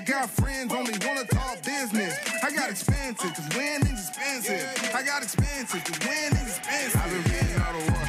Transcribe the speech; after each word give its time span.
I 0.00 0.02
got 0.02 0.30
friends 0.30 0.72
only 0.72 0.94
wanna 1.06 1.26
talk 1.26 1.62
business. 1.62 2.16
I 2.42 2.50
got 2.52 2.70
expensive, 2.70 3.34
cause 3.34 3.54
winning's 3.54 4.08
expensive. 4.08 4.94
I 4.94 5.02
got 5.02 5.22
expensive, 5.22 5.84
cause 5.84 5.98
winning's 5.98 6.56
expensive. 6.56 7.02
I've 7.02 7.10
been 7.10 7.22
reading 7.30 7.60
all 7.60 7.72
the 7.74 7.92
work. 7.92 8.08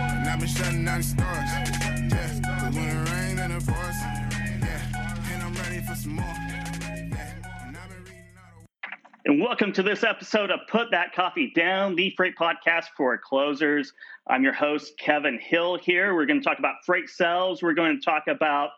And 0.00 0.28
I've 0.30 0.38
been 0.38 0.48
shutting 0.48 0.86
down 0.86 1.00
the 1.00 1.04
stars. 1.04 1.50
Yeah, 1.50 2.60
cause 2.62 2.74
when 2.74 2.88
it 2.88 3.10
rains 3.10 3.40
and 3.40 3.52
it 3.52 3.66
pours. 3.66 3.96
Yeah, 4.00 5.32
and 5.34 5.42
I'm 5.42 5.52
ready 5.52 5.80
for 5.86 5.94
some 5.94 6.16
more. 6.16 6.24
Yeah, 6.24 7.66
and 7.66 7.76
I've 7.76 7.88
been 7.90 8.04
reading 8.04 8.38
all 8.38 8.62
the 9.22 9.30
And 9.30 9.38
welcome 9.38 9.74
to 9.74 9.82
this 9.82 10.02
episode 10.02 10.50
of 10.50 10.60
Put 10.70 10.92
That 10.92 11.12
Coffee 11.12 11.52
Down, 11.54 11.94
the 11.94 12.14
freight 12.16 12.36
podcast 12.40 12.86
for 12.96 13.18
closers. 13.18 13.92
I'm 14.26 14.42
your 14.42 14.54
host, 14.54 14.96
Kevin 14.96 15.38
Hill, 15.38 15.76
here. 15.76 16.14
We're 16.14 16.24
going 16.24 16.40
to 16.40 16.44
talk 16.44 16.58
about 16.58 16.76
freight 16.86 17.10
sales. 17.10 17.62
We're 17.62 17.74
going 17.74 17.98
to 17.98 18.02
talk 18.02 18.28
about 18.28 18.70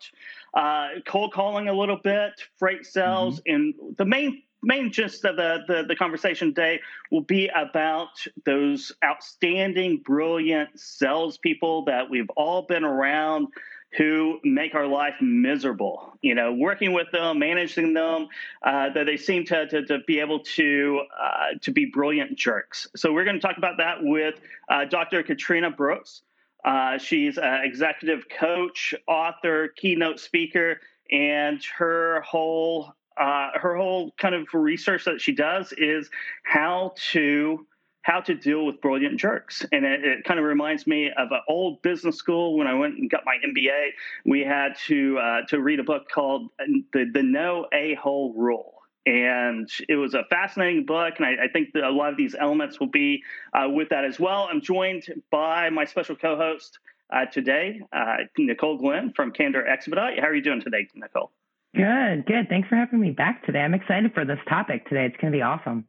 uh, 0.55 0.89
cold 1.07 1.33
calling 1.33 1.69
a 1.69 1.73
little 1.73 1.99
bit, 2.03 2.33
freight 2.59 2.87
sales, 2.87 3.41
and 3.47 3.75
the 3.97 4.05
main 4.05 4.43
main 4.63 4.93
gist 4.93 5.25
of 5.25 5.37
the, 5.37 5.59
the, 5.67 5.85
the 5.89 5.97
conversation 5.97 6.49
today 6.49 6.81
will 7.11 7.23
be 7.23 7.49
about 7.49 8.11
those 8.45 8.93
outstanding, 9.05 9.99
brilliant 9.99 10.69
salespeople 10.79 11.85
that 11.87 12.09
we've 12.09 12.31
all 12.37 12.63
been 12.63 12.85
around 12.85 13.49
who 13.97 14.41
make 14.43 14.75
our 14.75 14.87
life 14.87 15.15
miserable. 15.21 16.15
You 16.23 16.35
know, 16.35 16.55
working 16.55 16.93
with 16.93 17.11
them, 17.13 17.39
managing 17.39 17.93
them, 17.93 18.29
uh, 18.63 18.91
that 18.91 19.05
they 19.05 19.17
seem 19.17 19.45
to, 19.47 19.67
to, 19.67 19.85
to 19.87 19.99
be 20.07 20.21
able 20.21 20.41
to 20.41 21.03
uh, 21.21 21.59
to 21.61 21.71
be 21.71 21.87
brilliant 21.87 22.39
jerks. 22.39 22.87
So 22.97 23.13
we're 23.13 23.25
going 23.25 23.37
to 23.37 23.47
talk 23.47 23.59
about 23.59 23.79
that 23.79 23.99
with 24.01 24.41
uh, 24.71 24.87
Dr. 24.87 25.23
Katrina 25.23 25.71
Burrus. 25.71 26.23
Uh, 26.65 26.99
she's 26.99 27.39
an 27.39 27.63
executive 27.65 28.29
coach, 28.29 28.95
author, 29.09 29.69
keynote 29.77 30.21
speaker, 30.21 30.81
and 31.11 31.63
her 31.77 32.21
whole 32.23 32.95
uh, 33.21 33.51
her 33.55 33.77
whole 33.77 34.13
kind 34.19 34.35
of 34.35 34.47
research 34.55 35.05
that 35.05 35.21
she 35.21 35.33
does 35.33 35.73
is 35.77 36.09
how 36.45 36.95
to 37.13 37.67
how 38.03 38.21
to 38.21 38.35
deal 38.35 38.67
with 38.67 38.81
brilliant 38.81 39.19
jerks. 39.19 39.65
And 39.71 39.85
it, 39.85 40.05
it 40.05 40.25
kind 40.25 40.41
of 40.41 40.45
reminds 40.47 40.87
me 40.87 41.11
of 41.17 41.31
an 41.31 41.41
old 41.49 41.83
business 41.83 42.17
school 42.17 42.57
when 42.57 42.67
I 42.67 42.75
went 42.75 42.99
and 42.99 43.09
got 43.09 43.23
my 43.25 43.37
MBA. 43.47 43.91
We 44.25 44.41
had 44.41 44.77
to 44.87 45.19
uh, 45.19 45.41
to 45.49 45.61
read 45.61 45.81
a 45.81 45.85
book 45.85 46.09
called 46.13 46.51
the 46.59 47.11
the 47.13 47.23
No 47.23 47.67
A 47.73 47.95
Hole 47.95 48.35
Rule. 48.37 48.82
And 49.05 49.69
it 49.89 49.97
was 49.97 50.15
a 50.15 50.25
fascinating 50.31 50.87
book, 50.87 51.15
and 51.17 51.27
I, 51.27 51.45
I 51.45 51.49
think 51.49 51.73
that 51.75 51.83
a 51.83 51.91
lot 51.91 52.11
of 52.11 52.17
these 52.17 52.37
elements 52.39 52.79
will 52.79 52.87
be 52.91 53.23
uh, 53.53 53.69
with 53.69 53.89
that 53.89 54.05
as 54.05 54.21
well. 54.21 54.49
I'm 54.51 54.61
joined 54.61 55.05
by 55.31 55.71
my 55.71 55.85
special 55.85 56.15
co-host 56.15 56.79
uh, 57.13 57.27
today, 57.27 57.81
uh, 57.93 58.19
Nicole 58.39 58.79
Glenn 58.79 59.13
from 59.15 59.33
Candor 59.33 59.67
Expedite. 59.67 60.21
How 60.21 60.29
are 60.29 60.35
you 60.35 60.43
doing 60.43 60.61
today, 60.61 60.87
Nicole? 60.95 61.33
Good, 61.75 62.27
good. 62.27 62.49
Thanks 62.49 62.69
for 62.69 62.77
having 62.77 63.01
me 63.01 63.11
back 63.11 63.45
today. 63.45 63.61
I'm 63.61 63.75
excited 63.75 64.13
for 64.15 64.25
this 64.25 64.39
topic 64.49 64.89
today. 64.89 65.07
It's 65.07 65.17
going 65.17 65.33
to 65.33 65.37
be 65.37 65.43
awesome. 65.43 65.87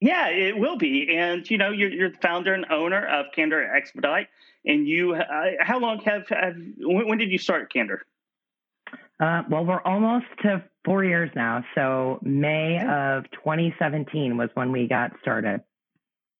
Yeah, 0.00 0.28
it 0.28 0.56
will 0.56 0.76
be. 0.76 1.16
And 1.16 1.48
you 1.50 1.58
know, 1.58 1.70
you're, 1.70 1.90
you're 1.90 2.10
the 2.10 2.18
founder 2.18 2.54
and 2.54 2.66
owner 2.70 3.04
of 3.04 3.26
Candor 3.34 3.74
Expedite. 3.74 4.28
And 4.64 4.86
you, 4.86 5.14
uh, 5.14 5.50
how 5.60 5.78
long 5.80 6.00
have, 6.02 6.28
have 6.28 6.56
when, 6.78 7.08
when, 7.08 7.18
did 7.18 7.30
you 7.30 7.38
start 7.38 7.72
Candor? 7.72 8.04
Uh, 9.20 9.42
well, 9.50 9.64
we're 9.64 9.82
almost 9.82 10.26
to 10.42 10.62
four 10.84 11.04
years 11.04 11.30
now. 11.34 11.64
So 11.74 12.18
May 12.22 12.78
of 12.78 13.24
2017 13.32 14.36
was 14.36 14.48
when 14.54 14.70
we 14.70 14.86
got 14.86 15.12
started. 15.20 15.62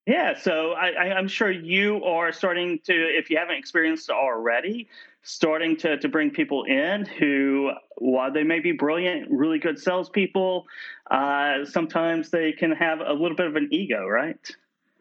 Yeah, 0.06 0.38
so 0.38 0.72
I, 0.72 1.18
am 1.18 1.28
sure 1.28 1.50
you 1.50 2.02
are 2.02 2.32
starting 2.32 2.78
to, 2.86 2.94
if 2.94 3.28
you 3.28 3.36
haven't 3.36 3.56
experienced 3.56 4.08
already, 4.08 4.88
starting 5.22 5.76
to, 5.78 5.98
to 5.98 6.08
bring 6.08 6.30
people 6.30 6.64
in 6.64 7.04
who, 7.04 7.72
while 7.98 8.32
they 8.32 8.42
may 8.42 8.60
be 8.60 8.72
brilliant, 8.72 9.30
really 9.30 9.58
good 9.58 9.78
salespeople, 9.78 10.64
uh, 11.10 11.66
sometimes 11.66 12.30
they 12.30 12.52
can 12.52 12.72
have 12.72 13.00
a 13.00 13.12
little 13.12 13.36
bit 13.36 13.48
of 13.48 13.56
an 13.56 13.68
ego, 13.70 14.06
right? 14.06 14.40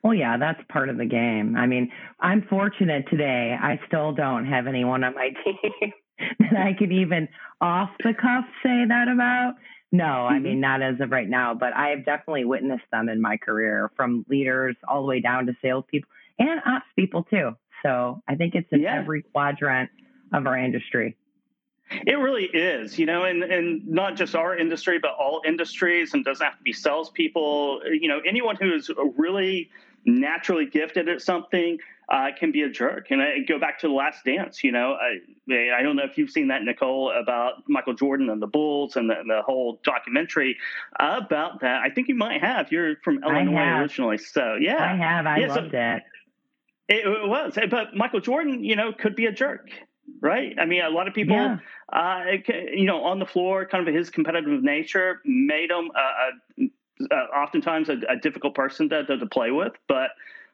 Well, 0.03 0.13
yeah, 0.13 0.35
that's 0.37 0.61
part 0.67 0.89
of 0.89 0.97
the 0.97 1.05
game. 1.05 1.55
I 1.55 1.67
mean, 1.67 1.89
I'm 2.19 2.41
fortunate 2.41 3.05
today. 3.09 3.55
I 3.57 3.79
still 3.87 4.11
don't 4.11 4.45
have 4.45 4.67
anyone 4.67 5.05
on 5.05 5.15
my 5.15 5.29
team 5.45 5.93
that 6.39 6.55
I 6.57 6.73
could 6.73 6.91
even 6.91 7.27
off 7.61 7.89
the 8.03 8.13
cuff 8.13 8.45
say 8.63 8.85
that 8.87 9.07
about. 9.07 9.55
No, 9.91 10.03
I 10.27 10.33
Mm-hmm. 10.35 10.43
mean, 10.43 10.59
not 10.59 10.81
as 10.81 10.99
of 10.99 11.11
right 11.11 11.29
now, 11.29 11.53
but 11.53 11.73
I 11.73 11.89
have 11.89 12.03
definitely 12.05 12.45
witnessed 12.45 12.83
them 12.91 13.07
in 13.09 13.21
my 13.21 13.37
career 13.37 13.91
from 13.95 14.25
leaders 14.29 14.75
all 14.87 15.01
the 15.01 15.07
way 15.07 15.19
down 15.21 15.45
to 15.45 15.55
salespeople 15.61 16.09
and 16.39 16.59
ops 16.65 16.85
people 16.95 17.23
too. 17.23 17.55
So 17.83 18.21
I 18.27 18.35
think 18.35 18.55
it's 18.55 18.67
in 18.71 18.81
Yeah. 18.81 18.99
every 18.99 19.21
quadrant 19.21 19.89
of 20.33 20.45
our 20.45 20.57
industry. 20.57 21.15
It 22.05 22.15
really 22.15 22.45
is, 22.45 22.99
you 22.99 23.05
know, 23.05 23.23
and, 23.23 23.43
and 23.43 23.87
not 23.87 24.17
just 24.17 24.35
our 24.35 24.57
industry, 24.57 24.99
but 24.99 25.11
all 25.11 25.41
industries, 25.45 26.13
and 26.13 26.25
doesn't 26.25 26.45
have 26.45 26.57
to 26.57 26.63
be 26.63 26.73
salespeople. 26.73 27.81
You 27.89 28.09
know, 28.09 28.19
anyone 28.27 28.57
who 28.57 28.73
is 28.73 28.91
really 29.15 29.69
naturally 30.05 30.65
gifted 30.65 31.07
at 31.07 31.21
something 31.21 31.77
uh, 32.09 32.27
can 32.39 32.51
be 32.51 32.61
a 32.61 32.69
jerk. 32.69 33.07
And 33.11 33.21
I 33.21 33.39
go 33.47 33.59
back 33.59 33.79
to 33.79 33.87
the 33.87 33.93
Last 33.93 34.23
Dance. 34.23 34.63
You 34.63 34.71
know, 34.71 34.95
I, 34.95 35.77
I 35.77 35.83
don't 35.83 35.95
know 35.95 36.03
if 36.05 36.17
you've 36.17 36.29
seen 36.29 36.47
that, 36.49 36.63
Nicole, 36.63 37.11
about 37.11 37.63
Michael 37.67 37.93
Jordan 37.93 38.29
and 38.29 38.41
the 38.41 38.47
Bulls 38.47 38.95
and 38.95 39.09
the, 39.09 39.19
and 39.19 39.29
the 39.29 39.41
whole 39.41 39.79
documentary 39.83 40.57
about 40.99 41.61
that. 41.61 41.81
I 41.81 41.89
think 41.89 42.07
you 42.07 42.15
might 42.15 42.41
have. 42.41 42.71
You're 42.71 42.95
from 43.03 43.23
Illinois 43.23 43.79
originally, 43.81 44.17
so 44.17 44.55
yeah, 44.59 44.77
I 44.83 44.95
have. 44.95 45.25
I 45.25 45.37
Yeah, 45.39 45.47
so- 45.49 45.61
loved 45.61 45.73
it. 45.73 46.03
it, 46.87 47.05
it 47.05 47.27
was, 47.27 47.57
but 47.69 47.95
Michael 47.95 48.21
Jordan, 48.21 48.63
you 48.63 48.75
know, 48.77 48.93
could 48.93 49.15
be 49.15 49.25
a 49.25 49.31
jerk, 49.31 49.69
right? 50.21 50.55
I 50.57 50.65
mean, 50.65 50.81
a 50.83 50.89
lot 50.89 51.09
of 51.09 51.13
people, 51.13 51.35
Yeah. 51.35 51.57
uh, 51.91 52.23
you 52.73 52.85
know, 52.85 53.03
on 53.03 53.19
the 53.19 53.25
floor, 53.25 53.65
kind 53.65 53.85
of 53.85 53.93
his 53.93 54.09
competitive 54.09 54.63
nature 54.63 55.19
made 55.25 55.69
him 55.71 55.91
uh, 55.93 56.63
uh, 56.63 56.65
uh, 57.11 57.15
oftentimes 57.37 57.89
a, 57.89 57.97
a 58.09 58.15
difficult 58.15 58.55
person 58.55 58.87
to, 58.89 59.03
to, 59.05 59.17
to 59.17 59.25
play 59.25 59.51
with. 59.51 59.73
But 59.89 60.11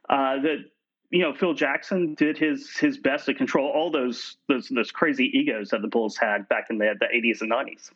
uh, 0.09 0.39
that, 0.41 0.65
you 1.13 1.19
know, 1.19 1.31
Phil 1.31 1.53
Jackson 1.53 2.15
did 2.15 2.39
his 2.39 2.75
his 2.75 2.97
best 2.97 3.27
to 3.27 3.35
control 3.35 3.69
all 3.69 3.91
those 3.91 4.37
those 4.49 4.67
those 4.69 4.89
crazy 4.89 5.25
egos 5.25 5.69
that 5.69 5.83
the 5.83 5.87
Bulls 5.87 6.17
had 6.17 6.49
back 6.49 6.67
in 6.71 6.79
the 6.79 6.95
the 6.99 7.05
80s 7.05 7.41
and 7.41 7.51
90s. 7.51 7.91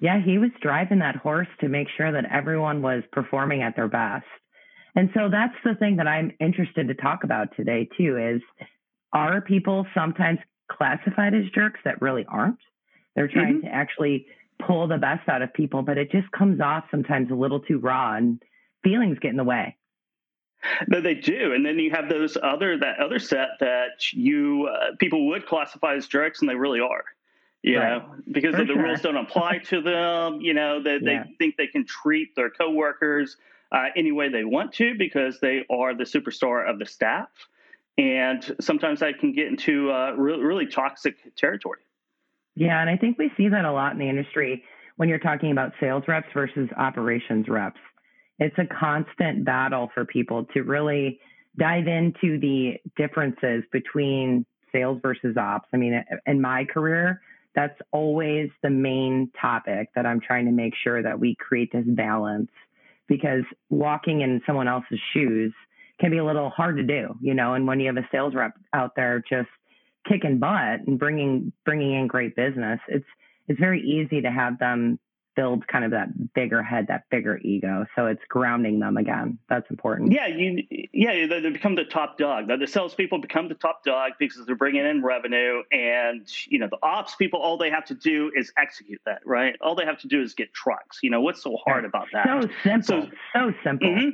Yeah, 0.00 0.20
he 0.20 0.36
was 0.36 0.50
driving 0.60 0.98
that 0.98 1.14
horse 1.14 1.46
to 1.60 1.68
make 1.68 1.86
sure 1.96 2.10
that 2.10 2.24
everyone 2.30 2.82
was 2.82 3.04
performing 3.12 3.62
at 3.62 3.76
their 3.76 3.86
best. 3.86 4.26
And 4.96 5.10
so 5.14 5.28
that's 5.30 5.54
the 5.64 5.76
thing 5.76 5.96
that 5.96 6.08
I'm 6.08 6.32
interested 6.40 6.88
to 6.88 6.94
talk 6.94 7.22
about 7.22 7.56
today 7.56 7.88
too 7.96 8.18
is 8.18 8.42
are 9.12 9.40
people 9.40 9.86
sometimes 9.94 10.40
classified 10.68 11.34
as 11.34 11.44
jerks 11.54 11.78
that 11.84 12.02
really 12.02 12.26
aren't? 12.28 12.58
They're 13.14 13.28
trying 13.28 13.58
mm-hmm. 13.58 13.68
to 13.68 13.72
actually 13.72 14.26
pull 14.66 14.88
the 14.88 14.98
best 14.98 15.28
out 15.28 15.40
of 15.40 15.54
people, 15.54 15.82
but 15.82 15.98
it 15.98 16.10
just 16.10 16.30
comes 16.32 16.60
off 16.60 16.84
sometimes 16.90 17.30
a 17.30 17.34
little 17.34 17.60
too 17.60 17.78
raw 17.78 18.16
and 18.16 18.42
feelings 18.82 19.18
get 19.20 19.30
in 19.30 19.36
the 19.36 19.44
way. 19.44 19.76
No, 20.88 21.00
they 21.00 21.14
do, 21.14 21.52
and 21.52 21.64
then 21.64 21.78
you 21.78 21.90
have 21.90 22.08
those 22.08 22.36
other 22.42 22.78
that 22.78 22.98
other 23.00 23.18
set 23.18 23.50
that 23.60 24.12
you 24.12 24.68
uh, 24.72 24.94
people 24.98 25.26
would 25.28 25.46
classify 25.46 25.94
as 25.94 26.06
jerks, 26.06 26.40
and 26.40 26.48
they 26.48 26.54
really 26.54 26.80
are. 26.80 27.04
You 27.62 27.78
Right. 27.78 27.98
know, 27.98 28.14
because 28.30 28.54
the 28.54 28.66
sure. 28.66 28.80
rules 28.80 29.00
don't 29.00 29.16
apply 29.16 29.58
to 29.70 29.80
them. 29.82 30.40
You 30.40 30.54
know, 30.54 30.82
they 30.82 30.98
Yeah. 31.00 31.24
they 31.24 31.34
think 31.38 31.56
they 31.56 31.66
can 31.66 31.84
treat 31.84 32.34
their 32.36 32.50
coworkers 32.50 33.36
uh, 33.72 33.86
any 33.96 34.12
way 34.12 34.28
they 34.28 34.44
want 34.44 34.72
to 34.74 34.94
because 34.96 35.40
they 35.40 35.64
are 35.70 35.94
the 35.94 36.04
superstar 36.04 36.68
of 36.68 36.78
the 36.78 36.86
staff, 36.86 37.28
and 37.98 38.54
sometimes 38.60 39.00
that 39.00 39.18
can 39.18 39.32
get 39.32 39.48
into 39.48 39.90
uh, 39.90 40.12
really, 40.16 40.42
really 40.44 40.66
toxic 40.66 41.16
territory. 41.36 41.80
Yeah, 42.54 42.80
and 42.80 42.88
I 42.88 42.96
think 42.96 43.18
we 43.18 43.30
see 43.36 43.48
that 43.48 43.64
a 43.64 43.72
lot 43.72 43.92
in 43.92 43.98
the 43.98 44.08
industry 44.08 44.62
when 44.96 45.08
you're 45.08 45.18
talking 45.18 45.50
about 45.52 45.72
sales 45.80 46.04
reps 46.08 46.28
versus 46.32 46.68
operations 46.76 47.48
reps. 47.48 47.80
It's 48.38 48.56
a 48.58 48.66
constant 48.66 49.44
battle 49.44 49.90
for 49.94 50.04
people 50.04 50.44
to 50.54 50.62
really 50.62 51.20
dive 51.58 51.86
into 51.86 52.38
the 52.38 52.74
differences 52.96 53.64
between 53.72 54.44
sales 54.72 54.98
versus 55.02 55.36
ops. 55.36 55.68
I 55.72 55.78
mean, 55.78 56.04
in 56.26 56.40
my 56.40 56.64
career, 56.64 57.22
that's 57.54 57.78
always 57.90 58.50
the 58.62 58.70
main 58.70 59.30
topic 59.40 59.88
that 59.94 60.04
I'm 60.04 60.20
trying 60.20 60.44
to 60.44 60.52
make 60.52 60.74
sure 60.84 61.02
that 61.02 61.18
we 61.18 61.34
create 61.36 61.72
this 61.72 61.86
balance 61.86 62.50
because 63.08 63.44
walking 63.70 64.20
in 64.20 64.42
someone 64.46 64.68
else's 64.68 65.00
shoes 65.14 65.52
can 65.98 66.10
be 66.10 66.18
a 66.18 66.24
little 66.24 66.50
hard 66.50 66.76
to 66.76 66.82
do, 66.82 67.14
you 67.22 67.32
know, 67.32 67.54
and 67.54 67.66
when 67.66 67.80
you 67.80 67.86
have 67.86 67.96
a 67.96 68.06
sales 68.12 68.34
rep 68.34 68.52
out 68.74 68.94
there 68.96 69.22
just 69.28 69.48
kicking 70.06 70.38
butt 70.38 70.86
and 70.86 70.98
bringing 70.98 71.52
bringing 71.64 71.94
in 71.94 72.06
great 72.06 72.36
business, 72.36 72.78
it's 72.88 73.06
it's 73.48 73.58
very 73.58 73.80
easy 73.80 74.20
to 74.20 74.30
have 74.30 74.58
them 74.58 74.98
build 75.36 75.66
kind 75.68 75.84
of 75.84 75.90
that 75.92 76.34
bigger 76.34 76.62
head, 76.62 76.86
that 76.88 77.04
bigger 77.10 77.38
ego. 77.38 77.86
So 77.94 78.06
it's 78.06 78.22
grounding 78.28 78.80
them 78.80 78.96
again. 78.96 79.38
That's 79.48 79.68
important. 79.70 80.12
Yeah, 80.12 80.26
you 80.26 80.64
yeah 80.92 81.26
they, 81.26 81.40
they 81.40 81.50
become 81.50 81.74
the 81.76 81.84
top 81.84 82.18
dog. 82.18 82.48
The, 82.48 82.66
salespeople 82.66 83.18
become 83.18 83.48
the 83.48 83.54
top 83.54 83.84
dog 83.84 84.12
because 84.18 84.44
they're 84.46 84.56
bringing 84.56 84.84
in 84.84 85.02
revenue, 85.02 85.62
and 85.70 86.26
you 86.48 86.58
know 86.58 86.68
the 86.68 86.78
ops 86.82 87.14
people. 87.14 87.40
All 87.40 87.58
they 87.58 87.70
have 87.70 87.84
to 87.86 87.94
do 87.94 88.32
is 88.34 88.52
execute 88.56 89.00
that, 89.06 89.20
right? 89.24 89.54
All 89.60 89.74
they 89.76 89.84
have 89.84 90.00
to 90.00 90.08
do 90.08 90.20
is 90.22 90.34
get 90.34 90.52
trucks. 90.52 90.98
You 91.02 91.10
know 91.10 91.20
what's 91.20 91.42
so 91.42 91.56
hard 91.64 91.84
about 91.84 92.08
that? 92.12 92.26
So 92.26 92.48
simple. 92.64 93.08
So, 93.32 93.52
simple. 93.62 93.88
Mhm. 93.88 94.10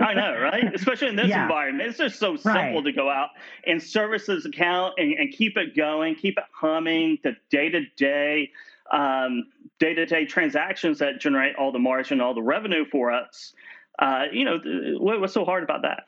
I 0.00 0.14
know, 0.14 0.38
right? 0.38 0.72
Especially 0.74 1.08
in 1.08 1.16
this 1.16 1.28
Yeah. 1.28 1.42
environment, 1.42 1.88
it's 1.88 1.98
just 1.98 2.18
so 2.18 2.36
simple 2.36 2.74
Right. 2.76 2.84
to 2.84 2.92
go 2.92 3.10
out 3.10 3.30
and 3.66 3.82
service 3.82 4.26
this 4.26 4.44
account 4.44 4.94
and, 4.98 5.12
and 5.14 5.32
keep 5.32 5.56
it 5.56 5.74
going, 5.76 6.14
keep 6.14 6.38
it 6.38 6.44
humming, 6.52 7.18
the 7.22 7.36
day 7.50 7.70
to 7.70 7.80
day. 7.96 8.52
Um, 8.90 9.46
day-to-day 9.78 10.26
transactions 10.26 10.98
that 10.98 11.20
generate 11.20 11.56
all 11.56 11.72
the 11.72 11.78
margin, 11.78 12.20
all 12.20 12.34
the 12.34 12.42
revenue 12.42 12.84
for 12.90 13.12
us. 13.12 13.54
Uh, 13.98 14.24
you 14.32 14.44
know, 14.44 14.58
what, 14.98 15.20
what's 15.20 15.34
so 15.34 15.44
hard 15.44 15.62
about 15.62 15.82
that? 15.82 16.06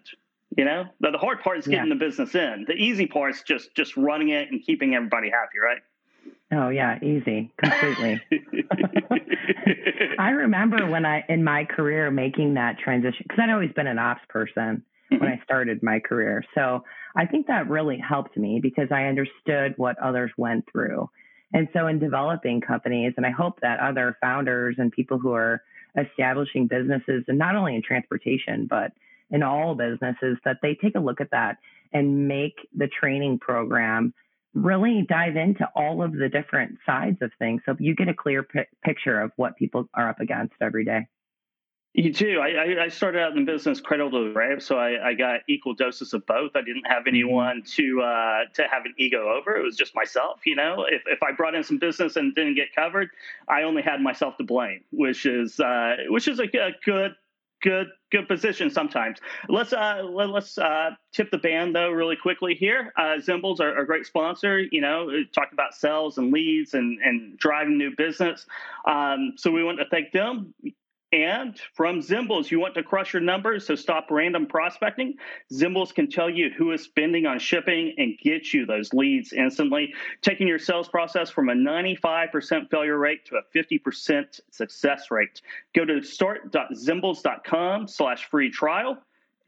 You 0.56 0.64
know, 0.64 0.84
the, 1.00 1.10
the 1.10 1.18
hard 1.18 1.40
part 1.40 1.58
is 1.58 1.66
getting 1.66 1.88
yeah. 1.88 1.94
the 1.94 1.98
business 1.98 2.34
in. 2.34 2.64
The 2.66 2.74
easy 2.74 3.06
part 3.06 3.34
is 3.34 3.42
just 3.42 3.74
just 3.74 3.96
running 3.96 4.30
it 4.30 4.50
and 4.50 4.62
keeping 4.62 4.94
everybody 4.94 5.30
happy, 5.30 5.58
right? 5.62 5.82
Oh 6.52 6.68
yeah, 6.70 6.98
easy, 7.02 7.52
completely. 7.58 8.22
I 10.18 10.30
remember 10.30 10.86
when 10.86 11.04
I 11.04 11.24
in 11.28 11.44
my 11.44 11.64
career 11.64 12.10
making 12.10 12.54
that 12.54 12.78
transition 12.78 13.26
because 13.28 13.42
I'd 13.42 13.50
always 13.50 13.72
been 13.72 13.86
an 13.86 13.98
ops 13.98 14.22
person 14.28 14.84
mm-hmm. 15.12 15.18
when 15.18 15.32
I 15.32 15.40
started 15.44 15.82
my 15.82 16.00
career. 16.00 16.44
So 16.54 16.84
I 17.16 17.26
think 17.26 17.48
that 17.48 17.68
really 17.68 17.98
helped 17.98 18.36
me 18.36 18.60
because 18.62 18.88
I 18.90 19.04
understood 19.04 19.74
what 19.76 19.98
others 19.98 20.30
went 20.36 20.64
through. 20.70 21.10
And 21.52 21.68
so 21.72 21.86
in 21.86 21.98
developing 21.98 22.60
companies, 22.60 23.14
and 23.16 23.24
I 23.24 23.30
hope 23.30 23.60
that 23.60 23.80
other 23.80 24.16
founders 24.20 24.76
and 24.78 24.90
people 24.90 25.18
who 25.18 25.32
are 25.32 25.62
establishing 25.96 26.66
businesses, 26.66 27.24
and 27.28 27.38
not 27.38 27.56
only 27.56 27.74
in 27.74 27.82
transportation, 27.82 28.66
but 28.68 28.92
in 29.30 29.42
all 29.42 29.74
businesses, 29.74 30.38
that 30.44 30.58
they 30.62 30.74
take 30.74 30.94
a 30.96 31.00
look 31.00 31.20
at 31.20 31.30
that 31.30 31.58
and 31.92 32.28
make 32.28 32.56
the 32.76 32.88
training 32.88 33.38
program 33.38 34.12
really 34.54 35.04
dive 35.08 35.36
into 35.36 35.68
all 35.74 36.02
of 36.02 36.12
the 36.12 36.28
different 36.28 36.78
sides 36.86 37.18
of 37.20 37.30
things 37.38 37.60
so 37.66 37.76
you 37.78 37.94
get 37.94 38.08
a 38.08 38.14
clear 38.14 38.42
p- 38.42 38.60
picture 38.82 39.20
of 39.20 39.30
what 39.36 39.56
people 39.56 39.86
are 39.94 40.08
up 40.08 40.20
against 40.20 40.54
every 40.60 40.84
day. 40.84 41.06
You 41.96 42.12
do. 42.12 42.40
I, 42.40 42.84
I 42.84 42.88
started 42.88 43.22
out 43.22 43.34
in 43.38 43.46
business 43.46 43.80
cradle 43.80 44.10
to 44.10 44.30
grave, 44.34 44.62
so 44.62 44.76
I, 44.76 45.08
I, 45.08 45.14
got 45.14 45.40
equal 45.48 45.72
doses 45.72 46.12
of 46.12 46.26
both. 46.26 46.50
I 46.54 46.60
didn't 46.60 46.86
have 46.86 47.04
mm-hmm. 47.04 47.08
anyone 47.08 47.62
to 47.68 48.02
uh, 48.02 48.40
to 48.52 48.64
have 48.70 48.84
an 48.84 48.92
ego 48.98 49.30
over. 49.30 49.56
It 49.56 49.62
was 49.62 49.76
just 49.76 49.94
myself. 49.94 50.40
You 50.44 50.56
know, 50.56 50.84
if 50.86 51.00
if 51.06 51.22
I 51.22 51.32
brought 51.32 51.54
in 51.54 51.64
some 51.64 51.78
business 51.78 52.16
and 52.16 52.34
didn't 52.34 52.56
get 52.56 52.74
covered, 52.74 53.08
I 53.48 53.62
only 53.62 53.80
had 53.80 54.02
myself 54.02 54.36
to 54.36 54.44
blame, 54.44 54.84
which 54.90 55.24
is 55.24 55.58
uh, 55.58 55.96
which 56.08 56.28
is 56.28 56.38
a, 56.38 56.42
a, 56.42 56.72
good 56.84 57.14
good 57.62 57.86
good 58.12 58.28
position 58.28 58.68
sometimes. 58.68 59.16
Let's 59.48 59.72
uh, 59.72 60.02
let, 60.04 60.28
us 60.28 60.58
uh, 60.58 60.90
tip 61.14 61.30
the 61.30 61.38
band 61.38 61.74
though 61.74 61.88
really 61.88 62.16
quickly 62.16 62.54
here. 62.54 62.92
Uh, 62.98 63.16
Zimbles 63.26 63.58
are, 63.58 63.74
are 63.74 63.84
a 63.84 63.86
great 63.86 64.04
sponsor. 64.04 64.58
You 64.58 64.82
know, 64.82 65.08
talked 65.34 65.54
about 65.54 65.74
sales 65.74 66.18
and 66.18 66.30
leads 66.30 66.74
and 66.74 66.98
and 67.02 67.38
driving 67.38 67.78
new 67.78 67.96
business. 67.96 68.44
Um, 68.84 69.32
so 69.36 69.50
we 69.50 69.64
want 69.64 69.78
to 69.78 69.86
thank 69.90 70.12
them. 70.12 70.52
And 71.12 71.56
from 71.74 72.00
Zimbles, 72.00 72.50
you 72.50 72.58
want 72.58 72.74
to 72.74 72.82
crush 72.82 73.12
your 73.12 73.22
numbers, 73.22 73.64
so 73.64 73.76
stop 73.76 74.10
random 74.10 74.46
prospecting. 74.46 75.14
Zimbles 75.52 75.94
can 75.94 76.10
tell 76.10 76.28
you 76.28 76.50
who 76.50 76.72
is 76.72 76.82
spending 76.82 77.26
on 77.26 77.38
shipping 77.38 77.94
and 77.96 78.18
get 78.18 78.52
you 78.52 78.66
those 78.66 78.92
leads 78.92 79.32
instantly, 79.32 79.94
taking 80.20 80.48
your 80.48 80.58
sales 80.58 80.88
process 80.88 81.30
from 81.30 81.48
a 81.48 81.54
95% 81.54 82.68
failure 82.70 82.98
rate 82.98 83.24
to 83.26 83.36
a 83.36 83.42
50% 83.56 84.40
success 84.50 85.12
rate. 85.12 85.42
Go 85.76 85.84
to 85.84 86.02
start.zimbles.com 86.02 87.86
slash 87.86 88.28
free 88.28 88.50
trial 88.50 88.98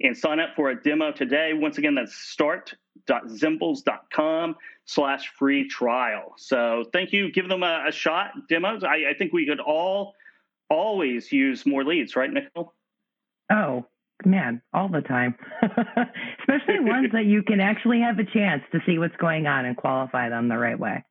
and 0.01 0.17
sign 0.17 0.39
up 0.39 0.51
for 0.55 0.71
a 0.71 0.81
demo 0.81 1.11
today. 1.11 1.55
Once 1.55 1.79
again, 1.79 1.97
that's 1.97 2.15
start.zimbles.com 2.15 4.55
slash 4.85 5.33
free 5.37 5.67
trial. 5.69 6.35
So 6.37 6.85
thank 6.93 7.13
you. 7.13 7.33
Give 7.33 7.49
them 7.49 7.65
a, 7.65 7.87
a 7.89 7.93
shot. 7.93 8.31
Demos. 8.49 8.85
I, 8.85 9.11
I 9.11 9.15
think 9.19 9.33
we 9.33 9.45
could 9.45 9.59
all– 9.59 10.15
always 10.70 11.32
use 11.32 11.67
more 11.67 11.85
leads, 11.85 12.17
right, 12.17 12.31
Nicole? 12.31 12.75
Oh, 13.50 13.87
man, 14.25 14.62
all 14.73 14.88
the 14.88 15.00
time. 15.00 15.35
Especially 15.62 16.81
ones 16.81 17.12
that 17.12 17.25
you 17.25 17.43
can 17.43 17.61
actually 17.61 18.00
have 18.00 18.19
a 18.19 18.25
chance 18.25 18.62
to 18.73 18.81
see 18.87 18.99
what's 18.99 19.17
going 19.17 19.47
on 19.47 19.65
and 19.65 19.76
qualify 19.76 20.29
them 20.29 20.49
the 20.49 20.59
right 20.59 20.79
way. 20.79 21.05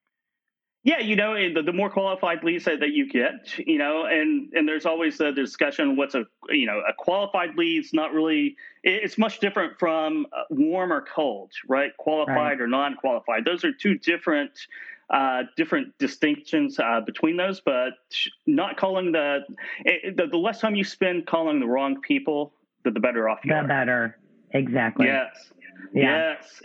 Yeah, 0.83 0.99
you 0.99 1.17
know, 1.17 1.33
the, 1.53 1.61
the 1.63 1.73
more 1.73 1.89
qualified 1.89 2.45
leads 2.45 2.63
that, 2.63 2.79
that 2.79 2.91
you 2.91 3.09
get, 3.09 3.57
you 3.57 3.77
know, 3.77 4.05
and 4.05 4.53
and 4.53 4.65
there's 4.65 4.85
always 4.85 5.17
the 5.17 5.33
discussion 5.33 5.97
what's 5.97 6.15
a 6.15 6.25
you 6.47 6.65
know 6.65 6.79
a 6.79 6.93
qualified 6.97 7.57
lead's 7.57 7.91
not 7.91 8.13
really 8.13 8.55
it's 8.83 9.17
much 9.17 9.41
different 9.41 9.77
from 9.79 10.27
uh, 10.31 10.43
warm 10.49 10.93
or 10.93 11.01
cold, 11.01 11.51
right? 11.67 11.91
Qualified 11.97 12.37
right. 12.37 12.61
or 12.61 12.67
non-qualified. 12.67 13.43
Those 13.43 13.65
are 13.65 13.73
two 13.73 13.97
different 13.97 14.51
uh, 15.09 15.43
different 15.55 15.97
distinctions 15.99 16.79
uh, 16.79 17.01
between 17.05 17.37
those, 17.37 17.61
but 17.61 17.93
not 18.45 18.77
calling 18.77 19.11
the, 19.11 19.39
it, 19.85 20.17
the, 20.17 20.27
the 20.27 20.37
less 20.37 20.59
time 20.59 20.75
you 20.75 20.83
spend 20.83 21.25
calling 21.25 21.59
the 21.59 21.65
wrong 21.65 22.01
people, 22.01 22.53
the, 22.83 22.91
the 22.91 22.99
better 22.99 23.29
off 23.29 23.39
you 23.43 23.53
the 23.53 23.59
are. 23.59 23.67
better, 23.67 24.17
exactly. 24.51 25.07
Yes, 25.07 25.51
yeah. 25.93 26.35
yes. 26.35 26.61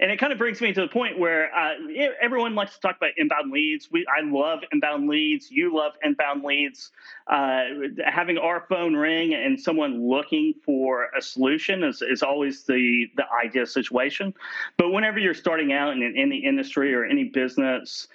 And 0.00 0.10
it 0.10 0.18
kind 0.18 0.32
of 0.32 0.38
brings 0.38 0.60
me 0.60 0.72
to 0.72 0.80
the 0.80 0.88
point 0.88 1.18
where 1.18 1.54
uh, 1.54 1.74
everyone 2.20 2.54
likes 2.54 2.74
to 2.74 2.80
talk 2.80 2.96
about 2.96 3.10
inbound 3.16 3.50
leads. 3.50 3.90
We, 3.90 4.06
I 4.06 4.24
love 4.24 4.60
inbound 4.72 5.08
leads. 5.08 5.50
You 5.50 5.74
love 5.74 5.92
inbound 6.02 6.42
leads. 6.44 6.90
Uh, 7.26 7.64
having 8.04 8.38
our 8.38 8.66
phone 8.68 8.94
ring 8.94 9.34
and 9.34 9.60
someone 9.60 10.08
looking 10.08 10.54
for 10.64 11.08
a 11.16 11.22
solution 11.22 11.82
is, 11.82 12.02
is 12.02 12.22
always 12.22 12.64
the, 12.64 13.06
the 13.16 13.24
ideal 13.44 13.66
situation. 13.66 14.34
But 14.76 14.90
whenever 14.90 15.18
you're 15.18 15.34
starting 15.34 15.72
out 15.72 15.92
in, 15.92 16.28
the 16.28 16.38
industry 16.38 16.94
or 16.94 17.04
any 17.04 17.24
business, 17.24 18.08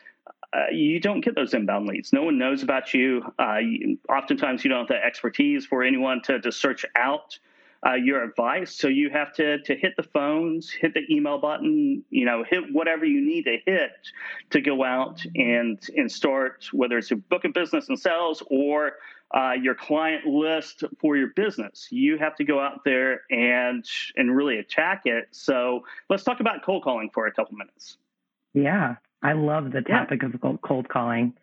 uh, 0.54 0.66
you 0.72 1.00
don't 1.00 1.22
get 1.22 1.34
those 1.34 1.54
inbound 1.54 1.88
leads. 1.88 2.12
No 2.12 2.24
one 2.24 2.38
knows 2.38 2.62
about 2.62 2.94
you. 2.94 3.24
Uh, 3.40 3.58
you. 3.58 3.98
Oftentimes, 4.10 4.64
you 4.64 4.70
don't 4.70 4.80
have 4.80 4.88
the 4.90 5.04
expertise 5.04 5.66
for 5.66 5.82
anyone 5.82 6.22
to, 6.24 6.40
to 6.42 6.52
search 6.52 6.86
out 6.96 7.40
uh, 7.86 7.94
your 7.94 8.24
advice. 8.24 8.76
So 8.76 8.88
you 8.88 9.10
have 9.10 9.34
to 9.34 9.60
to 9.60 9.76
hit 9.76 9.96
the 9.98 10.04
phones, 10.04 10.70
hit 10.70 10.94
the 10.94 11.02
email 11.10 11.40
button, 11.40 12.04
you 12.10 12.26
know, 12.26 12.44
hit 12.48 12.64
whatever 12.72 13.06
you 13.06 13.22
need 13.22 13.44
to 13.44 13.58
hit 13.66 13.92
to 14.52 14.62
go 14.62 14.84
out 14.84 15.24
and 15.36 15.80
and 15.96 16.12
start 16.12 16.68
whether 16.72 16.98
it's 16.98 17.12
a 17.12 17.16
book 17.16 17.46
of 17.46 17.54
business 17.54 17.90
and 17.90 18.00
sales 18.00 18.44
or 18.48 18.94
uh, 19.34 19.54
your 19.54 19.76
client 19.76 20.26
list 20.26 20.84
for 21.00 21.16
your 21.16 21.30
business. 21.36 21.88
You 21.90 22.18
have 22.18 22.36
to 22.36 22.44
go 22.44 22.60
out 22.60 22.84
there 22.86 23.22
and 23.32 23.84
and 24.16 24.36
really 24.36 24.58
attack 24.58 25.04
it. 25.06 25.30
So 25.32 25.84
let's 26.10 26.24
talk 26.24 26.40
about 26.40 26.64
cold 26.64 26.84
calling 26.84 27.10
for 27.12 27.28
a 27.28 27.32
couple 27.32 27.58
minutes. 27.58 27.98
Yeah, 28.54 28.96
I 29.24 29.34
love 29.34 29.72
the 29.72 29.82
topic 29.82 30.22
yeah. 30.22 30.30
of 30.30 30.62
cold 30.62 30.90
calling. 30.90 31.34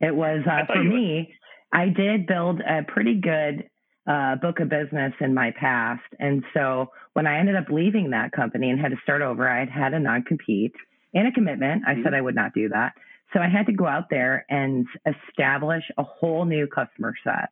It 0.00 0.14
was 0.14 0.40
uh, 0.50 0.66
for 0.66 0.82
me. 0.82 1.28
Would. 1.28 1.36
I 1.72 1.88
did 1.88 2.26
build 2.26 2.60
a 2.60 2.82
pretty 2.84 3.14
good 3.14 3.68
uh, 4.06 4.36
book 4.36 4.60
of 4.60 4.68
business 4.68 5.12
in 5.20 5.34
my 5.34 5.52
past. 5.58 6.02
And 6.18 6.44
so 6.54 6.90
when 7.14 7.26
I 7.26 7.38
ended 7.38 7.56
up 7.56 7.66
leaving 7.70 8.10
that 8.10 8.32
company 8.32 8.70
and 8.70 8.80
had 8.80 8.92
to 8.92 8.98
start 9.02 9.22
over, 9.22 9.48
I 9.48 9.60
had 9.60 9.70
had 9.70 9.94
a 9.94 10.00
non 10.00 10.22
compete 10.22 10.74
and 11.14 11.26
a 11.26 11.32
commitment. 11.32 11.82
I 11.86 11.92
mm-hmm. 11.92 12.02
said 12.04 12.14
I 12.14 12.20
would 12.20 12.34
not 12.34 12.54
do 12.54 12.68
that. 12.68 12.92
So 13.32 13.40
I 13.40 13.48
had 13.48 13.66
to 13.66 13.72
go 13.72 13.86
out 13.86 14.08
there 14.08 14.46
and 14.48 14.86
establish 15.04 15.82
a 15.98 16.02
whole 16.04 16.44
new 16.44 16.66
customer 16.66 17.14
set. 17.24 17.50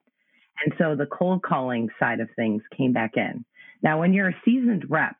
And 0.64 0.72
so 0.78 0.94
the 0.94 1.06
cold 1.06 1.42
calling 1.42 1.88
side 1.98 2.20
of 2.20 2.28
things 2.36 2.62
came 2.76 2.92
back 2.92 3.16
in. 3.16 3.44
Now, 3.82 3.98
when 3.98 4.12
you're 4.12 4.28
a 4.28 4.36
seasoned 4.44 4.84
rep, 4.88 5.16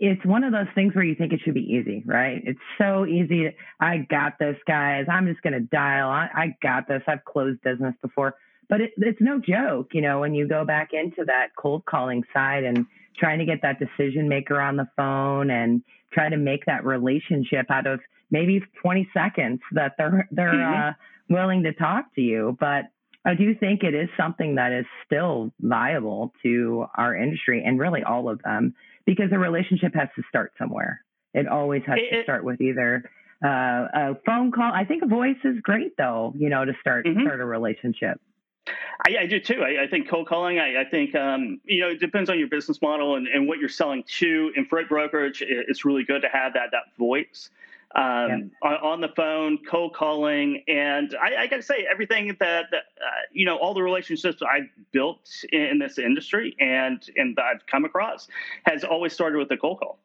it's 0.00 0.24
one 0.24 0.42
of 0.42 0.52
those 0.52 0.66
things 0.74 0.94
where 0.94 1.04
you 1.04 1.14
think 1.14 1.32
it 1.32 1.40
should 1.44 1.54
be 1.54 1.60
easy, 1.60 2.02
right? 2.04 2.42
It's 2.44 2.60
so 2.78 3.06
easy. 3.06 3.54
I 3.78 3.98
got 3.98 4.38
this, 4.38 4.56
guys. 4.66 5.04
I'm 5.10 5.26
just 5.26 5.42
going 5.42 5.52
to 5.52 5.60
dial. 5.60 6.08
I, 6.08 6.28
I 6.34 6.56
got 6.62 6.88
this. 6.88 7.02
I've 7.06 7.24
closed 7.24 7.60
business 7.62 7.94
before 8.02 8.34
but 8.68 8.80
it, 8.80 8.92
it's 8.96 9.20
no 9.20 9.38
joke, 9.38 9.90
you 9.92 10.00
know, 10.00 10.20
when 10.20 10.34
you 10.34 10.48
go 10.48 10.64
back 10.64 10.90
into 10.92 11.24
that 11.26 11.48
cold 11.56 11.84
calling 11.84 12.24
side 12.32 12.64
and 12.64 12.86
trying 13.16 13.38
to 13.38 13.44
get 13.44 13.62
that 13.62 13.78
decision 13.78 14.28
maker 14.28 14.60
on 14.60 14.76
the 14.76 14.88
phone 14.96 15.50
and 15.50 15.82
try 16.12 16.28
to 16.28 16.36
make 16.36 16.64
that 16.66 16.84
relationship 16.84 17.66
out 17.70 17.86
of 17.86 18.00
maybe 18.30 18.62
20 18.82 19.08
seconds 19.14 19.60
that 19.72 19.94
they're 19.98 20.28
they're 20.30 20.52
mm-hmm. 20.52 20.88
uh, 20.88 20.92
willing 21.28 21.62
to 21.64 21.72
talk 21.72 22.14
to 22.14 22.20
you. 22.20 22.56
But 22.58 22.84
I 23.24 23.34
do 23.34 23.54
think 23.54 23.82
it 23.82 23.94
is 23.94 24.08
something 24.16 24.56
that 24.56 24.72
is 24.72 24.84
still 25.06 25.52
viable 25.60 26.32
to 26.42 26.86
our 26.96 27.14
industry 27.14 27.62
and 27.64 27.78
really 27.78 28.02
all 28.02 28.28
of 28.28 28.42
them 28.42 28.74
because 29.06 29.26
a 29.32 29.38
relationship 29.38 29.94
has 29.94 30.08
to 30.16 30.22
start 30.28 30.52
somewhere. 30.58 31.00
It 31.32 31.48
always 31.48 31.82
has 31.86 31.98
it, 31.98 32.16
to 32.16 32.22
start 32.22 32.44
with 32.44 32.60
either 32.60 33.10
uh, 33.44 33.48
a 33.48 34.16
phone 34.26 34.52
call. 34.52 34.70
I 34.72 34.84
think 34.84 35.02
a 35.02 35.06
voice 35.06 35.36
is 35.44 35.56
great 35.62 35.96
though, 35.96 36.32
you 36.36 36.48
know, 36.48 36.64
to 36.64 36.72
start 36.80 37.06
mm-hmm. 37.06 37.22
start 37.22 37.40
a 37.40 37.44
relationship. 37.44 38.20
I, 38.66 39.16
I 39.20 39.26
do 39.26 39.38
too. 39.40 39.62
I, 39.62 39.84
I, 39.84 39.86
think 39.86 40.08
cold 40.08 40.26
calling. 40.26 40.58
I, 40.58 40.80
I, 40.80 40.84
think 40.84 41.14
um, 41.14 41.60
you 41.64 41.80
know 41.80 41.88
it 41.88 42.00
depends 42.00 42.30
on 42.30 42.38
your 42.38 42.48
business 42.48 42.80
model 42.80 43.16
and, 43.16 43.26
and, 43.28 43.46
what 43.46 43.58
you're 43.58 43.68
selling 43.68 44.04
to. 44.18 44.52
In 44.56 44.64
freight 44.64 44.88
brokerage, 44.88 45.42
it's 45.46 45.84
really 45.84 46.04
good 46.04 46.22
to 46.22 46.28
have 46.28 46.54
that 46.54 46.70
that 46.72 46.96
voice 46.98 47.50
um, 47.94 48.02
yeah. 48.02 48.36
on, 48.62 48.74
on, 48.74 49.00
the 49.00 49.08
phone, 49.08 49.58
cold 49.70 49.94
calling, 49.94 50.64
and 50.66 51.14
I, 51.20 51.46
got 51.46 51.56
to 51.56 51.62
say 51.62 51.86
everything 51.88 52.28
that, 52.40 52.66
that 52.70 52.84
uh, 53.00 53.22
you 53.32 53.46
know, 53.46 53.56
all 53.56 53.72
the 53.72 53.82
relationships 53.82 54.42
I've 54.42 54.68
built 54.90 55.30
in, 55.52 55.60
in, 55.60 55.78
this 55.78 55.98
industry 55.98 56.56
and 56.58 57.02
and 57.16 57.36
that 57.36 57.44
I've 57.44 57.66
come 57.66 57.84
across 57.84 58.26
has 58.66 58.82
always 58.82 59.12
started 59.12 59.38
with 59.38 59.50
a 59.52 59.56
cold 59.56 59.78
call. 59.78 59.98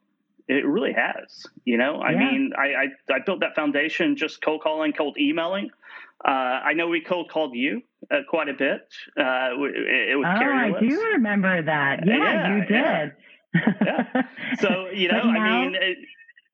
It 0.47 0.65
really 0.65 0.93
has. 0.93 1.47
You 1.65 1.77
know, 1.77 1.99
I 1.99 2.11
yeah. 2.11 2.19
mean, 2.19 2.53
I, 2.57 2.67
I 2.67 3.15
I 3.15 3.19
built 3.25 3.39
that 3.39 3.55
foundation 3.55 4.15
just 4.15 4.41
cold 4.41 4.61
calling, 4.61 4.93
cold 4.93 5.17
emailing. 5.17 5.71
Uh, 6.25 6.31
I 6.31 6.73
know 6.73 6.87
we 6.87 7.01
cold 7.01 7.29
called 7.31 7.55
you 7.55 7.81
uh, 8.11 8.19
quite 8.29 8.49
a 8.49 8.53
bit. 8.53 8.81
Uh, 9.17 9.55
it, 9.55 10.11
it 10.11 10.15
was 10.17 10.25
oh, 10.27 10.45
I 10.45 10.73
do 10.79 11.01
remember 11.13 11.61
that. 11.61 12.05
Yeah, 12.05 12.17
yeah 12.17 12.55
you 12.55 12.65
did. 12.65 13.13
Yeah. 13.55 14.03
yeah. 14.13 14.21
So 14.59 14.89
you 14.93 15.07
know, 15.07 15.23
now, 15.23 15.39
I 15.39 15.63
mean, 15.63 15.75
it, 15.75 15.97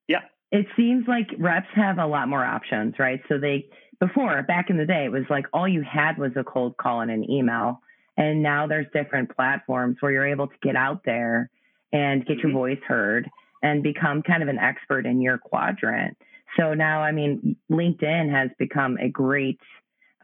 yeah. 0.08 0.22
It 0.52 0.66
seems 0.76 1.08
like 1.08 1.28
reps 1.38 1.66
have 1.74 1.98
a 1.98 2.06
lot 2.06 2.28
more 2.28 2.44
options, 2.44 2.94
right? 2.98 3.20
So 3.28 3.38
they 3.38 3.68
before, 3.98 4.42
back 4.42 4.70
in 4.70 4.76
the 4.76 4.86
day, 4.86 5.04
it 5.04 5.12
was 5.12 5.24
like 5.30 5.46
all 5.52 5.66
you 5.66 5.82
had 5.82 6.18
was 6.18 6.32
a 6.36 6.44
cold 6.44 6.76
call 6.76 7.00
and 7.00 7.10
an 7.10 7.28
email. 7.30 7.80
And 8.16 8.42
now 8.42 8.66
there's 8.66 8.86
different 8.92 9.34
platforms 9.34 9.96
where 10.00 10.12
you're 10.12 10.26
able 10.26 10.48
to 10.48 10.54
get 10.62 10.76
out 10.76 11.02
there 11.04 11.50
and 11.92 12.24
get 12.24 12.38
your 12.38 12.48
mm-hmm. 12.48 12.58
voice 12.58 12.80
heard 12.86 13.28
and 13.62 13.82
become 13.82 14.22
kind 14.22 14.42
of 14.42 14.48
an 14.48 14.58
expert 14.58 15.06
in 15.06 15.20
your 15.20 15.38
quadrant. 15.38 16.16
So 16.58 16.74
now, 16.74 17.02
I 17.02 17.12
mean, 17.12 17.56
LinkedIn 17.70 18.30
has 18.30 18.50
become 18.58 18.96
a 18.98 19.08
great 19.08 19.60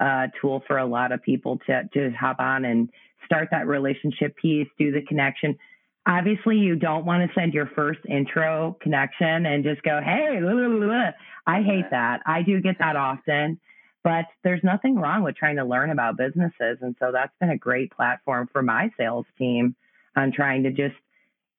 uh, 0.01 0.29
tool 0.41 0.63
for 0.67 0.79
a 0.79 0.87
lot 0.87 1.13
of 1.13 1.23
people 1.23 1.59
to, 1.67 1.83
to 1.95 2.11
hop 2.11 2.37
on 2.41 2.65
and 2.65 2.89
start 3.25 3.49
that 3.51 3.67
relationship 3.67 4.37
piece, 4.37 4.69
do 4.79 4.91
the 4.91 5.03
connection. 5.03 5.57
Obviously, 6.07 6.57
you 6.57 6.75
don't 6.75 7.05
want 7.05 7.29
to 7.29 7.35
send 7.39 7.55
your 7.55 7.67
first 7.77 8.01
intro 8.09 8.77
connection 8.81 9.47
and 9.47 9.63
just 9.63 9.83
go, 9.83 10.01
hey, 10.03 10.39
blah, 10.41 10.53
blah, 10.53 10.69
blah. 10.69 11.11
I 11.47 11.63
hate 11.63 11.91
that. 11.91 12.21
I 12.27 12.43
do 12.43 12.61
get 12.61 12.79
that 12.79 12.97
often, 12.97 13.61
but 14.03 14.25
there's 14.43 14.63
nothing 14.65 14.97
wrong 14.97 15.23
with 15.23 15.37
trying 15.37 15.57
to 15.57 15.65
learn 15.65 15.91
about 15.91 16.17
businesses. 16.17 16.79
And 16.81 16.97
so 16.99 17.11
that's 17.13 17.33
been 17.41 17.51
a 17.51 17.59
great 17.59 17.93
platform 17.93 18.49
for 18.53 18.63
my 18.63 18.91
sales 18.97 19.27
team 19.39 19.77
on 20.17 20.33
trying 20.33 20.65
to 20.65 20.71
just 20.71 20.97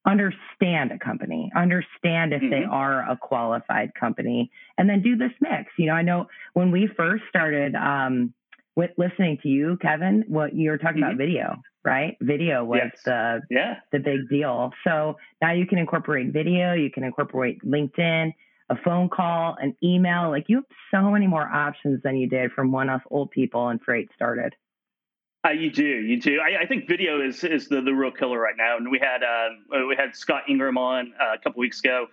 understand 0.06 0.92
a 0.92 1.00
company, 1.00 1.52
understand 1.56 2.34
if 2.34 2.42
mm-hmm. 2.42 2.50
they 2.50 2.64
are 2.64 3.10
a 3.10 3.18
qualified 3.18 3.94
company, 3.96 4.52
and 4.78 4.90
then 4.90 5.02
do 5.02 5.16
this 5.16 5.32
mix. 5.40 5.72
You 5.78 5.88
know, 5.88 5.94
I 5.94 6.02
know 6.02 6.28
when 6.54 6.72
we 6.72 6.88
first 6.88 7.24
started 7.30 7.76
um, 7.76 8.34
with 8.76 8.92
listening 8.98 9.40
to 9.44 9.50
you, 9.50 9.78
Kevin, 9.82 10.26
what 10.28 10.54
you 10.54 10.72
were 10.72 10.78
talking 10.78 11.02
mm-hmm. 11.02 11.12
about 11.12 11.18
video, 11.18 11.62
right? 11.86 12.18
Video 12.22 12.64
was 12.64 12.82
yes. 12.84 13.02
the 13.06 13.42
yeah. 13.50 13.76
the 13.92 14.00
big 14.00 14.30
deal. 14.30 14.72
So 14.86 15.18
now 15.42 15.54
you 15.54 15.66
can 15.66 15.78
incorporate 15.78 16.34
video, 16.34 16.74
you 16.74 16.90
can 16.92 17.04
incorporate 17.04 17.64
LinkedIn, 17.64 18.34
a 18.70 18.76
phone 18.84 19.10
call, 19.10 19.56
an 19.62 19.76
email. 19.84 20.30
Like 20.30 20.46
you 20.48 20.58
have 20.58 20.66
so 20.92 21.12
many 21.12 21.28
more 21.28 21.48
options 21.48 22.02
than 22.04 22.18
you 22.18 22.28
did 22.28 22.52
from 22.52 22.72
when 22.72 22.90
us 22.90 23.02
old 23.10 23.32
people 23.32 23.70
and 23.70 23.82
freight 23.82 24.10
started. 24.16 24.56
Uh, 25.46 25.52
you 25.52 25.70
do, 25.70 25.84
you 25.84 26.20
do. 26.20 26.40
I, 26.40 26.62
I, 26.62 26.66
think 26.66 26.88
video 26.88 27.20
is 27.20 27.44
is 27.44 27.68
the, 27.68 27.82
the 27.82 27.92
real 27.94 28.12
killer 28.12 28.40
right 28.40 28.56
now. 28.58 28.78
And 28.78 28.90
we 28.90 28.98
had 28.98 29.24
uh, 29.24 29.86
we 29.88 29.96
had 29.98 30.16
Scott 30.16 30.44
Ingram 30.48 30.78
on 30.78 31.14
uh, 31.20 31.34
a 31.34 31.38
couple 31.38 31.60
weeks 31.60 31.82
ago, 31.82 32.08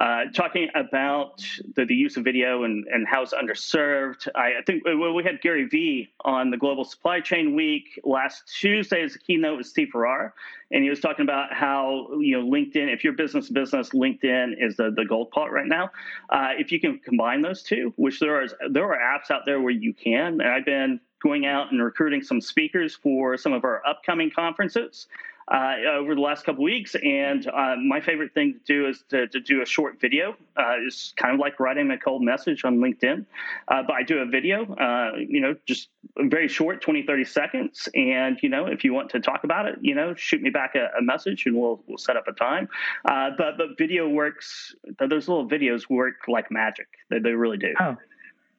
uh, 0.00 0.24
talking 0.34 0.68
about 0.74 1.40
the, 1.76 1.84
the 1.84 1.94
use 1.94 2.16
of 2.16 2.24
video 2.24 2.64
and, 2.64 2.84
and 2.88 3.06
how 3.06 3.22
it's 3.22 3.32
underserved. 3.32 4.26
I, 4.34 4.58
I 4.58 4.62
think 4.66 4.82
well, 4.84 5.14
we 5.14 5.22
had 5.22 5.40
Gary 5.40 5.68
Vee 5.68 6.10
on 6.24 6.50
the 6.50 6.56
Global 6.56 6.84
Supply 6.84 7.20
Chain 7.20 7.54
Week 7.54 8.00
last 8.02 8.52
Tuesday 8.58 9.04
as 9.04 9.14
a 9.14 9.20
keynote 9.20 9.58
with 9.58 9.66
Steve 9.68 9.90
Farrar, 9.92 10.34
and 10.72 10.82
he 10.82 10.90
was 10.90 10.98
talking 10.98 11.22
about 11.22 11.54
how 11.54 12.08
you 12.18 12.40
know 12.40 12.44
LinkedIn, 12.44 12.92
if 12.92 13.04
you're 13.04 13.12
business 13.12 13.46
to 13.46 13.52
business, 13.52 13.90
LinkedIn 13.90 14.54
is 14.58 14.76
the, 14.76 14.90
the 14.90 15.04
gold 15.04 15.30
part 15.30 15.52
right 15.52 15.68
now. 15.68 15.92
Uh, 16.28 16.48
if 16.58 16.72
you 16.72 16.80
can 16.80 16.98
combine 16.98 17.40
those 17.40 17.62
two, 17.62 17.92
which 17.94 18.18
there 18.18 18.42
are 18.42 18.46
there 18.68 18.92
are 18.92 18.98
apps 18.98 19.30
out 19.30 19.42
there 19.46 19.60
where 19.60 19.70
you 19.70 19.94
can, 19.94 20.40
and 20.40 20.48
I've 20.48 20.64
been 20.64 20.98
going 21.24 21.46
out 21.46 21.72
and 21.72 21.82
recruiting 21.82 22.22
some 22.22 22.40
speakers 22.40 22.94
for 22.94 23.36
some 23.36 23.52
of 23.52 23.64
our 23.64 23.84
upcoming 23.86 24.30
conferences 24.30 25.08
uh, 25.48 25.74
over 25.90 26.14
the 26.14 26.20
last 26.20 26.44
couple 26.44 26.64
weeks. 26.64 26.94
And 26.94 27.46
uh, 27.46 27.76
my 27.76 28.00
favorite 28.00 28.32
thing 28.34 28.54
to 28.54 28.60
do 28.60 28.88
is 28.88 29.02
to, 29.10 29.26
to 29.28 29.40
do 29.40 29.62
a 29.62 29.66
short 29.66 30.00
video. 30.00 30.36
Uh, 30.56 30.76
it's 30.86 31.12
kind 31.16 31.34
of 31.34 31.40
like 31.40 31.58
writing 31.60 31.90
a 31.90 31.98
cold 31.98 32.22
message 32.22 32.64
on 32.64 32.78
LinkedIn, 32.78 33.24
uh, 33.68 33.82
but 33.82 33.92
I 33.92 34.02
do 34.02 34.18
a 34.18 34.26
video, 34.26 34.64
uh, 34.74 35.16
you 35.16 35.40
know, 35.40 35.56
just 35.66 35.88
very 36.16 36.48
short, 36.48 36.80
20, 36.82 37.02
30 37.02 37.24
seconds. 37.24 37.88
And, 37.94 38.38
you 38.42 38.48
know, 38.48 38.66
if 38.66 38.84
you 38.84 38.94
want 38.94 39.10
to 39.10 39.20
talk 39.20 39.44
about 39.44 39.66
it, 39.66 39.78
you 39.80 39.94
know, 39.94 40.14
shoot 40.14 40.40
me 40.40 40.50
back 40.50 40.74
a, 40.74 40.90
a 40.98 41.02
message 41.02 41.46
and 41.46 41.56
we'll, 41.56 41.82
we'll 41.86 41.98
set 41.98 42.16
up 42.16 42.28
a 42.28 42.32
time. 42.32 42.68
Uh, 43.04 43.30
but, 43.36 43.58
but 43.58 43.78
video 43.78 44.08
works, 44.08 44.74
those 44.98 45.28
little 45.28 45.48
videos 45.48 45.88
work 45.88 46.14
like 46.28 46.50
magic. 46.50 46.88
They, 47.10 47.18
they 47.18 47.32
really 47.32 47.58
do. 47.58 47.74
Oh, 47.80 47.96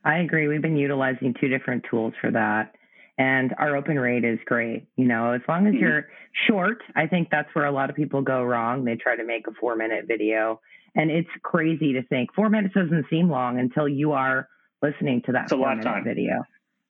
I 0.05 0.19
agree. 0.19 0.47
We've 0.47 0.61
been 0.61 0.77
utilizing 0.77 1.33
two 1.39 1.47
different 1.47 1.85
tools 1.89 2.13
for 2.21 2.31
that. 2.31 2.75
And 3.17 3.55
our 3.57 3.75
open 3.75 3.97
rate 3.97 4.23
is 4.23 4.39
great. 4.45 4.87
You 4.97 5.07
know, 5.07 5.31
as 5.31 5.41
long 5.47 5.67
as 5.67 5.73
mm-hmm. 5.73 5.83
you're 5.83 6.07
short, 6.47 6.81
I 6.95 7.07
think 7.07 7.29
that's 7.31 7.49
where 7.53 7.65
a 7.65 7.71
lot 7.71 7.89
of 7.89 7.95
people 7.95 8.21
go 8.21 8.43
wrong. 8.43 8.83
They 8.85 8.95
try 8.95 9.15
to 9.15 9.25
make 9.25 9.47
a 9.47 9.51
four 9.59 9.75
minute 9.75 10.05
video. 10.07 10.61
And 10.95 11.09
it's 11.09 11.29
crazy 11.41 11.93
to 11.93 12.03
think 12.03 12.33
four 12.35 12.49
minutes 12.49 12.75
doesn't 12.75 13.05
seem 13.09 13.29
long 13.29 13.59
until 13.59 13.87
you 13.87 14.11
are 14.11 14.47
listening 14.81 15.23
to 15.25 15.31
that 15.31 15.43
it's 15.43 15.53
four 15.53 15.75
minute 15.75 16.03
video. 16.03 16.43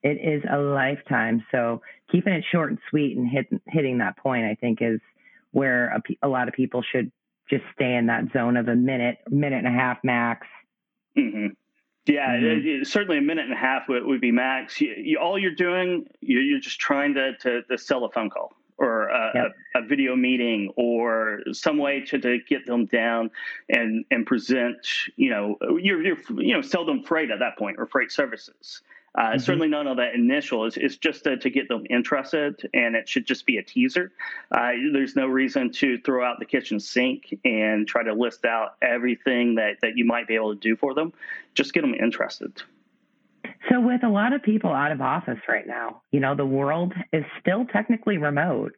It 0.03 0.19
is 0.21 0.43
a 0.51 0.57
lifetime. 0.57 1.43
So 1.51 1.81
keeping 2.11 2.33
it 2.33 2.43
short 2.51 2.69
and 2.71 2.79
sweet 2.89 3.17
and 3.17 3.27
hit, 3.27 3.47
hitting 3.67 3.99
that 3.99 4.17
point, 4.17 4.45
I 4.45 4.55
think, 4.55 4.79
is 4.81 4.99
where 5.51 5.87
a, 5.87 6.27
a 6.27 6.27
lot 6.27 6.47
of 6.47 6.53
people 6.53 6.83
should 6.91 7.11
just 7.49 7.63
stay 7.73 7.95
in 7.95 8.07
that 8.07 8.25
zone 8.33 8.57
of 8.57 8.67
a 8.67 8.75
minute, 8.75 9.17
minute 9.29 9.63
and 9.63 9.67
a 9.67 9.79
half 9.79 9.99
max. 10.03 10.45
Mm-hmm. 11.17 11.47
Yeah, 12.05 12.35
mm-hmm. 12.35 12.81
it, 12.81 12.87
certainly 12.87 13.17
a 13.17 13.21
minute 13.21 13.45
and 13.45 13.53
a 13.53 13.57
half 13.57 13.87
would, 13.89 14.05
would 14.05 14.21
be 14.21 14.31
max. 14.31 14.79
You, 14.79 14.93
you, 14.95 15.17
all 15.19 15.39
you're 15.39 15.55
doing, 15.55 16.07
you're, 16.21 16.41
you're 16.41 16.59
just 16.59 16.79
trying 16.79 17.15
to, 17.15 17.35
to, 17.37 17.63
to, 17.63 17.77
sell 17.77 18.05
a 18.05 18.11
phone 18.11 18.29
call 18.29 18.53
or 18.77 19.07
a, 19.07 19.31
yep. 19.33 19.55
a, 19.73 19.79
a, 19.79 19.81
video 19.87 20.15
meeting 20.15 20.71
or 20.75 21.39
some 21.51 21.77
way 21.79 22.01
to, 22.01 22.19
to 22.19 22.37
get 22.47 22.67
them 22.67 22.85
down 22.85 23.31
and, 23.69 24.05
and 24.11 24.25
present, 24.27 24.77
you 25.15 25.31
know, 25.31 25.57
you're, 25.81 26.03
you're, 26.03 26.17
you 26.37 26.53
know, 26.53 26.61
sell 26.61 26.85
them 26.85 27.01
freight 27.01 27.31
at 27.31 27.39
that 27.39 27.57
point 27.57 27.77
or 27.79 27.87
freight 27.87 28.11
services. 28.11 28.81
Uh, 29.17 29.21
mm-hmm. 29.21 29.39
Certainly, 29.39 29.69
none 29.69 29.87
of 29.87 29.97
that 29.97 30.13
initial 30.13 30.65
is, 30.65 30.75
is 30.77 30.97
just 30.97 31.23
to, 31.23 31.37
to, 31.37 31.49
get 31.49 31.69
them 31.69 31.85
interested, 31.89 32.69
and 32.73 32.95
it 32.95 33.07
should 33.07 33.25
just 33.25 33.45
be 33.45 33.57
a 33.57 33.63
teaser. 33.63 34.11
Uh, 34.51 34.71
there's 34.91 35.15
no 35.15 35.25
reason 35.25 35.71
to 35.71 35.97
throw 35.99 36.25
out 36.25 36.39
the 36.39 36.45
kitchen 36.45 36.79
sink 36.79 37.39
and 37.45 37.87
try 37.87 38.03
to 38.03 38.13
list 38.13 38.43
out 38.43 38.75
everything 38.81 39.55
that, 39.55 39.77
that 39.81 39.97
you 39.97 40.03
might 40.03 40.27
be 40.27 40.35
able 40.35 40.53
to 40.53 40.59
do 40.59 40.75
for 40.75 40.93
them. 40.93 41.13
Just 41.53 41.73
get 41.73 41.81
them 41.81 41.93
interested. 41.93 42.61
So, 43.69 43.79
with 43.79 44.03
a 44.03 44.09
lot 44.09 44.33
of 44.33 44.43
people 44.43 44.71
out 44.71 44.91
of 44.91 45.01
office 45.01 45.39
right 45.47 45.65
now, 45.65 46.01
you 46.11 46.19
know, 46.19 46.35
the 46.35 46.45
world 46.45 46.93
is 47.13 47.23
still 47.39 47.65
technically 47.65 48.17
remote. 48.17 48.73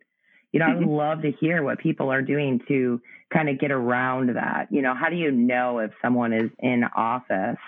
You 0.51 0.59
know. 0.59 0.67
I 0.67 0.75
would 0.75 0.83
mm-hmm. 0.83 0.91
love 0.91 1.21
to 1.23 1.31
hear 1.31 1.63
what 1.63 1.79
people 1.79 2.11
are 2.11 2.21
doing 2.21 2.61
to 2.67 3.01
kind 3.33 3.49
of 3.49 3.59
get 3.59 3.71
around 3.71 4.35
that. 4.35 4.67
You 4.69 4.81
know, 4.81 4.93
how 4.93 5.09
do 5.09 5.15
you 5.15 5.31
know 5.31 5.79
if 5.79 5.91
someone 6.01 6.31
is 6.31 6.51
in 6.59 6.83
office 6.95 7.59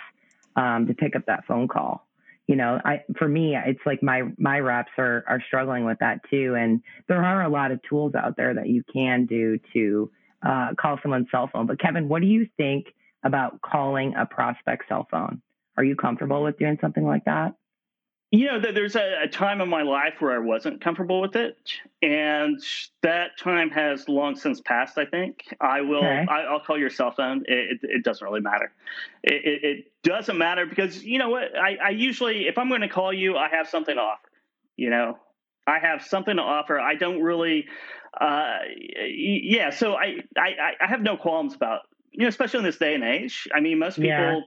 um, 0.55 0.87
to 0.87 0.93
pick 0.93 1.15
up 1.15 1.25
that 1.25 1.45
phone 1.45 1.67
call? 1.67 2.05
You 2.49 2.55
know, 2.55 2.81
I 2.83 3.03
for 3.19 3.27
me, 3.27 3.55
it's 3.55 3.79
like 3.85 4.01
my 4.01 4.23
my 4.39 4.59
reps 4.59 4.89
are 4.97 5.23
are 5.27 5.39
struggling 5.45 5.85
with 5.85 5.99
that 5.99 6.21
too. 6.31 6.55
And 6.57 6.81
there 7.07 7.23
are 7.23 7.43
a 7.43 7.47
lot 7.47 7.69
of 7.69 7.79
tools 7.87 8.15
out 8.15 8.37
there 8.37 8.55
that 8.55 8.67
you 8.67 8.83
can 8.91 9.27
do 9.27 9.59
to 9.73 10.09
uh, 10.41 10.69
call 10.75 10.97
someone's 11.03 11.27
cell 11.29 11.47
phone. 11.53 11.67
But 11.67 11.79
Kevin, 11.79 12.09
what 12.09 12.23
do 12.23 12.27
you 12.27 12.47
think 12.57 12.87
about 13.23 13.61
calling 13.61 14.15
a 14.15 14.25
prospect 14.25 14.85
cell 14.89 15.07
phone? 15.11 15.43
Are 15.77 15.83
you 15.83 15.95
comfortable 15.95 16.41
with 16.41 16.57
doing 16.57 16.79
something 16.81 17.05
like 17.05 17.25
that? 17.25 17.53
You 18.31 18.45
know, 18.45 18.59
there's 18.59 18.95
a, 18.95 19.27
time 19.27 19.59
in 19.59 19.69
my 19.69 19.81
life 19.81 20.15
where 20.19 20.33
I 20.33 20.37
wasn't 20.37 20.81
comfortable 20.81 21.19
with 21.19 21.35
it, 21.35 21.57
and 22.03 22.61
that 23.01 23.39
time 23.39 23.71
has 23.71 24.07
long 24.07 24.35
since 24.35 24.61
passed. 24.61 24.99
I 24.99 25.05
think 25.05 25.45
I 25.59 25.81
will. 25.81 25.97
Okay. 25.97 26.27
I, 26.29 26.51
will 26.51 26.59
call 26.59 26.77
your 26.77 26.91
cell 26.91 27.09
phone. 27.09 27.43
It, 27.47 27.79
it, 27.81 27.89
it 27.89 28.03
doesn't 28.03 28.23
really 28.23 28.41
matter. 28.41 28.71
It, 29.23 29.33
it, 29.33 29.63
it, 29.63 29.85
doesn't 30.03 30.37
matter 30.37 30.67
because 30.67 31.03
you 31.03 31.17
know 31.17 31.29
what? 31.29 31.57
I, 31.57 31.77
I 31.83 31.89
usually, 31.89 32.47
if 32.47 32.59
I'm 32.59 32.69
going 32.69 32.81
to 32.81 32.87
call 32.87 33.11
you, 33.11 33.35
I 33.35 33.49
have 33.49 33.67
something 33.67 33.95
to 33.95 34.01
offer. 34.01 34.29
You 34.77 34.91
know, 34.91 35.17
I 35.65 35.79
have 35.79 36.05
something 36.05 36.35
to 36.35 36.43
offer. 36.43 36.79
I 36.79 36.93
don't 36.95 37.23
really. 37.23 37.65
Uh, 38.19 38.59
yeah, 39.07 39.71
so 39.71 39.95
I, 39.95 40.17
I 40.37 40.73
I 40.79 40.87
have 40.87 41.01
no 41.01 41.17
qualms 41.17 41.55
about 41.55 41.81
you 42.11 42.21
know, 42.21 42.27
especially 42.27 42.59
in 42.59 42.65
this 42.65 42.77
day 42.77 42.93
and 42.93 43.03
age. 43.03 43.47
I 43.55 43.59
mean, 43.59 43.79
most 43.79 43.95
people. 43.95 44.09
Yeah 44.09 44.39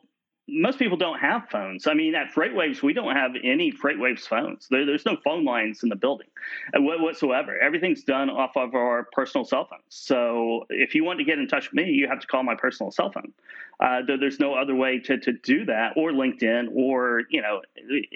most 0.49 0.79
people 0.79 0.97
don't 0.97 1.19
have 1.19 1.49
phones. 1.51 1.87
I 1.87 1.95
mean, 1.95 2.15
at 2.15 2.33
FreightWaves, 2.33 2.83
we 2.83 2.93
don't 2.93 3.15
have 3.15 3.33
any 3.45 3.73
FreightWaves 3.73 4.27
phones. 4.27 4.67
There, 4.69 4.85
there's 4.85 5.07
no 5.07 5.17
phone 5.25 5.45
lines 5.45 5.83
in 5.83 5.89
the 5.89 5.97
building 5.97 6.27
uh, 6.75 6.81
whatsoever. 6.81 7.59
Everything's 7.59 8.03
done 8.03 8.29
off 8.29 8.57
of 8.57 8.75
our 8.75 9.09
personal 9.13 9.45
cell 9.45 9.67
phones. 9.71 9.83
So 9.89 10.67
if 10.69 10.95
you 10.95 11.05
want 11.05 11.21
to 11.21 11.25
get 11.25 11.39
in 11.39 11.47
touch 11.47 11.71
with 11.71 11.75
me, 11.75 11.91
you 11.93 12.09
have 12.09 12.21
to 12.21 12.27
call 12.27 12.43
my 12.43 12.57
personal 12.57 12.91
cell 12.91 13.13
phone. 13.13 13.33
Uh, 13.79 14.01
there's 14.07 14.41
no 14.41 14.55
other 14.55 14.75
way 14.75 14.99
to, 14.99 15.19
to 15.19 15.33
do 15.33 15.65
that, 15.65 15.93
or 15.97 16.11
LinkedIn, 16.11 16.69
or 16.75 17.23
you 17.31 17.41
know, 17.41 17.63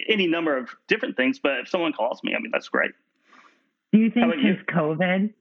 any 0.08 0.26
number 0.26 0.56
of 0.56 0.70
different 0.88 1.16
things. 1.16 1.38
But 1.38 1.60
if 1.60 1.68
someone 1.68 1.92
calls 1.92 2.22
me, 2.22 2.34
I 2.34 2.40
mean, 2.40 2.50
that's 2.52 2.68
great. 2.68 2.92
Do 3.92 3.98
you 3.98 4.10
think 4.10 4.34
since 4.42 4.60
COVID, 4.68 5.32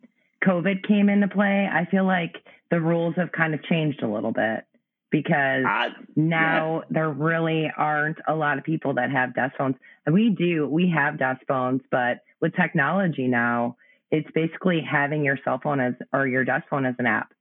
COVID 0.44 0.88
came 0.88 1.10
into 1.10 1.28
play, 1.28 1.68
I 1.72 1.86
feel 1.86 2.06
like 2.06 2.38
the 2.70 2.80
rules 2.80 3.16
have 3.18 3.32
kind 3.32 3.54
of 3.54 3.64
changed 3.64 4.02
a 4.02 4.08
little 4.08 4.32
bit 4.32 4.66
because 5.12 5.64
uh, 5.66 5.90
now 6.16 6.78
yeah. 6.78 6.86
there 6.90 7.10
really 7.10 7.72
aren't 7.78 8.18
a 8.28 8.36
lot 8.36 8.58
of 8.58 8.64
people 8.64 8.94
that 8.96 9.12
have 9.12 9.36
desk 9.36 9.56
phones. 9.58 9.76
And 10.06 10.14
we 10.14 10.30
do, 10.30 10.68
we 10.68 10.92
have 10.96 11.18
desk 11.18 11.42
phones, 11.48 11.82
but 11.92 12.22
with 12.42 12.56
technology 12.56 13.28
now, 13.28 13.78
it's 14.12 14.30
basically 14.34 14.82
having 14.82 15.24
your 15.24 15.38
cell 15.44 15.60
phone 15.62 15.80
as 15.80 15.94
or 16.14 16.28
your 16.28 16.44
desk 16.44 16.66
phone 16.70 16.86
as 16.86 16.96
an 17.00 17.06
app. 17.06 17.34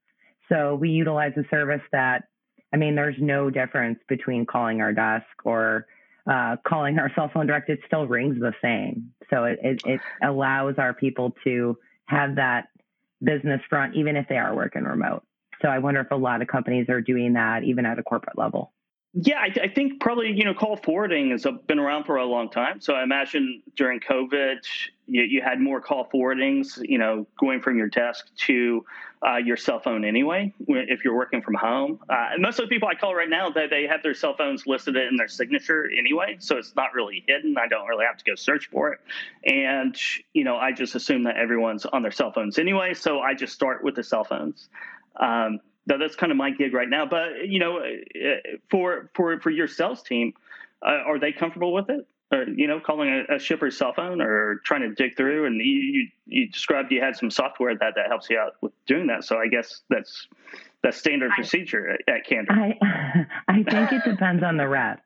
So 0.49 0.75
we 0.75 0.91
utilize 0.91 1.33
a 1.37 1.45
service 1.51 1.83
that, 1.93 2.25
I 2.73 2.77
mean, 2.77 2.95
there's 2.95 3.17
no 3.19 3.51
difference 3.51 3.99
between 4.09 4.47
calling 4.47 4.81
our 4.81 4.93
desk 4.93 5.27
or 5.45 5.87
uh, 6.31 6.57
calling 6.67 6.99
our 6.99 7.11
cell 7.15 7.31
phone 7.33 7.47
direct. 7.47 7.71
It 7.71 7.81
still 7.87 8.07
rings 8.07 8.39
the 8.39 8.53
same. 8.63 9.13
So 9.31 9.45
it, 9.45 9.59
it, 9.63 9.83
it 9.85 10.01
allows 10.23 10.75
our 10.79 10.95
people 10.95 11.35
to 11.45 11.79
have 12.07 12.37
that 12.37 12.69
business 13.23 13.61
front, 13.69 13.95
even 13.97 14.17
if 14.17 14.27
they 14.29 14.37
are 14.37 14.55
working 14.55 14.85
remote. 14.85 15.23
So 15.63 15.69
I 15.69 15.79
wonder 15.79 16.01
if 16.01 16.11
a 16.11 16.17
lot 16.17 16.43
of 16.43 16.49
companies 16.49 16.89
are 16.89 17.01
doing 17.01 17.35
that 17.35 17.65
even 17.65 17.87
at 17.87 17.99
a 17.99 18.03
corporate 18.03 18.39
level. 18.39 18.73
Yeah, 19.17 19.39
I, 19.39 19.67
I, 19.67 19.69
think 19.69 20.01
probably 20.01 20.33
you 20.33 20.45
know 20.45 20.55
call 20.55 20.77
forwarding 20.77 21.31
has 21.31 21.47
been 21.69 21.79
around 21.79 22.03
for 22.03 22.17
a 22.17 22.27
long 22.27 22.51
time. 22.51 22.81
So 22.81 22.95
I 22.95 23.05
imagine 23.05 23.63
during 23.77 24.01
COVID, 24.01 24.57
you, 25.07 25.23
you 25.23 25.41
had 25.41 25.61
more 25.61 25.81
call 25.81 26.09
forwardings. 26.13 26.81
You 26.83 26.99
know, 26.99 27.25
going 27.39 27.61
from 27.61 27.79
your 27.79 27.87
desk 27.87 28.27
to 28.47 28.85
uh, 29.25 29.37
your 29.37 29.57
cell 29.57 29.79
phone 29.79 30.05
anyway. 30.05 30.53
If 30.67 31.05
you're 31.05 31.15
working 31.15 31.43
from 31.43 31.55
home, 31.55 32.01
uh, 32.11 32.31
and 32.33 32.43
most 32.43 32.59
of 32.59 32.65
the 32.65 32.75
people 32.75 32.89
I 32.89 32.97
call 32.97 33.15
right 33.15 33.31
now, 33.31 33.51
they 33.51 33.69
they 33.69 33.87
have 33.87 34.03
their 34.03 34.15
cell 34.15 34.35
phones 34.37 34.67
listed 34.67 34.97
in 34.97 35.15
their 35.15 35.29
signature 35.29 35.89
anyway, 35.97 36.39
so 36.41 36.57
it's 36.57 36.75
not 36.75 36.93
really 36.93 37.23
hidden. 37.29 37.57
I 37.57 37.69
don't 37.69 37.87
really 37.87 38.07
have 38.07 38.17
to 38.17 38.25
go 38.25 38.35
search 38.35 38.69
for 38.69 38.95
it, 38.95 39.01
and 39.45 39.97
you 40.33 40.43
know, 40.43 40.57
I 40.57 40.73
just 40.73 40.97
assume 40.97 41.23
that 41.25 41.37
everyone's 41.37 41.87
on 41.87 42.03
their 42.03 42.11
cell 42.11 42.33
phones 42.33 42.59
anyway. 42.59 42.95
So 42.95 43.21
I 43.21 43.35
just 43.35 43.53
start 43.53 43.85
with 43.85 43.95
the 43.95 44.03
cell 44.03 44.25
phones. 44.25 44.69
Um, 45.21 45.61
that, 45.87 45.99
that's 45.99 46.17
kind 46.17 46.33
of 46.33 46.39
my 46.39 46.51
gig 46.51 46.73
right 46.73 46.89
now. 46.89 47.07
But 47.07 47.47
you 47.49 47.59
know, 47.59 47.79
uh, 47.79 48.57
for 48.71 49.11
for 49.15 49.41
for 49.41 49.51
your 49.51 49.69
sales 49.69 50.03
team, 50.03 50.33
uh, 50.83 51.03
are 51.07 51.19
they 51.19 51.33
comfortable 51.33 51.73
with 51.73 51.91
it? 51.91 52.07
Or, 52.33 52.45
you 52.49 52.67
know, 52.67 52.81
calling 52.81 53.11
a, 53.11 53.37
a, 53.37 53.39
shipper's 53.39 53.77
cell 53.77 53.93
phone 53.93 54.21
or 54.23 54.57
trying 54.65 54.81
to 54.81 54.95
dig 54.95 55.15
through. 55.15 55.47
And 55.47 55.57
you, 55.61 55.73
you, 55.73 56.09
you 56.27 56.49
described 56.49 56.91
you 56.91 57.01
had 57.01 57.15
some 57.17 57.31
software 57.31 57.77
that 57.77 57.95
that 57.95 58.07
helps 58.09 58.31
you 58.31 58.39
out 58.39 58.55
with 58.63 58.73
doing 58.87 59.07
that. 59.09 59.25
So 59.25 59.37
I 59.37 59.47
guess 59.47 59.83
that's 59.91 60.27
that's 60.83 60.97
standard 60.97 61.33
I, 61.33 61.37
procedure 61.37 61.91
at, 61.91 62.01
at 62.09 62.27
Candor. 62.27 62.53
I 62.53 63.27
I 63.49 63.63
think 63.63 63.93
it 63.93 64.11
depends 64.11 64.43
on 64.43 64.57
the 64.57 64.67
rep 64.67 65.05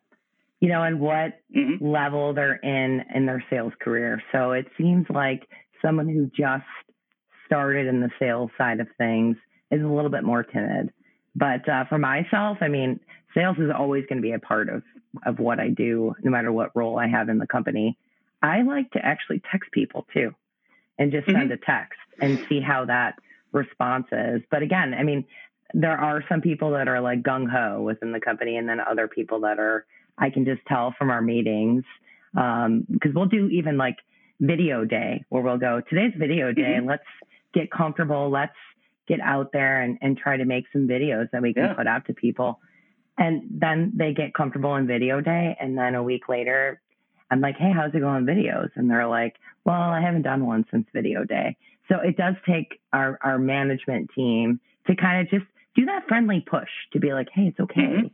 you 0.61 0.69
know, 0.69 0.83
and 0.83 0.99
what 0.99 1.41
mm-hmm. 1.55 1.85
level 1.85 2.35
they're 2.35 2.57
in 2.57 3.05
in 3.15 3.27
their 3.27 3.45
sales 3.49 3.73
career. 3.81 4.23
So 4.33 4.53
it 4.53 4.67
seems 4.77 5.07
like 5.09 5.49
someone 5.83 6.09
who 6.09 6.27
just 6.27 6.65
started 7.47 7.87
in 7.87 8.01
the 8.01 8.11
sales 8.19 8.51
side 8.59 8.81
of 8.81 8.89
things 8.99 9.37
is 9.71 9.83
a 9.83 9.87
little 9.87 10.11
bit 10.11 10.25
more 10.25 10.43
timid. 10.43 10.93
But 11.35 11.69
uh, 11.69 11.85
for 11.89 11.99
myself, 11.99 12.59
I 12.61 12.69
mean, 12.69 13.01
sales 13.35 13.57
is 13.59 13.71
always 13.77 14.05
going 14.09 14.19
to 14.19 14.23
be 14.23 14.33
a 14.33 14.39
part 14.39 14.69
of 14.69 14.83
of 15.25 15.39
what 15.39 15.59
I 15.59 15.69
do, 15.69 16.15
no 16.23 16.31
matter 16.31 16.53
what 16.53 16.77
role 16.77 16.99
I 16.99 17.09
have 17.09 17.29
in 17.29 17.39
the 17.39 17.47
company. 17.47 17.97
I 18.43 18.63
like 18.63 18.91
to 18.93 19.05
actually 19.05 19.43
text 19.51 19.71
people 19.73 20.07
too, 20.13 20.35
and 20.99 21.13
just 21.13 21.27
mm-hmm. 21.27 21.39
send 21.39 21.53
a 21.53 21.57
text 21.57 21.99
and 22.21 22.45
see 22.49 22.61
how 22.61 22.85
that 22.87 23.15
response 23.53 24.07
is. 24.13 24.43
But 24.51 24.63
again, 24.63 24.95
I 24.95 25.03
mean, 25.03 25.25
there 25.75 25.97
are 25.97 26.25
some 26.29 26.41
people 26.41 26.73
that 26.73 26.89
are 26.89 27.01
like 27.01 27.23
gung 27.23 27.49
ho 27.51 27.83
within 27.83 28.13
the 28.13 28.21
company, 28.21 28.57
and 28.57 28.69
then 28.69 28.81
other 28.81 29.09
people 29.09 29.41
that 29.41 29.59
are 29.59 29.87
I 30.19 30.31
can 30.31 30.45
just 30.45 30.61
tell 30.67 30.95
from 30.99 31.11
our 31.11 31.23
meetings 31.23 31.85
because 32.35 32.67
um, 32.67 33.15
we'll 33.15 33.27
do 33.27 33.49
even 33.49 33.77
like 33.77 33.97
video 34.41 34.85
day 34.85 35.25
where 35.31 35.43
we'll 35.43 35.59
go 35.59 35.81
today's 35.89 36.13
video 36.17 36.53
day 36.53 36.77
mm-hmm. 36.79 36.89
let's 36.89 37.03
get 37.55 37.71
comfortable. 37.71 38.31
Let's 38.31 38.53
get 39.09 39.21
out 39.21 39.51
there 39.53 39.81
and, 39.83 39.99
and 40.03 40.17
try 40.17 40.37
to 40.37 40.45
make 40.45 40.67
some 40.73 40.87
videos 40.87 41.31
that 41.33 41.43
we 41.43 41.55
can 41.55 41.65
yeah. 41.65 41.75
put 41.75 41.87
out 41.87 42.07
to 42.07 42.15
people. 42.15 42.61
And 43.17 43.43
then 43.51 43.93
they 43.97 44.13
get 44.13 44.35
comfortable 44.35 44.77
in 44.77 44.87
video 44.87 45.21
day. 45.21 45.57
And 45.59 45.77
then 45.77 45.95
a 45.95 46.03
week 46.03 46.29
later, 46.29 46.81
I'm 47.31 47.41
like, 47.41 47.57
hey, 47.57 47.73
how's 47.75 47.95
it 47.95 48.01
going 48.01 48.25
videos? 48.25 48.69
And 48.77 48.89
they're 48.89 49.09
like, 49.09 49.37
well, 49.65 49.81
I 49.81 50.01
haven't 50.01 50.23
done 50.23 50.47
one 50.47 50.65
since 50.71 50.87
video 50.95 51.25
day. 51.25 51.57
So 51.89 51.97
it 52.01 52.17
does 52.17 52.35
take 52.47 52.81
our, 52.93 53.19
our 53.23 53.39
management 53.39 54.11
team 54.15 54.61
to 54.87 54.95
kind 54.95 55.21
of 55.23 55.31
just 55.31 55.51
do 55.75 55.87
that 55.87 56.07
friendly 56.07 56.45
push 56.49 56.69
to 56.93 57.01
be 57.01 57.13
like, 57.13 57.29
hey, 57.33 57.49
it's 57.49 57.61
okay. 57.61 57.81
Mm-hmm. 57.81 58.07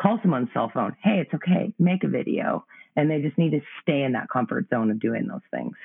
Call 0.00 0.18
someone's 0.22 0.48
cell 0.52 0.70
phone. 0.72 0.96
Hey, 1.02 1.20
it's 1.20 1.34
okay. 1.34 1.72
Make 1.78 2.04
a 2.04 2.08
video. 2.08 2.64
And 2.94 3.10
they 3.10 3.20
just 3.20 3.36
need 3.36 3.50
to 3.50 3.60
stay 3.82 4.02
in 4.02 4.12
that 4.12 4.28
comfort 4.30 4.68
zone 4.70 4.90
of 4.90 5.00
doing 5.00 5.26
those 5.26 5.40
things. 5.50 5.76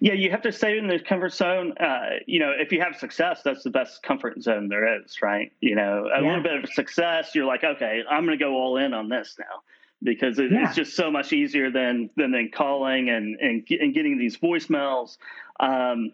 Yeah, 0.00 0.14
you 0.14 0.30
have 0.30 0.42
to 0.42 0.52
stay 0.52 0.78
in 0.78 0.86
the 0.86 0.98
comfort 0.98 1.32
zone. 1.32 1.72
Uh, 1.78 2.18
you 2.26 2.38
know, 2.38 2.52
if 2.56 2.72
you 2.72 2.80
have 2.80 2.96
success, 2.96 3.42
that's 3.44 3.62
the 3.62 3.70
best 3.70 4.02
comfort 4.02 4.42
zone 4.42 4.68
there 4.68 5.00
is, 5.00 5.20
right? 5.22 5.52
You 5.60 5.76
know, 5.76 6.08
a 6.14 6.20
yeah. 6.20 6.26
little 6.26 6.42
bit 6.42 6.64
of 6.64 6.70
success, 6.70 7.34
you're 7.34 7.46
like, 7.46 7.64
okay, 7.64 8.02
I'm 8.08 8.24
going 8.24 8.38
to 8.38 8.44
go 8.44 8.54
all 8.54 8.76
in 8.76 8.94
on 8.94 9.08
this 9.08 9.36
now 9.38 9.62
because 10.02 10.38
it, 10.38 10.52
yeah. 10.52 10.66
it's 10.66 10.76
just 10.76 10.94
so 10.94 11.10
much 11.10 11.32
easier 11.32 11.70
than 11.70 12.10
than, 12.16 12.30
than 12.30 12.50
calling 12.52 13.10
and, 13.10 13.38
and 13.40 13.66
and 13.70 13.94
getting 13.94 14.18
these 14.18 14.36
voicemails. 14.36 15.16
Um, 15.60 16.12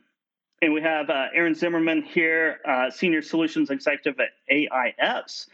and 0.62 0.74
we 0.74 0.82
have 0.82 1.08
uh, 1.08 1.26
Aaron 1.34 1.54
Zimmerman 1.54 2.02
here, 2.02 2.58
uh, 2.68 2.90
senior 2.90 3.22
solutions 3.22 3.70
executive 3.70 4.20
at 4.20 4.30
AIS. 4.50 5.46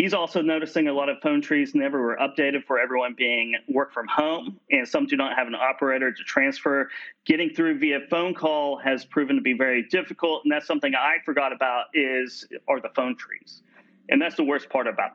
He's 0.00 0.14
also 0.14 0.40
noticing 0.40 0.88
a 0.88 0.94
lot 0.94 1.10
of 1.10 1.18
phone 1.22 1.42
trees 1.42 1.74
never 1.74 2.00
were 2.00 2.16
updated 2.16 2.64
for 2.64 2.80
everyone 2.80 3.12
being 3.14 3.54
work 3.68 3.92
from 3.92 4.06
home, 4.08 4.58
and 4.70 4.88
some 4.88 5.04
do 5.04 5.14
not 5.14 5.36
have 5.36 5.46
an 5.46 5.54
operator 5.54 6.10
to 6.10 6.24
transfer. 6.24 6.88
Getting 7.26 7.50
through 7.50 7.80
via 7.80 8.00
phone 8.08 8.32
call 8.32 8.78
has 8.78 9.04
proven 9.04 9.36
to 9.36 9.42
be 9.42 9.52
very 9.52 9.82
difficult, 9.82 10.40
and 10.44 10.52
that's 10.52 10.66
something 10.66 10.94
I 10.94 11.16
forgot 11.26 11.52
about 11.52 11.88
is 11.92 12.48
are 12.66 12.80
the 12.80 12.88
phone 12.96 13.14
trees, 13.14 13.62
and 14.08 14.22
that's 14.22 14.36
the 14.36 14.42
worst 14.42 14.70
part 14.70 14.86
about 14.86 15.10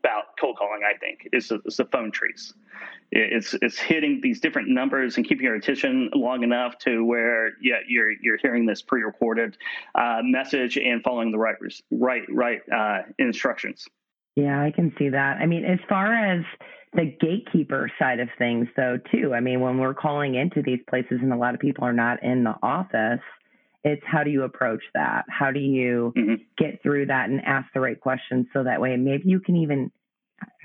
about 0.00 0.24
cold 0.40 0.56
calling. 0.56 0.80
I 0.84 0.98
think 0.98 1.28
is 1.32 1.50
the, 1.50 1.60
is 1.64 1.76
the 1.76 1.84
phone 1.84 2.10
trees. 2.10 2.54
It's 3.12 3.54
it's 3.62 3.78
hitting 3.78 4.18
these 4.20 4.40
different 4.40 4.68
numbers 4.68 5.16
and 5.16 5.28
keeping 5.28 5.44
your 5.44 5.54
attention 5.54 6.10
long 6.12 6.42
enough 6.42 6.76
to 6.78 7.04
where 7.04 7.52
yeah 7.62 7.76
you're 7.86 8.10
you're 8.20 8.38
hearing 8.38 8.66
this 8.66 8.82
pre-recorded 8.82 9.56
uh, 9.94 10.22
message 10.24 10.76
and 10.76 11.04
following 11.04 11.30
the 11.30 11.38
right 11.38 11.54
right 11.92 12.24
right 12.28 12.62
uh, 12.68 13.02
instructions. 13.20 13.86
Yeah, 14.38 14.62
I 14.62 14.70
can 14.70 14.92
see 14.96 15.08
that. 15.08 15.38
I 15.40 15.46
mean, 15.46 15.64
as 15.64 15.80
far 15.88 16.14
as 16.14 16.44
the 16.92 17.12
gatekeeper 17.20 17.90
side 17.98 18.20
of 18.20 18.28
things, 18.38 18.68
though, 18.76 18.96
too, 19.10 19.34
I 19.34 19.40
mean, 19.40 19.60
when 19.60 19.78
we're 19.78 19.94
calling 19.94 20.36
into 20.36 20.62
these 20.62 20.78
places 20.88 21.18
and 21.20 21.32
a 21.32 21.36
lot 21.36 21.54
of 21.54 21.60
people 21.60 21.84
are 21.84 21.92
not 21.92 22.22
in 22.22 22.44
the 22.44 22.54
office, 22.62 23.20
it's 23.82 24.02
how 24.06 24.22
do 24.22 24.30
you 24.30 24.44
approach 24.44 24.82
that? 24.94 25.24
How 25.28 25.50
do 25.50 25.58
you 25.58 26.12
mm-hmm. 26.16 26.34
get 26.56 26.80
through 26.84 27.06
that 27.06 27.30
and 27.30 27.40
ask 27.44 27.66
the 27.74 27.80
right 27.80 28.00
questions 28.00 28.46
so 28.52 28.62
that 28.62 28.80
way 28.80 28.96
maybe 28.96 29.24
you 29.26 29.40
can 29.40 29.56
even, 29.56 29.90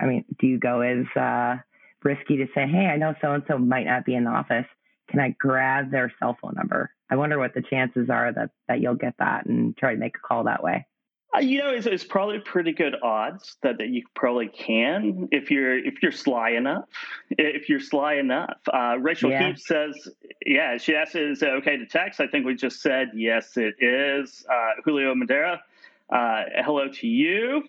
I 0.00 0.06
mean, 0.06 0.24
do 0.38 0.46
you 0.46 0.60
go 0.60 0.80
as 0.82 1.04
uh, 1.20 1.56
risky 2.04 2.36
to 2.36 2.46
say, 2.54 2.68
hey, 2.68 2.86
I 2.86 2.96
know 2.96 3.14
so 3.20 3.32
and 3.32 3.42
so 3.48 3.58
might 3.58 3.86
not 3.86 4.04
be 4.04 4.14
in 4.14 4.22
the 4.22 4.30
office. 4.30 4.66
Can 5.10 5.18
I 5.18 5.34
grab 5.40 5.90
their 5.90 6.12
cell 6.20 6.38
phone 6.40 6.54
number? 6.54 6.92
I 7.10 7.16
wonder 7.16 7.40
what 7.40 7.54
the 7.54 7.62
chances 7.62 8.08
are 8.08 8.32
that, 8.32 8.50
that 8.68 8.80
you'll 8.80 8.94
get 8.94 9.14
that 9.18 9.46
and 9.46 9.76
try 9.76 9.94
to 9.94 10.00
make 10.00 10.16
a 10.16 10.26
call 10.26 10.44
that 10.44 10.62
way. 10.62 10.86
Uh, 11.34 11.40
you 11.40 11.58
know, 11.58 11.70
it's, 11.70 11.86
it's, 11.86 12.04
probably 12.04 12.38
pretty 12.38 12.72
good 12.72 12.94
odds 13.02 13.56
that, 13.62 13.78
that 13.78 13.88
you 13.88 14.02
probably 14.14 14.48
can 14.48 15.28
if 15.32 15.50
you're 15.50 15.76
if 15.76 16.02
you're 16.02 16.12
sly 16.12 16.50
enough. 16.50 16.84
If 17.30 17.68
you're 17.68 17.80
sly 17.80 18.14
enough, 18.14 18.58
uh, 18.72 18.96
Rachel 19.00 19.30
yeah. 19.30 19.54
Says, 19.56 20.08
yeah, 20.46 20.76
she 20.76 20.94
asked, 20.94 21.16
"Is 21.16 21.42
it 21.42 21.48
okay 21.48 21.76
to 21.76 21.86
text?" 21.86 22.20
I 22.20 22.28
think 22.28 22.46
we 22.46 22.54
just 22.54 22.80
said 22.80 23.10
yes, 23.14 23.56
it 23.56 23.74
is. 23.80 24.44
Uh, 24.48 24.80
Julio 24.84 25.14
Madera, 25.14 25.62
uh, 26.10 26.42
hello 26.64 26.88
to 26.88 27.06
you. 27.06 27.64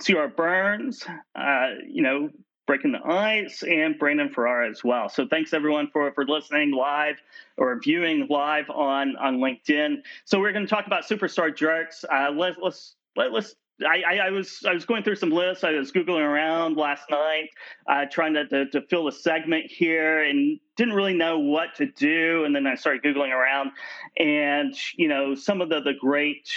C.R. 0.00 0.28
Burns, 0.28 1.04
uh, 1.34 1.70
you 1.84 2.02
know, 2.02 2.30
Breaking 2.68 2.92
the 2.92 3.02
Ice, 3.02 3.62
and 3.62 3.98
Brandon 3.98 4.28
Ferrara 4.28 4.68
as 4.68 4.84
well. 4.84 5.08
So 5.08 5.26
thanks 5.26 5.54
everyone 5.54 5.88
for, 5.90 6.12
for 6.12 6.26
listening 6.26 6.70
live 6.70 7.16
or 7.56 7.80
viewing 7.82 8.26
live 8.28 8.68
on, 8.68 9.16
on 9.16 9.38
LinkedIn. 9.38 10.02
So 10.26 10.38
we're 10.38 10.52
going 10.52 10.66
to 10.66 10.70
talk 10.70 10.86
about 10.86 11.04
superstar 11.04 11.56
jerks. 11.56 12.04
Uh, 12.04 12.30
let, 12.30 12.62
let's 12.62 12.96
let, 13.16 13.32
let's 13.32 13.56
I, 13.80 14.02
I, 14.26 14.30
was 14.30 14.62
I 14.68 14.74
was 14.74 14.84
going 14.84 15.02
through 15.02 15.16
some 15.16 15.30
lists. 15.30 15.64
I 15.64 15.70
was 15.72 15.92
googling 15.92 16.20
around 16.20 16.76
last 16.76 17.08
night, 17.10 17.48
uh, 17.88 18.04
trying 18.10 18.34
to, 18.34 18.46
to, 18.48 18.66
to 18.66 18.82
fill 18.82 19.08
a 19.08 19.12
segment 19.12 19.70
here, 19.70 20.24
and 20.24 20.60
didn't 20.76 20.94
really 20.94 21.14
know 21.14 21.38
what 21.38 21.74
to 21.76 21.86
do. 21.86 22.44
And 22.44 22.54
then 22.54 22.66
I 22.66 22.74
started 22.74 23.02
googling 23.02 23.32
around, 23.32 23.70
and 24.18 24.74
you 24.96 25.08
know 25.08 25.34
some 25.34 25.62
of 25.62 25.70
the 25.70 25.80
the 25.80 25.94
great 25.98 26.50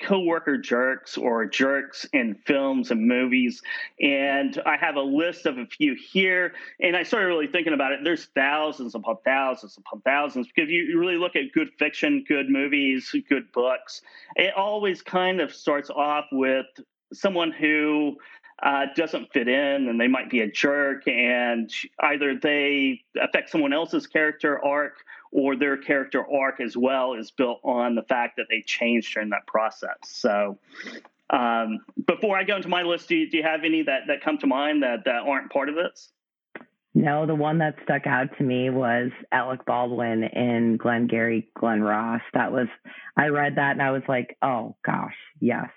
coworker 0.00 0.58
jerks 0.58 1.16
or 1.16 1.46
jerks 1.46 2.06
in 2.12 2.34
films 2.46 2.90
and 2.90 3.06
movies 3.08 3.62
and 4.00 4.60
i 4.66 4.76
have 4.76 4.96
a 4.96 5.00
list 5.00 5.46
of 5.46 5.56
a 5.58 5.66
few 5.66 5.94
here 5.94 6.52
and 6.80 6.94
i 6.94 7.02
started 7.02 7.26
really 7.26 7.46
thinking 7.46 7.72
about 7.72 7.92
it. 7.92 8.00
There's 8.02 8.26
thousands 8.34 8.94
upon 8.94 9.16
thousands 9.24 9.76
upon 9.78 10.00
thousands 10.02 10.48
because 10.48 10.70
you, 10.70 10.98
really 10.98 11.16
look 11.16 11.36
at 11.36 11.52
good 11.52 11.70
fiction 11.78 12.24
good 12.26 12.48
movies 12.48 13.14
good 13.28 13.50
books. 13.52 14.02
It 14.34 14.54
always 14.54 15.02
kind 15.02 15.40
of 15.40 15.54
starts 15.54 15.90
off 15.90 16.26
with 16.32 16.66
someone 17.12 17.52
who 17.52 18.16
uh, 18.62 18.86
doesn't 18.96 19.32
fit 19.32 19.48
in 19.48 19.88
and 19.88 20.00
they 20.00 20.08
might 20.08 20.30
be 20.30 20.40
a 20.40 20.50
jerk 20.50 21.06
and 21.06 21.70
either 22.00 22.38
they 22.38 23.00
affect 23.20 23.50
someone 23.50 23.72
else's 23.72 24.06
character 24.06 24.64
arc 24.64 24.94
or 25.36 25.54
their 25.54 25.76
character 25.76 26.24
arc 26.26 26.60
as 26.62 26.78
well 26.78 27.12
is 27.12 27.30
built 27.30 27.60
on 27.62 27.94
the 27.94 28.02
fact 28.02 28.38
that 28.38 28.46
they 28.48 28.62
changed 28.62 29.12
during 29.12 29.28
that 29.28 29.46
process. 29.46 29.98
So, 30.04 30.58
um, 31.28 31.80
before 32.06 32.38
I 32.38 32.44
go 32.44 32.56
into 32.56 32.68
my 32.68 32.82
list, 32.82 33.10
do 33.10 33.16
you, 33.16 33.28
do 33.28 33.36
you 33.36 33.42
have 33.42 33.62
any 33.62 33.82
that, 33.82 34.06
that 34.08 34.22
come 34.22 34.38
to 34.38 34.46
mind 34.46 34.82
that, 34.82 35.04
that 35.04 35.24
aren't 35.26 35.52
part 35.52 35.68
of 35.68 35.74
this? 35.74 36.10
No, 36.94 37.26
the 37.26 37.34
one 37.34 37.58
that 37.58 37.74
stuck 37.82 38.06
out 38.06 38.28
to 38.38 38.44
me 38.44 38.70
was 38.70 39.10
Alec 39.30 39.66
Baldwin 39.66 40.24
in 40.24 40.78
Glengarry 40.78 41.50
Glen 41.54 41.82
Ross. 41.82 42.22
That 42.32 42.50
was, 42.50 42.68
I 43.14 43.26
read 43.26 43.56
that 43.56 43.72
and 43.72 43.82
I 43.82 43.90
was 43.90 44.04
like, 44.08 44.38
oh 44.40 44.76
gosh, 44.86 45.16
yes. 45.38 45.68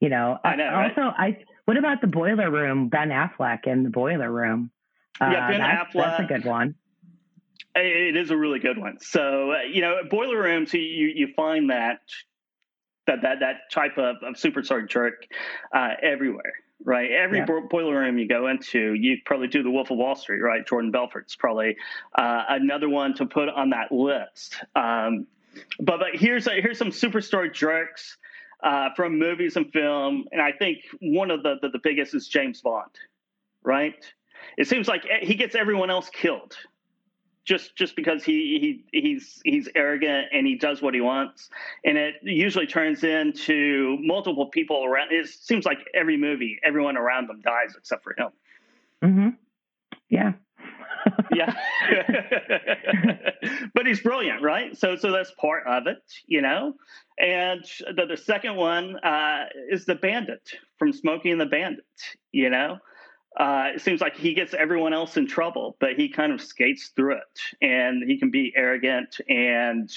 You 0.00 0.10
know, 0.10 0.36
I 0.44 0.56
know. 0.56 0.68
Also, 0.68 1.00
right? 1.00 1.14
I 1.16 1.44
what 1.64 1.78
about 1.78 2.02
the 2.02 2.08
Boiler 2.08 2.50
Room? 2.50 2.88
Ben 2.88 3.08
Affleck 3.08 3.66
in 3.66 3.84
the 3.84 3.90
Boiler 3.90 4.30
Room. 4.30 4.70
Yeah, 5.18 5.48
Ben 5.48 5.60
uh, 5.60 5.64
that's, 5.64 5.94
Affleck. 5.94 6.18
That's 6.18 6.20
a 6.24 6.26
good 6.26 6.44
one. 6.44 6.74
It 7.74 8.16
is 8.16 8.30
a 8.30 8.36
really 8.36 8.58
good 8.58 8.78
one. 8.78 8.98
So 9.00 9.52
you 9.70 9.80
know, 9.80 9.96
boiler 10.10 10.40
rooms, 10.42 10.74
you 10.74 10.80
you 10.80 11.28
find 11.34 11.70
that 11.70 12.00
that 13.06 13.22
that 13.22 13.40
that 13.40 13.56
type 13.72 13.98
of, 13.98 14.16
of 14.22 14.34
superstar 14.34 14.88
jerk 14.88 15.26
uh, 15.74 15.90
everywhere. 16.02 16.52
right? 16.84 17.10
Every 17.10 17.38
Yeah. 17.38 17.44
bo- 17.46 17.66
boiler 17.68 17.98
room 18.00 18.18
you 18.18 18.28
go 18.28 18.48
into, 18.48 18.94
you 18.94 19.18
probably 19.24 19.48
do 19.48 19.62
the 19.62 19.70
Wolf 19.70 19.90
of 19.90 19.98
Wall 19.98 20.14
Street, 20.16 20.40
right? 20.40 20.66
Jordan 20.66 20.90
Belfort's 20.92 21.36
probably 21.36 21.76
uh, 22.16 22.44
another 22.48 22.88
one 22.88 23.14
to 23.14 23.26
put 23.26 23.48
on 23.48 23.70
that 23.70 23.90
list. 23.92 24.56
Um, 24.74 25.26
but 25.80 25.98
but 26.00 26.08
here's 26.14 26.46
a, 26.46 26.60
here's 26.60 26.78
some 26.78 26.90
superstar 26.90 27.52
jerks 27.52 28.16
uh, 28.62 28.90
from 28.96 29.18
movies 29.18 29.56
and 29.56 29.70
film, 29.72 30.24
and 30.32 30.40
I 30.42 30.52
think 30.52 30.78
one 31.00 31.30
of 31.30 31.42
the, 31.42 31.56
the 31.62 31.68
the 31.70 31.80
biggest 31.82 32.14
is 32.14 32.28
James 32.28 32.60
Bond, 32.60 32.90
right? 33.62 33.94
It 34.58 34.66
seems 34.68 34.88
like 34.88 35.04
he 35.22 35.34
gets 35.36 35.54
everyone 35.54 35.90
else 35.90 36.10
killed 36.10 36.56
just 37.44 37.76
just 37.76 37.96
because 37.96 38.22
he, 38.22 38.84
he 38.92 39.00
he's 39.00 39.40
he's 39.44 39.68
arrogant 39.74 40.28
and 40.32 40.46
he 40.46 40.56
does 40.56 40.80
what 40.80 40.94
he 40.94 41.00
wants. 41.00 41.50
And 41.84 41.98
it 41.98 42.16
usually 42.22 42.66
turns 42.66 43.02
into 43.02 43.96
multiple 44.00 44.46
people 44.46 44.84
around 44.84 45.12
it 45.12 45.28
seems 45.28 45.64
like 45.64 45.78
every 45.94 46.16
movie 46.16 46.58
everyone 46.64 46.96
around 46.96 47.28
them 47.28 47.40
dies 47.40 47.74
except 47.76 48.04
for 48.04 48.14
him. 48.16 48.28
Hmm 49.02 49.28
Yeah. 50.08 50.32
yeah. 51.34 51.54
But 53.74 53.86
he's 53.86 54.00
brilliant 54.00 54.42
right? 54.42 54.76
So 54.76 54.94
so 54.96 55.10
that's 55.10 55.32
part 55.32 55.66
of 55.66 55.88
it 55.88 56.02
you 56.26 56.42
know? 56.42 56.74
And 57.18 57.64
the, 57.96 58.06
the 58.06 58.16
second 58.16 58.56
one 58.56 58.96
uh, 58.98 59.46
is 59.68 59.84
the 59.84 59.96
bandit 59.96 60.48
from 60.78 60.92
Smokey 60.92 61.30
and 61.30 61.40
the 61.40 61.46
Bandit 61.46 61.84
you 62.30 62.50
know 62.50 62.78
uh, 63.36 63.70
it 63.74 63.80
seems 63.80 64.00
like 64.00 64.16
he 64.16 64.34
gets 64.34 64.54
everyone 64.54 64.92
else 64.92 65.16
in 65.16 65.26
trouble, 65.26 65.76
but 65.80 65.94
he 65.94 66.08
kind 66.08 66.32
of 66.32 66.40
skates 66.40 66.92
through 66.94 67.16
it, 67.16 67.40
and 67.62 68.02
he 68.08 68.18
can 68.18 68.30
be 68.30 68.52
arrogant 68.56 69.20
and 69.28 69.90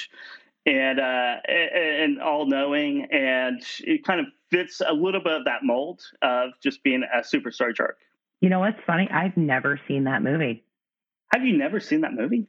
and 0.66 1.00
uh, 1.00 1.36
and 1.48 2.22
all 2.22 2.48
knowing, 2.48 3.08
and 3.12 3.62
it 3.82 4.04
kind 4.06 4.20
of 4.20 4.28
fits 4.52 4.82
a 4.88 4.94
little 4.94 5.22
bit 5.22 5.34
of 5.34 5.46
that 5.46 5.64
mold 5.64 6.02
of 6.22 6.52
just 6.62 6.84
being 6.84 7.04
a 7.14 7.20
superstar 7.20 7.76
jerk. 7.76 7.98
You 8.42 8.50
know 8.50 8.60
what's 8.60 8.80
funny? 8.86 9.10
I've 9.12 9.38
never 9.38 9.80
seen 9.88 10.06
that 10.06 10.24
movie. 10.24 10.64
Have 11.34 11.44
you 11.44 11.58
never 11.58 11.80
seen 11.80 12.02
that 12.02 12.14
movie? 12.14 12.48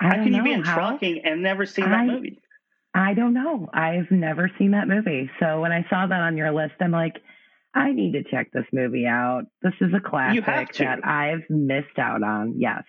I 0.00 0.08
How 0.08 0.14
can 0.22 0.32
you 0.32 0.42
be 0.42 0.52
in 0.52 0.62
how. 0.62 0.74
trucking 0.74 1.22
and 1.24 1.42
never 1.42 1.66
seen 1.66 1.90
that 1.90 2.06
movie? 2.06 2.40
I 2.94 3.14
don't 3.14 3.34
know. 3.34 3.68
I've 3.72 4.10
never 4.10 4.50
seen 4.58 4.72
that 4.72 4.88
movie. 4.88 5.30
So 5.38 5.60
when 5.60 5.72
I 5.72 5.86
saw 5.88 6.06
that 6.06 6.20
on 6.20 6.36
your 6.36 6.52
list, 6.52 6.74
I'm 6.80 6.90
like, 6.90 7.22
I 7.74 7.92
need 7.92 8.12
to 8.12 8.24
check 8.24 8.50
this 8.52 8.66
movie 8.72 9.06
out. 9.06 9.42
This 9.62 9.74
is 9.80 9.92
a 9.94 10.00
classic 10.00 10.44
that 10.78 11.06
I've 11.06 11.48
missed 11.48 11.98
out 11.98 12.22
on. 12.22 12.54
Yes. 12.58 12.82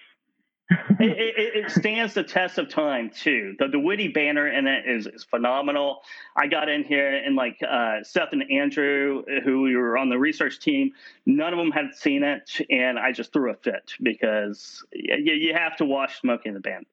it, 0.99 1.33
it, 1.37 1.65
it 1.65 1.71
stands 1.71 2.13
the 2.13 2.23
test 2.23 2.57
of 2.57 2.69
time 2.69 3.09
too. 3.09 3.55
The 3.59 3.67
the 3.67 3.79
witty 3.79 4.07
banner 4.07 4.47
in 4.47 4.67
it 4.67 4.85
is, 4.87 5.05
is 5.05 5.23
phenomenal. 5.25 6.01
I 6.37 6.47
got 6.47 6.69
in 6.69 6.83
here 6.85 7.13
and 7.13 7.35
like 7.35 7.57
uh, 7.67 8.03
Seth 8.03 8.29
and 8.31 8.43
Andrew, 8.49 9.23
who 9.43 9.61
we 9.63 9.75
were 9.75 9.97
on 9.97 10.09
the 10.09 10.17
research 10.17 10.59
team, 10.59 10.91
none 11.25 11.51
of 11.51 11.59
them 11.59 11.71
had 11.71 11.93
seen 11.93 12.23
it, 12.23 12.49
and 12.69 12.97
I 12.97 13.11
just 13.11 13.33
threw 13.33 13.51
a 13.51 13.55
fit 13.55 13.91
because 14.01 14.83
you, 14.93 15.33
you 15.33 15.53
have 15.53 15.75
to 15.77 15.85
watch 15.85 16.21
Smokey 16.21 16.49
and 16.49 16.55
the 16.55 16.61
Bandit. 16.61 16.87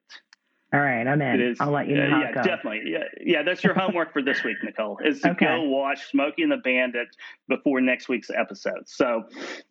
All 0.72 0.80
right, 0.80 1.06
I'm 1.06 1.22
in. 1.22 1.40
It 1.40 1.40
is. 1.40 1.56
I'll 1.60 1.70
let 1.70 1.88
you 1.88 1.94
know 1.96 2.04
uh, 2.06 2.10
how 2.10 2.20
yeah, 2.20 2.28
it 2.28 2.34
goes. 2.34 2.44
definitely. 2.44 2.82
Yeah, 2.92 2.98
yeah. 3.22 3.42
That's 3.42 3.64
your 3.64 3.72
homework 3.72 4.12
for 4.12 4.20
this 4.22 4.44
week, 4.44 4.58
Nicole. 4.62 4.98
Is 5.02 5.20
to 5.22 5.30
Okay. 5.30 5.46
go 5.46 5.62
watch 5.62 6.10
Smokey 6.10 6.42
and 6.42 6.52
the 6.52 6.58
Bandit 6.58 7.08
before 7.48 7.80
next 7.80 8.08
week's 8.10 8.28
episode. 8.30 8.86
So, 8.86 9.24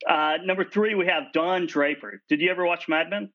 uh, 0.10 0.38
number 0.44 0.66
three, 0.66 0.96
we 0.96 1.06
have 1.06 1.32
Don 1.34 1.68
Draper. 1.68 2.24
Did 2.30 2.42
you 2.42 2.50
ever 2.50 2.66
watch 2.66 2.88
Mad 2.90 3.12
Men? 3.12 3.30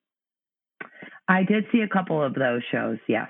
I 1.29 1.45
did 1.45 1.67
see 1.71 1.83
a 1.83 1.89
couple 1.89 2.21
of 2.23 2.35
those 2.35 2.63
shows. 2.73 2.99
Yes. 3.09 3.29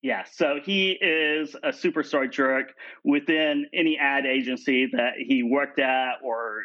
Yeah, 0.00 0.24
so 0.24 0.58
he 0.64 0.92
is 1.00 1.54
a 1.62 1.68
superstar 1.68 2.28
jerk 2.32 2.72
within 3.04 3.66
any 3.72 3.96
ad 3.98 4.26
agency 4.26 4.86
that 4.94 5.12
he 5.16 5.44
worked 5.44 5.78
at 5.78 6.14
or 6.24 6.62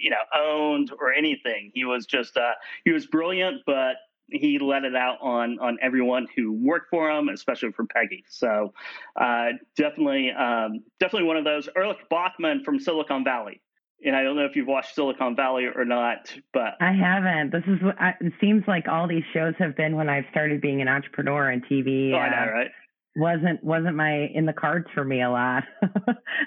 you 0.00 0.08
know 0.08 0.16
owned 0.34 0.90
or 0.98 1.12
anything. 1.12 1.72
He 1.74 1.84
was 1.84 2.06
just 2.06 2.38
uh, 2.38 2.52
he 2.84 2.90
was 2.92 3.04
brilliant, 3.06 3.62
but 3.66 3.96
he 4.32 4.58
let 4.58 4.84
it 4.84 4.96
out 4.96 5.18
on 5.20 5.58
on 5.60 5.78
everyone 5.82 6.26
who 6.36 6.52
worked 6.52 6.90
for 6.90 7.10
him, 7.10 7.28
especially 7.28 7.72
for 7.72 7.86
Peggy. 7.86 8.24
So 8.28 8.72
uh, 9.20 9.50
definitely 9.76 10.30
um, 10.32 10.82
definitely 10.98 11.28
one 11.28 11.36
of 11.36 11.44
those. 11.44 11.68
Erlich 11.76 12.08
Bachman 12.08 12.64
from 12.64 12.78
Silicon 12.78 13.24
Valley. 13.24 13.60
And 14.02 14.16
I 14.16 14.22
don't 14.22 14.34
know 14.34 14.46
if 14.46 14.56
you've 14.56 14.66
watched 14.66 14.94
Silicon 14.94 15.36
Valley 15.36 15.66
or 15.66 15.84
not, 15.84 16.34
but 16.54 16.76
I 16.80 16.92
haven't. 16.92 17.52
This 17.52 17.64
is 17.66 17.82
what 17.82 18.00
I, 18.00 18.14
it 18.20 18.32
seems 18.40 18.64
like 18.66 18.88
all 18.88 19.06
these 19.06 19.24
shows 19.34 19.54
have 19.58 19.76
been 19.76 19.94
when 19.94 20.08
I've 20.08 20.24
started 20.30 20.62
being 20.62 20.80
an 20.80 20.88
entrepreneur 20.88 21.50
and 21.50 21.62
TV. 21.66 22.12
oh, 22.14 22.16
I 22.16 22.26
uh, 22.26 22.30
know, 22.30 22.52
right? 22.52 22.70
Wasn't 23.16 23.62
wasn't 23.64 23.96
my 23.96 24.26
in 24.34 24.46
the 24.46 24.52
cards 24.52 24.86
for 24.94 25.04
me 25.04 25.20
a 25.22 25.30
lot. 25.30 25.64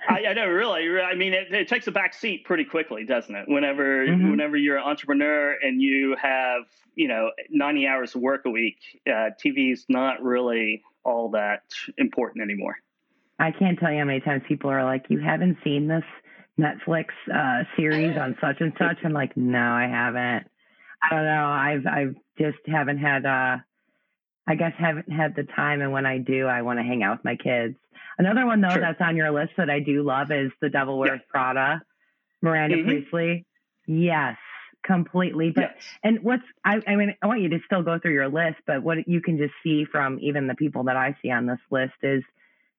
I, 0.10 0.26
I 0.30 0.34
know, 0.34 0.48
really. 0.48 1.02
I 1.02 1.14
mean, 1.16 1.34
it, 1.34 1.52
it 1.54 1.68
takes 1.68 1.88
a 1.88 1.92
back 1.92 2.14
seat 2.14 2.46
pretty 2.46 2.64
quickly, 2.66 3.06
doesn't 3.06 3.36
it? 3.36 3.46
Whenever, 3.48 4.06
Mhm. 4.08 4.32
whenever 4.32 4.56
you're 4.58 4.78
an 4.78 4.84
entrepreneur 4.84 5.58
and 5.62 5.82
you 5.82 6.16
have, 6.22 6.64
you 6.96 7.08
know, 7.08 7.32
90 7.50 7.88
hours 7.88 8.16
of 8.16 8.22
work 8.22 8.42
a 8.46 8.50
week, 8.50 8.78
uh, 9.08 9.32
TV's 9.44 9.86
not 9.90 10.24
really 10.24 10.82
all 11.04 11.30
that 11.32 11.64
important 11.98 12.44
anymore. 12.44 12.78
I 13.40 13.52
can't 13.52 13.78
tell 13.78 13.92
you 13.92 14.00
how 14.00 14.06
many 14.06 14.22
times 14.22 14.44
people 14.48 14.70
are 14.70 14.84
like, 14.86 15.06
"You 15.10 15.20
haven't 15.20 15.58
seen 15.64 15.88
this 15.88 16.06
Netflix 16.58 17.08
uh, 17.34 17.64
series 17.76 18.16
on 18.18 18.38
such 18.40 18.62
and 18.62 18.72
such." 18.78 18.98
I'm 19.04 19.12
like, 19.12 19.36
"No, 19.36 19.60
I 19.74 19.88
haven't. 19.88 20.48
I 21.02 21.10
don't 21.10 21.26
know. 21.26 21.46
I've 21.48 21.86
I've 21.88 22.16
just 22.40 22.60
haven't 22.68 23.00
had. 23.00 23.26
uh 23.26 23.58
I 24.48 24.56
guess 24.56 24.74
haven't 24.78 25.12
had 25.12 25.36
the 25.36 25.44
time, 25.44 25.82
and 25.82 25.92
when 25.92 26.06
I 26.06 26.18
do, 26.18 26.48
I 26.48 26.62
want 26.64 26.80
to 26.80 26.84
hang 26.84 27.02
out 27.04 27.18
with 27.20 27.26
my 27.26 27.36
kids. 27.36 27.76
Another 28.18 28.46
one 28.46 28.62
though 28.62 28.70
Sure. 28.70 28.82
that's 28.82 29.02
on 29.02 29.16
your 29.16 29.32
list 29.32 29.54
that 29.58 29.70
I 29.70 29.80
do 29.80 30.04
love 30.04 30.32
is 30.32 30.52
The 30.62 30.70
Devil 30.70 31.00
Wears 31.00 31.22
Prada, 31.30 31.82
Miranda 32.42 32.78
Mhm. 32.78 32.86
Priestly. 32.86 33.46
Yes, 33.88 34.38
completely. 34.84 35.52
But 35.52 35.72
Yes. 35.76 35.98
and 36.04 36.20
what's 36.24 36.44
I, 36.66 36.82
I 36.86 36.96
mean, 36.96 37.16
I 37.22 37.28
want 37.28 37.42
you 37.42 37.50
to 37.50 37.60
still 37.66 37.84
go 37.84 37.98
through 38.00 38.14
your 38.14 38.28
list, 38.28 38.60
but 38.68 38.84
what 38.84 39.08
you 39.08 39.22
can 39.22 39.38
just 39.38 39.54
see 39.64 39.86
from 39.86 40.20
even 40.20 40.48
the 40.48 40.56
people 40.56 40.84
that 40.86 40.98
I 40.98 41.16
see 41.22 41.32
on 41.32 41.46
this 41.46 41.60
list 41.72 41.96
is 42.04 42.24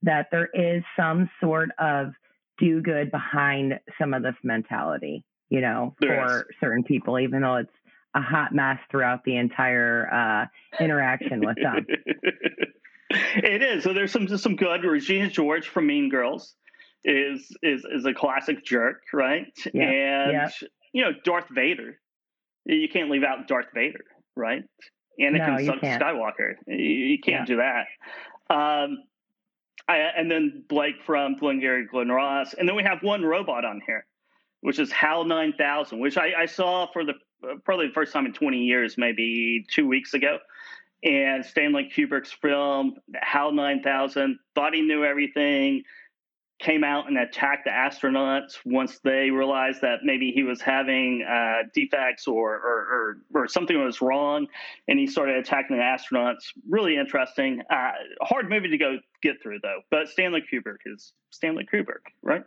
that 0.03 0.31
there 0.31 0.51
is 0.53 0.85
some 0.97 1.31
sort 1.41 1.71
of 1.79 2.13
do 2.59 2.83
good 2.83 3.11
behind 3.11 3.81
some 3.99 4.13
of 4.15 4.23
this 4.23 4.37
mentality, 4.45 5.25
you 5.49 5.61
know, 5.63 5.95
There 5.99 6.29
for 6.29 6.47
certain 6.61 6.85
people, 6.85 7.19
even 7.19 7.41
though 7.43 7.57
it's 7.57 7.73
a 8.15 8.21
hot 8.21 8.55
mess 8.55 8.79
throughout 8.91 9.25
the 9.25 9.37
entire 9.37 10.09
uh, 10.13 10.83
interaction 10.83 11.41
with 11.45 11.57
them. 11.63 11.87
it 13.11 13.63
is. 13.63 13.85
So 13.85 13.93
there's 13.93 14.13
some 14.13 14.29
some 14.39 14.57
good. 14.57 14.85
Regina 14.85 15.29
George 15.29 15.69
from 15.69 15.87
Mean 15.87 16.09
Girls 16.09 16.55
is 17.05 17.47
is 17.63 17.85
is 17.91 18.05
a 18.07 18.15
classic 18.15 18.65
jerk, 18.65 19.03
right? 19.13 19.47
Yeah, 19.73 19.83
And 19.83 20.33
yeah. 20.33 20.49
you 20.93 21.03
know, 21.03 21.11
Darth 21.25 21.49
Vader. 21.51 21.99
You 22.67 22.89
can't 22.89 23.11
leave 23.11 23.25
out 23.25 23.47
Darth 23.47 23.67
Vader, 23.75 24.05
right? 24.37 24.63
No, 25.19 25.27
Anakin 25.39 25.81
can't. 25.81 26.03
Skywalker. 26.03 26.55
You, 26.67 26.77
you 26.77 27.19
can't 27.19 27.49
Yeah. 27.49 27.57
do 27.57 27.57
that. 27.57 28.55
Um, 28.55 28.99
I, 29.87 29.97
and 30.17 30.31
then 30.31 30.65
Blake 30.69 30.95
from 31.05 31.37
Glengarry 31.37 31.87
Glen 31.87 32.09
Ross, 32.09 32.55
and 32.55 32.67
then 32.67 32.75
we 32.75 32.83
have 32.85 33.03
one 33.03 33.23
robot 33.23 33.65
on 33.67 33.83
here, 33.87 34.07
which 34.65 34.79
is 34.79 34.91
HAL 34.91 35.25
9000, 35.25 36.01
which 36.01 36.17
I, 36.17 36.33
I 36.39 36.47
saw 36.47 36.91
for 36.91 37.05
the 37.05 37.13
probably 37.67 37.89
the 37.89 37.93
first 37.93 38.15
time 38.15 38.25
in 38.25 38.33
20 38.33 38.57
years, 38.57 38.95
maybe 38.97 39.67
two 39.71 39.87
weeks 39.87 40.15
ago. 40.15 40.39
And 41.03 41.45
Stanley 41.45 41.93
Kubrick's 41.95 42.33
film 42.33 42.95
HAL 43.15 43.53
9000 43.53 44.39
thought 44.55 44.73
he 44.73 44.81
knew 44.81 45.05
everything, 45.05 45.83
came 46.61 46.83
out 46.83 47.09
and 47.09 47.19
attacked 47.19 47.67
the 47.67 47.71
astronauts 47.71 48.57
once 48.65 49.01
they 49.05 49.29
realized 49.29 49.83
that 49.83 49.99
maybe 50.03 50.33
he 50.35 50.45
was 50.45 50.63
having 50.63 51.23
uh, 51.31 51.69
defects 51.75 52.27
or, 52.27 52.55
or, 52.55 53.19
or, 53.35 53.43
or 53.43 53.49
something 53.49 53.79
was 53.85 54.01
wrong, 54.01 54.47
and 54.89 54.99
he 54.99 55.07
started 55.07 55.37
attacking 55.37 55.77
the 55.77 55.83
astronauts. 55.83 56.45
Really 56.67 56.97
interesting. 56.97 57.61
Uh, 57.69 57.91
hard 58.23 58.49
movie 58.49 58.69
to 58.69 58.79
go 58.79 58.97
get 59.23 59.43
through 59.43 59.59
though. 59.63 59.81
But 59.91 60.09
Stanley 60.09 60.43
Kubrick 60.51 60.79
is 60.87 61.13
Stanley 61.29 61.69
Kubrick, 61.71 62.15
right? 62.23 62.45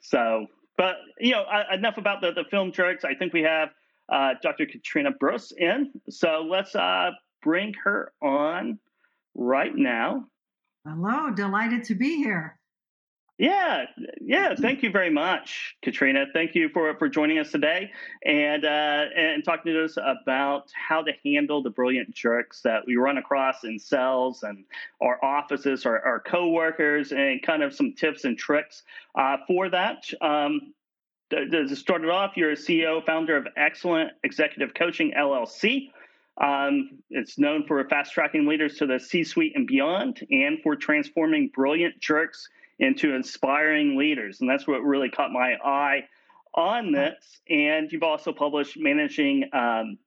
So, 0.00 0.48
but 0.76 0.96
you 1.18 1.32
know, 1.32 1.42
uh, 1.42 1.74
enough 1.74 1.98
about 1.98 2.20
the 2.20 2.32
the 2.32 2.44
film 2.50 2.72
jerks. 2.72 3.04
I 3.04 3.14
think 3.14 3.32
we 3.32 3.42
have 3.42 3.70
uh, 4.10 4.34
Dr. 4.42 4.66
Katrina 4.66 5.10
Burrus 5.18 5.52
in, 5.56 5.92
so 6.08 6.46
let's 6.48 6.74
uh, 6.74 7.10
bring 7.42 7.74
her 7.84 8.12
on 8.22 8.78
right 9.34 9.74
now. 9.74 10.26
Hello, 10.86 11.30
delighted 11.30 11.84
to 11.84 11.94
be 11.94 12.16
here. 12.16 12.55
Yeah, 13.38 13.84
yeah. 14.18 14.54
Thank 14.54 14.82
you 14.82 14.90
very 14.90 15.10
much, 15.10 15.76
Katrina. 15.82 16.24
Thank 16.32 16.54
you 16.54 16.70
for 16.70 16.96
for 16.96 17.06
joining 17.06 17.38
us 17.38 17.50
today 17.50 17.90
and 18.24 18.64
uh, 18.64 19.04
and 19.14 19.44
talking 19.44 19.74
to 19.74 19.84
us 19.84 19.98
about 19.98 20.70
how 20.72 21.02
to 21.02 21.12
handle 21.22 21.62
the 21.62 21.68
brilliant 21.68 22.14
jerks 22.14 22.62
that 22.62 22.86
we 22.86 22.96
run 22.96 23.18
across 23.18 23.64
in 23.64 23.78
cells 23.78 24.42
and 24.42 24.64
our 25.02 25.22
offices, 25.22 25.84
our, 25.84 26.02
our 26.02 26.20
coworkers, 26.20 27.12
and 27.12 27.42
kind 27.42 27.62
of 27.62 27.74
some 27.74 27.92
tips 27.92 28.24
and 28.24 28.38
tricks 28.38 28.84
uh, 29.16 29.36
for 29.46 29.68
that. 29.68 30.04
Um, 30.22 30.72
to, 31.28 31.46
to 31.68 31.76
start 31.76 32.04
it 32.04 32.10
off, 32.10 32.36
you're 32.36 32.52
a 32.52 32.56
CEO, 32.56 33.04
founder 33.04 33.36
of 33.36 33.48
Excellent 33.54 34.12
Executive 34.24 34.72
Coaching 34.72 35.12
LLC. 35.14 35.90
Um, 36.40 37.00
it's 37.10 37.38
known 37.38 37.66
for 37.66 37.86
fast 37.88 38.12
tracking 38.12 38.46
leaders 38.46 38.76
to 38.78 38.86
the 38.86 38.98
C 38.98 39.24
suite 39.24 39.52
and 39.56 39.66
beyond, 39.66 40.26
and 40.30 40.58
for 40.62 40.74
transforming 40.74 41.50
brilliant 41.54 41.98
jerks 42.00 42.48
into 42.78 43.14
inspiring 43.14 43.96
leaders. 43.96 44.40
And 44.40 44.48
that's 44.48 44.66
what 44.66 44.82
really 44.82 45.08
caught 45.08 45.32
my 45.32 45.54
eye 45.64 46.04
on 46.54 46.90
this, 46.92 47.40
and 47.50 47.92
you've 47.92 48.02
also 48.02 48.32
published 48.32 48.76
managing. 48.78 49.44
Um, 49.52 49.98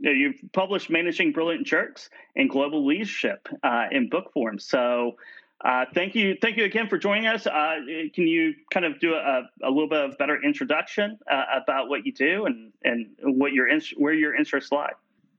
you've 0.00 0.40
published 0.52 0.90
managing 0.90 1.32
brilliant 1.32 1.66
jerks 1.66 2.08
and 2.36 2.48
global 2.48 2.86
leadership 2.86 3.48
uh, 3.62 3.86
in 3.90 4.08
book 4.08 4.32
form. 4.32 4.58
So. 4.58 5.16
Uh, 5.64 5.84
thank 5.92 6.14
you, 6.14 6.36
thank 6.40 6.56
you 6.56 6.64
again 6.64 6.88
for 6.88 6.96
joining 6.96 7.26
us. 7.26 7.44
Uh, 7.44 7.80
can 8.14 8.28
you 8.28 8.54
kind 8.72 8.86
of 8.86 9.00
do 9.00 9.14
a, 9.14 9.42
a 9.64 9.68
little 9.68 9.88
bit 9.88 10.04
of 10.04 10.16
better 10.16 10.40
introduction 10.40 11.18
uh, 11.28 11.42
about 11.60 11.88
what 11.88 12.06
you 12.06 12.12
do 12.12 12.46
and 12.46 12.72
and 12.84 13.08
what 13.22 13.52
your 13.52 13.68
where 13.96 14.14
your 14.14 14.36
interests 14.36 14.70
lie? 14.70 14.92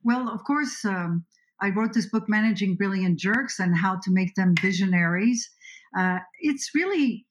Well, 0.04 0.28
of 0.28 0.43
course, 0.43 0.84
um, 0.84 1.23
I 1.62 1.69
wrote 1.69 1.93
this 1.93 2.08
book, 2.08 2.28
Managing 2.28 2.75
Brilliant 2.75 3.17
Jerks, 3.17 3.60
and 3.60 3.73
how 3.73 3.95
to 4.04 4.12
make 4.12 4.36
them 4.36 4.56
visionaries. 4.62 5.49
Uh, 5.97 6.19
it's 6.39 6.71
really 6.73 7.25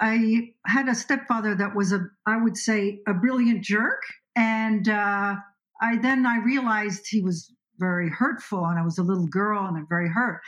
I 0.00 0.52
had 0.66 0.88
a 0.88 0.94
stepfather 0.94 1.54
that 1.54 1.74
was 1.74 1.92
a, 1.92 2.00
I 2.26 2.36
would 2.36 2.56
say, 2.56 3.00
a 3.06 3.14
brilliant 3.14 3.62
jerk, 3.62 4.02
and 4.36 4.88
uh, 4.88 5.36
I 5.80 5.96
then 5.98 6.26
I 6.26 6.38
realized 6.38 7.06
he 7.06 7.22
was 7.22 7.52
very 7.78 8.10
hurtful, 8.10 8.64
and 8.64 8.78
I 8.78 8.82
was 8.82 8.98
a 8.98 9.02
little 9.02 9.26
girl 9.26 9.64
and 9.66 9.76
I'm 9.76 9.86
very 9.88 10.08
hurt. 10.08 10.40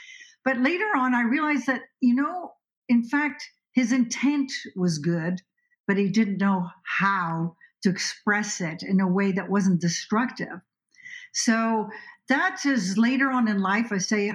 But 0.44 0.58
later 0.58 0.90
on, 0.96 1.14
I 1.14 1.22
realized 1.22 1.66
that 1.66 1.82
you 2.00 2.14
know, 2.14 2.52
in 2.88 3.04
fact, 3.04 3.44
his 3.72 3.92
intent 3.92 4.52
was 4.74 4.98
good, 4.98 5.40
but 5.86 5.96
he 5.96 6.08
didn't 6.08 6.38
know 6.38 6.68
how 6.84 7.56
to 7.82 7.90
express 7.90 8.60
it 8.60 8.82
in 8.82 9.00
a 9.00 9.08
way 9.08 9.32
that 9.32 9.50
wasn't 9.50 9.80
destructive. 9.80 10.60
So 11.32 11.88
that 12.28 12.64
is 12.64 12.96
later 12.98 13.30
on 13.30 13.46
in 13.46 13.60
life. 13.60 13.92
I 13.92 13.98
say, 13.98 14.32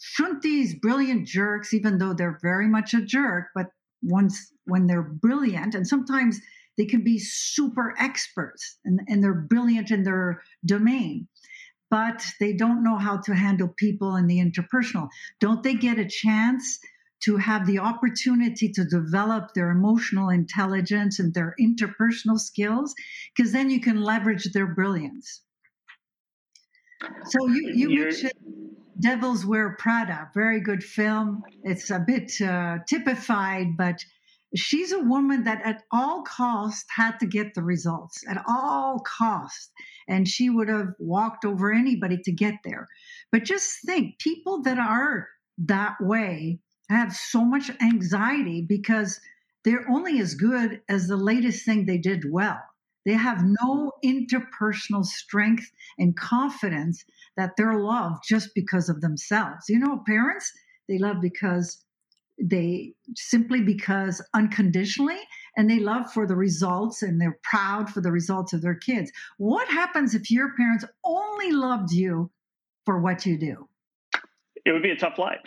shouldn't 0.00 0.42
these 0.42 0.74
brilliant 0.78 1.26
jerks, 1.26 1.74
even 1.74 1.98
though 1.98 2.14
they're 2.14 2.38
very 2.42 2.68
much 2.68 2.94
a 2.94 3.02
jerk, 3.02 3.46
but 3.54 3.66
once 4.02 4.52
when 4.64 4.86
they're 4.86 5.02
brilliant 5.02 5.74
and 5.74 5.86
sometimes 5.86 6.40
they 6.76 6.84
can 6.84 7.02
be 7.02 7.18
super 7.18 7.94
experts 7.98 8.78
and, 8.84 9.00
and 9.08 9.22
they're 9.22 9.34
brilliant 9.34 9.90
in 9.90 10.04
their 10.04 10.40
domain 10.64 11.26
but 11.90 12.24
they 12.38 12.52
don't 12.52 12.84
know 12.84 12.98
how 12.98 13.16
to 13.16 13.34
handle 13.34 13.68
people 13.68 14.16
in 14.16 14.26
the 14.26 14.38
interpersonal. 14.38 15.08
Don't 15.40 15.62
they 15.62 15.74
get 15.74 15.98
a 15.98 16.06
chance 16.06 16.78
to 17.20 17.36
have 17.36 17.66
the 17.66 17.78
opportunity 17.78 18.70
to 18.70 18.84
develop 18.84 19.54
their 19.54 19.70
emotional 19.70 20.28
intelligence 20.28 21.18
and 21.18 21.34
their 21.34 21.54
interpersonal 21.60 22.38
skills? 22.38 22.94
Because 23.34 23.52
then 23.52 23.70
you 23.70 23.80
can 23.80 24.02
leverage 24.02 24.52
their 24.52 24.66
brilliance. 24.66 25.42
So 27.26 27.46
you, 27.46 27.72
you 27.74 27.88
mentioned 28.00 28.32
Devils 29.00 29.46
Wear 29.46 29.76
Prada, 29.78 30.30
very 30.34 30.60
good 30.60 30.82
film. 30.82 31.42
It's 31.62 31.90
a 31.90 32.00
bit 32.00 32.32
uh, 32.40 32.78
typified, 32.88 33.76
but 33.76 34.04
she's 34.56 34.92
a 34.92 35.00
woman 35.00 35.44
that 35.44 35.62
at 35.64 35.84
all 35.92 36.22
cost 36.22 36.86
had 36.94 37.18
to 37.20 37.26
get 37.26 37.54
the 37.54 37.62
results 37.62 38.24
at 38.28 38.42
all 38.48 39.00
cost. 39.00 39.70
And 40.08 40.26
she 40.26 40.50
would 40.50 40.68
have 40.68 40.94
walked 40.98 41.44
over 41.44 41.72
anybody 41.72 42.18
to 42.24 42.32
get 42.32 42.54
there. 42.64 42.88
But 43.30 43.44
just 43.44 43.82
think 43.84 44.18
people 44.18 44.62
that 44.62 44.78
are 44.78 45.28
that 45.58 45.96
way 46.00 46.60
have 46.88 47.14
so 47.14 47.44
much 47.44 47.70
anxiety 47.80 48.62
because 48.62 49.20
they're 49.64 49.88
only 49.90 50.18
as 50.18 50.34
good 50.34 50.80
as 50.88 51.06
the 51.06 51.16
latest 51.16 51.64
thing 51.64 51.84
they 51.84 51.98
did 51.98 52.24
well 52.30 52.62
they 53.08 53.14
have 53.14 53.42
no 53.62 53.92
interpersonal 54.04 55.02
strength 55.02 55.70
and 55.96 56.14
confidence 56.14 57.02
that 57.38 57.52
they're 57.56 57.80
loved 57.80 58.22
just 58.28 58.50
because 58.54 58.90
of 58.90 59.00
themselves. 59.00 59.64
You 59.68 59.78
know, 59.78 60.02
parents, 60.06 60.52
they 60.88 60.98
love 60.98 61.16
because 61.22 61.82
they 62.38 62.92
simply 63.16 63.62
because 63.62 64.22
unconditionally 64.34 65.18
and 65.56 65.70
they 65.70 65.80
love 65.80 66.12
for 66.12 66.26
the 66.26 66.36
results 66.36 67.02
and 67.02 67.18
they're 67.18 67.38
proud 67.42 67.88
for 67.88 68.02
the 68.02 68.12
results 68.12 68.52
of 68.52 68.60
their 68.60 68.74
kids. 68.74 69.10
What 69.38 69.68
happens 69.68 70.14
if 70.14 70.30
your 70.30 70.54
parents 70.56 70.84
only 71.02 71.50
loved 71.50 71.90
you 71.90 72.30
for 72.84 73.00
what 73.00 73.24
you 73.24 73.38
do? 73.38 73.68
It 74.66 74.72
would 74.72 74.82
be 74.82 74.90
a 74.90 74.96
tough 74.96 75.18
life. 75.18 75.38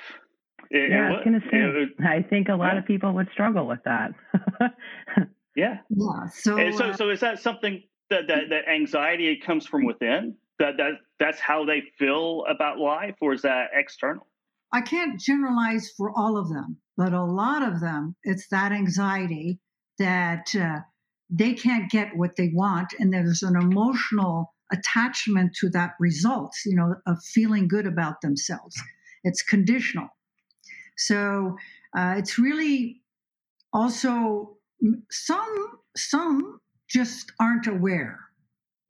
It, 0.71 0.89
yeah, 0.89 1.06
it 1.06 1.10
I 1.10 1.12
was 1.12 1.21
going 1.24 1.39
to 1.39 1.47
say, 1.52 1.62
would, 1.62 2.08
I 2.08 2.24
think 2.28 2.50
a 2.50 2.56
lot 2.56 2.74
yeah. 2.74 2.80
of 2.80 2.88
people 2.88 3.13
would 3.13 3.30
struggle 3.32 3.67
with 3.67 3.82
that. 3.86 4.13
yeah. 5.56 5.78
Yeah. 5.90 6.28
So, 6.34 6.58
and 6.58 6.76
so, 6.76 6.86
uh, 6.86 6.94
so 6.94 7.10
is 7.10 7.20
that 7.22 7.40
something 7.40 7.84
that, 8.10 8.28
that, 8.28 8.50
that 8.50 8.68
anxiety 8.70 9.42
comes 9.46 9.66
from 9.66 9.86
within? 9.86 10.36
that 10.62 10.78
that 10.78 10.94
that's 11.20 11.40
how 11.40 11.66
they 11.66 11.82
feel 11.98 12.46
about 12.50 12.78
life, 12.78 13.16
or 13.20 13.34
is 13.34 13.42
that 13.42 13.72
external? 13.74 14.28
I 14.72 14.82
can't 14.82 15.20
generalize 15.20 15.92
for 15.98 16.12
all 16.16 16.38
of 16.38 16.48
them, 16.50 16.78
but 16.96 17.14
a 17.14 17.24
lot 17.24 17.64
of 17.64 17.82
them, 17.82 18.16
it's 18.24 18.48
that 18.50 18.72
anxiety 18.72 19.60
that 20.00 20.56
uh, 20.56 20.80
they 21.30 21.54
can't 21.54 21.92
get 21.92 22.16
what 22.16 22.36
they 22.38 22.52
want, 22.54 22.94
and 23.00 23.12
there's 23.12 23.42
an 23.42 23.56
emotional 23.56 24.54
attachment 24.72 25.54
to 25.60 25.70
that 25.72 25.92
result, 26.00 26.54
you 26.66 26.76
know, 26.76 26.96
of 27.06 27.18
feeling 27.34 27.68
good 27.68 27.88
about 27.88 28.22
themselves. 28.22 28.80
It's 29.24 29.42
conditional. 29.42 30.08
So 30.96 31.58
uh, 31.98 32.16
it's 32.18 32.38
really 32.40 33.02
also 33.74 34.58
some 35.10 35.67
some 35.96 36.60
just 36.89 37.32
aren't 37.39 37.67
aware 37.67 38.20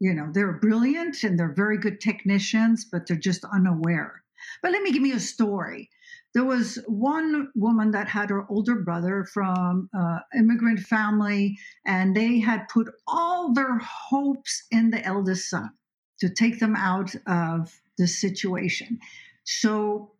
you 0.01 0.15
know, 0.15 0.31
they're 0.33 0.53
brilliant 0.53 1.23
and 1.23 1.37
they're 1.37 1.53
very 1.53 1.77
good 1.77 2.01
technicians, 2.01 2.85
but 2.85 3.05
they're 3.05 3.15
just 3.15 3.45
unaware. 3.45 4.23
But 4.63 4.71
let 4.71 4.81
me 4.81 4.91
give 4.91 5.05
you 5.05 5.15
a 5.15 5.19
story. 5.19 5.91
There 6.33 6.43
was 6.43 6.79
one 6.87 7.49
woman 7.53 7.91
that 7.91 8.07
had 8.07 8.31
her 8.31 8.47
older 8.49 8.81
brother 8.81 9.27
from 9.31 9.89
uh, 9.95 10.19
immigrant 10.35 10.79
family, 10.79 11.59
and 11.85 12.15
they 12.15 12.39
had 12.39 12.67
put 12.67 12.87
all 13.05 13.53
their 13.53 13.77
hopes 13.77 14.63
in 14.71 14.89
the 14.89 15.05
eldest 15.05 15.51
son 15.51 15.69
to 16.19 16.29
take 16.29 16.59
them 16.59 16.75
out 16.75 17.13
of 17.27 17.71
the 17.99 18.07
situation. 18.07 18.97
So 19.43 20.13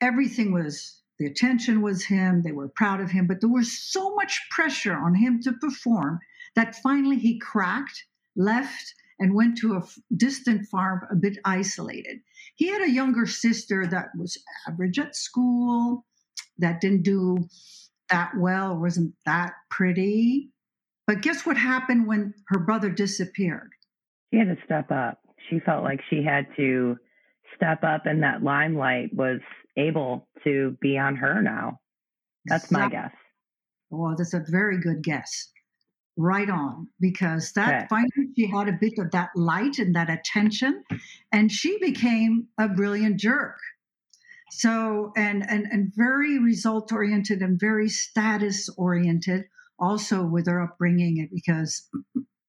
everything 0.00 0.52
was 0.52 0.97
the 1.18 1.26
attention 1.26 1.82
was 1.82 2.04
him. 2.04 2.42
They 2.42 2.52
were 2.52 2.68
proud 2.68 3.00
of 3.00 3.10
him, 3.10 3.26
but 3.26 3.40
there 3.40 3.50
was 3.50 3.76
so 3.76 4.14
much 4.14 4.40
pressure 4.50 4.96
on 4.96 5.14
him 5.14 5.40
to 5.42 5.52
perform 5.52 6.20
that 6.54 6.76
finally 6.76 7.18
he 7.18 7.38
cracked, 7.38 8.04
left, 8.36 8.94
and 9.18 9.34
went 9.34 9.58
to 9.58 9.74
a 9.74 9.82
distant 10.16 10.66
farm 10.68 11.00
a 11.10 11.16
bit 11.16 11.38
isolated. 11.44 12.18
He 12.54 12.68
had 12.68 12.82
a 12.82 12.90
younger 12.90 13.26
sister 13.26 13.86
that 13.86 14.08
was 14.16 14.38
average 14.68 14.98
at 14.98 15.16
school, 15.16 16.04
that 16.58 16.80
didn't 16.80 17.02
do 17.02 17.48
that 18.10 18.32
well, 18.36 18.76
wasn't 18.76 19.14
that 19.26 19.54
pretty. 19.70 20.50
But 21.06 21.22
guess 21.22 21.44
what 21.44 21.56
happened 21.56 22.06
when 22.06 22.34
her 22.48 22.58
brother 22.58 22.90
disappeared? 22.90 23.70
She 24.32 24.38
had 24.38 24.48
to 24.48 24.56
step 24.64 24.90
up. 24.90 25.20
She 25.48 25.58
felt 25.60 25.82
like 25.82 26.00
she 26.10 26.22
had 26.22 26.46
to 26.56 26.96
step 27.56 27.82
up, 27.82 28.06
and 28.06 28.22
that 28.22 28.42
limelight 28.42 29.14
was 29.14 29.40
able 29.78 30.28
to 30.44 30.76
be 30.80 30.98
on 30.98 31.16
her 31.16 31.40
now. 31.42 31.80
That's 32.46 32.70
my 32.70 32.88
guess. 32.88 33.12
Well, 33.90 34.14
that's 34.16 34.34
a 34.34 34.44
very 34.48 34.80
good 34.80 35.02
guess 35.02 35.48
right 36.18 36.50
on 36.50 36.88
because 37.00 37.52
that 37.52 37.74
okay. 37.74 37.86
finally 37.88 38.32
she 38.36 38.46
had 38.48 38.68
a 38.68 38.72
bit 38.72 38.94
of 38.98 39.08
that 39.12 39.30
light 39.36 39.78
and 39.78 39.94
that 39.94 40.10
attention 40.10 40.82
and 41.30 41.50
she 41.50 41.78
became 41.78 42.48
a 42.58 42.66
brilliant 42.66 43.20
jerk 43.20 43.56
so 44.50 45.12
and 45.16 45.48
and 45.48 45.66
and 45.70 45.92
very 45.94 46.40
result 46.40 46.92
oriented 46.92 47.40
and 47.40 47.60
very 47.60 47.88
status 47.88 48.68
oriented 48.76 49.44
also 49.78 50.24
with 50.24 50.48
her 50.48 50.60
upbringing 50.60 51.18
it 51.18 51.30
because 51.32 51.88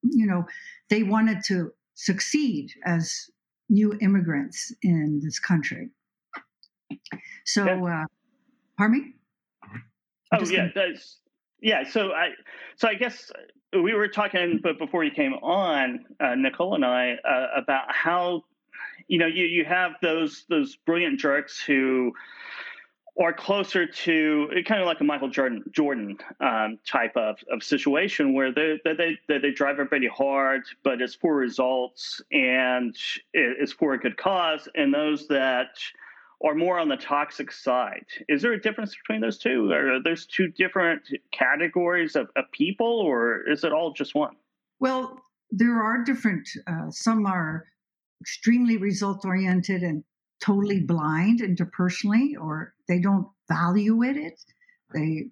you 0.02 0.26
know 0.26 0.44
they 0.90 1.04
wanted 1.04 1.38
to 1.46 1.72
succeed 1.94 2.72
as 2.88 3.30
new 3.70 3.96
immigrants 4.02 4.74
in 4.82 5.22
this 5.24 5.38
country 5.38 5.90
so 7.46 7.64
uh 7.64 8.06
pardon 8.78 9.00
me? 9.00 9.14
Oh 10.32 10.46
yeah 10.46 10.70
gonna... 10.74 10.94
yeah 11.62 11.90
so 11.90 12.12
i 12.12 12.30
so 12.78 12.88
i 12.88 12.94
guess 12.94 13.32
we 13.74 13.94
were 13.94 14.08
talking, 14.08 14.60
but 14.62 14.78
before 14.78 15.04
you 15.04 15.12
came 15.12 15.34
on, 15.34 16.06
uh, 16.20 16.36
Nicole 16.36 16.76
and 16.76 16.86
I, 16.86 17.18
uh, 17.24 17.48
about 17.56 17.92
how 17.94 18.44
you 19.08 19.18
know 19.18 19.28
you 19.28 19.46
you 19.46 19.66
have 19.66 19.94
those 20.02 20.46
those 20.50 20.76
brilliant 20.76 21.20
jerks 21.20 21.60
who 21.62 22.14
are 23.20 23.34
closer 23.34 23.86
to 23.86 24.48
kind 24.66 24.82
of 24.82 24.88
like 24.88 25.02
a 25.02 25.04
Michael 25.04 25.30
Jordan 25.30 25.64
Jordan 25.72 26.18
um, 26.40 26.80
type 26.88 27.16
of, 27.18 27.38
of 27.52 27.64
situation 27.64 28.34
where 28.34 28.52
they, 28.52 28.80
they 28.84 28.94
they 29.28 29.38
they 29.38 29.52
drive 29.52 29.74
everybody 29.74 30.08
hard, 30.08 30.64
but 30.84 31.02
it's 31.02 31.16
for 31.16 31.36
results 31.36 32.22
and 32.32 32.96
it's 33.34 33.74
for 33.74 33.94
a 33.94 34.00
good 34.00 34.18
cause, 34.18 34.68
and 34.76 34.94
those 34.94 35.28
that 35.28 35.78
or 36.40 36.56
more 36.56 36.80
on 36.80 36.88
the 36.88 36.98
toxic 36.98 37.52
side. 37.52 38.06
Is 38.28 38.42
there 38.42 38.54
a 38.54 38.62
difference 38.62 38.96
between 38.96 39.22
those 39.22 39.38
two? 39.38 39.72
Are 39.72 40.02
those 40.02 40.26
two 40.26 40.48
different 40.48 41.02
categories 41.32 42.16
of, 42.16 42.30
of 42.36 42.46
people, 42.52 42.88
or 42.88 43.48
is 43.50 43.64
it 43.64 43.74
all 43.74 43.92
just 43.92 44.16
one? 44.16 44.36
Well, 44.80 45.22
there 45.52 45.82
are 45.82 46.04
different. 46.04 46.48
Uh, 46.66 46.90
some 46.90 47.26
are 47.26 47.66
extremely 48.22 48.78
result 48.78 49.26
oriented 49.26 49.84
and 49.84 50.04
totally 50.42 50.80
blind 50.80 51.42
interpersonally, 51.42 52.34
or 52.40 52.74
they 52.88 53.00
don't 53.00 53.28
value 53.50 54.04
it. 54.04 54.40
They 54.94 55.32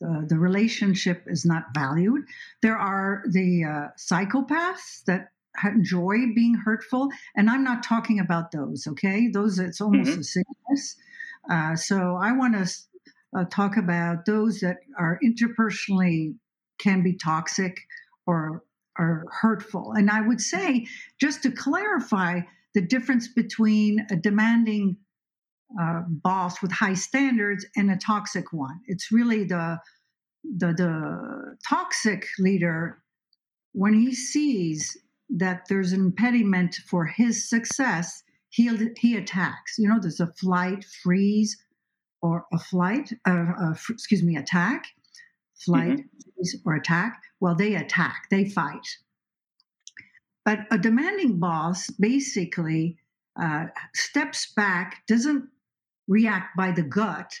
the, 0.00 0.26
the 0.28 0.38
relationship 0.38 1.24
is 1.26 1.44
not 1.44 1.66
valued. 1.72 2.22
There 2.62 2.76
are 2.76 3.24
the 3.30 3.64
uh, 3.64 3.88
psychopaths 3.96 5.04
that 5.06 5.28
enjoy 5.64 6.16
being 6.34 6.54
hurtful, 6.54 7.08
and 7.36 7.48
I'm 7.50 7.64
not 7.64 7.82
talking 7.82 8.20
about 8.20 8.50
those. 8.50 8.86
Okay, 8.86 9.28
those 9.28 9.58
it's 9.58 9.80
almost 9.80 10.10
mm-hmm. 10.10 10.20
a 10.20 10.24
sickness. 10.24 10.96
Uh, 11.50 11.76
so 11.76 12.16
I 12.20 12.32
want 12.32 12.54
to 12.54 12.72
uh, 13.38 13.44
talk 13.50 13.76
about 13.76 14.26
those 14.26 14.60
that 14.60 14.78
are 14.98 15.18
interpersonally 15.24 16.34
can 16.78 17.02
be 17.02 17.14
toxic 17.14 17.78
or 18.26 18.64
are 18.98 19.24
hurtful. 19.40 19.92
And 19.92 20.10
I 20.10 20.20
would 20.20 20.40
say, 20.40 20.86
just 21.20 21.42
to 21.42 21.50
clarify, 21.50 22.40
the 22.74 22.80
difference 22.80 23.28
between 23.28 24.06
a 24.10 24.16
demanding 24.16 24.96
uh, 25.80 26.02
boss 26.08 26.60
with 26.62 26.72
high 26.72 26.94
standards 26.94 27.66
and 27.76 27.90
a 27.90 27.96
toxic 27.96 28.52
one. 28.52 28.80
It's 28.86 29.10
really 29.10 29.44
the 29.44 29.78
the 30.44 30.72
the 30.72 31.56
toxic 31.66 32.26
leader 32.38 33.02
when 33.72 33.94
he 33.94 34.14
sees 34.14 34.96
that 35.34 35.66
there's 35.68 35.92
an 35.92 36.00
impediment 36.00 36.76
for 36.88 37.04
his 37.06 37.48
success, 37.48 38.22
he 38.50 38.70
he 38.98 39.16
attacks. 39.16 39.78
You 39.78 39.88
know, 39.88 39.98
there's 40.00 40.20
a 40.20 40.32
flight, 40.34 40.84
freeze, 41.02 41.56
or 42.22 42.46
a 42.52 42.58
flight, 42.58 43.12
uh, 43.26 43.46
uh, 43.60 43.74
excuse 43.90 44.22
me, 44.22 44.36
attack, 44.36 44.86
flight, 45.56 45.98
mm-hmm. 45.98 46.68
or 46.68 46.76
attack. 46.76 47.20
Well, 47.40 47.56
they 47.56 47.74
attack, 47.74 48.26
they 48.30 48.48
fight. 48.48 48.86
But 50.44 50.60
a 50.70 50.78
demanding 50.78 51.40
boss 51.40 51.90
basically 51.90 52.98
uh, 53.40 53.66
steps 53.94 54.52
back, 54.54 55.02
doesn't 55.08 55.48
react 56.06 56.56
by 56.56 56.70
the 56.70 56.82
gut, 56.82 57.32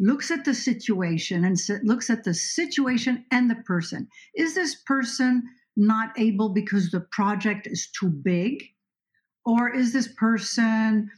looks 0.00 0.30
at 0.30 0.44
the 0.44 0.54
situation 0.54 1.44
and 1.44 1.56
looks 1.84 2.08
at 2.08 2.24
the 2.24 2.34
situation 2.34 3.26
and 3.30 3.50
the 3.50 3.62
person. 3.66 4.08
Is 4.34 4.54
this 4.54 4.74
person 4.74 5.42
not 5.76 6.18
able 6.18 6.50
because 6.50 6.90
the 6.90 7.00
project 7.00 7.66
is 7.66 7.88
too 7.98 8.08
big? 8.08 8.62
Or 9.44 9.74
is 9.74 9.92
this 9.92 10.08
person 10.16 11.10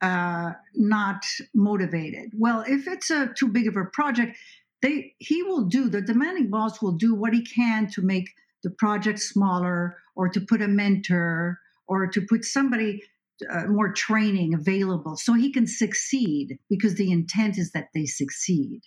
uh, 0.00 0.52
not 0.74 1.24
motivated? 1.54 2.30
Well, 2.36 2.64
if 2.66 2.86
it's 2.86 3.10
a 3.10 3.32
too 3.36 3.48
big 3.48 3.66
of 3.66 3.76
a 3.76 3.84
project, 3.84 4.36
they 4.84 5.14
he 5.18 5.42
will 5.42 5.64
do 5.64 5.88
the 5.88 6.02
demanding 6.02 6.50
boss 6.50 6.82
will 6.82 6.92
do 6.92 7.14
what 7.14 7.32
he 7.32 7.42
can 7.42 7.88
to 7.88 8.02
make 8.02 8.28
the 8.62 8.70
project 8.70 9.18
smaller 9.18 9.96
or 10.14 10.28
to 10.28 10.40
put 10.40 10.60
a 10.60 10.68
mentor 10.68 11.58
or 11.86 12.06
to 12.06 12.20
put 12.20 12.44
somebody 12.44 13.02
uh, 13.50 13.64
more 13.66 13.92
training 13.92 14.54
available 14.54 15.16
so 15.16 15.32
he 15.32 15.50
can 15.52 15.66
succeed 15.66 16.58
because 16.68 16.94
the 16.94 17.10
intent 17.10 17.58
is 17.58 17.72
that 17.72 17.88
they 17.94 18.04
succeed 18.04 18.80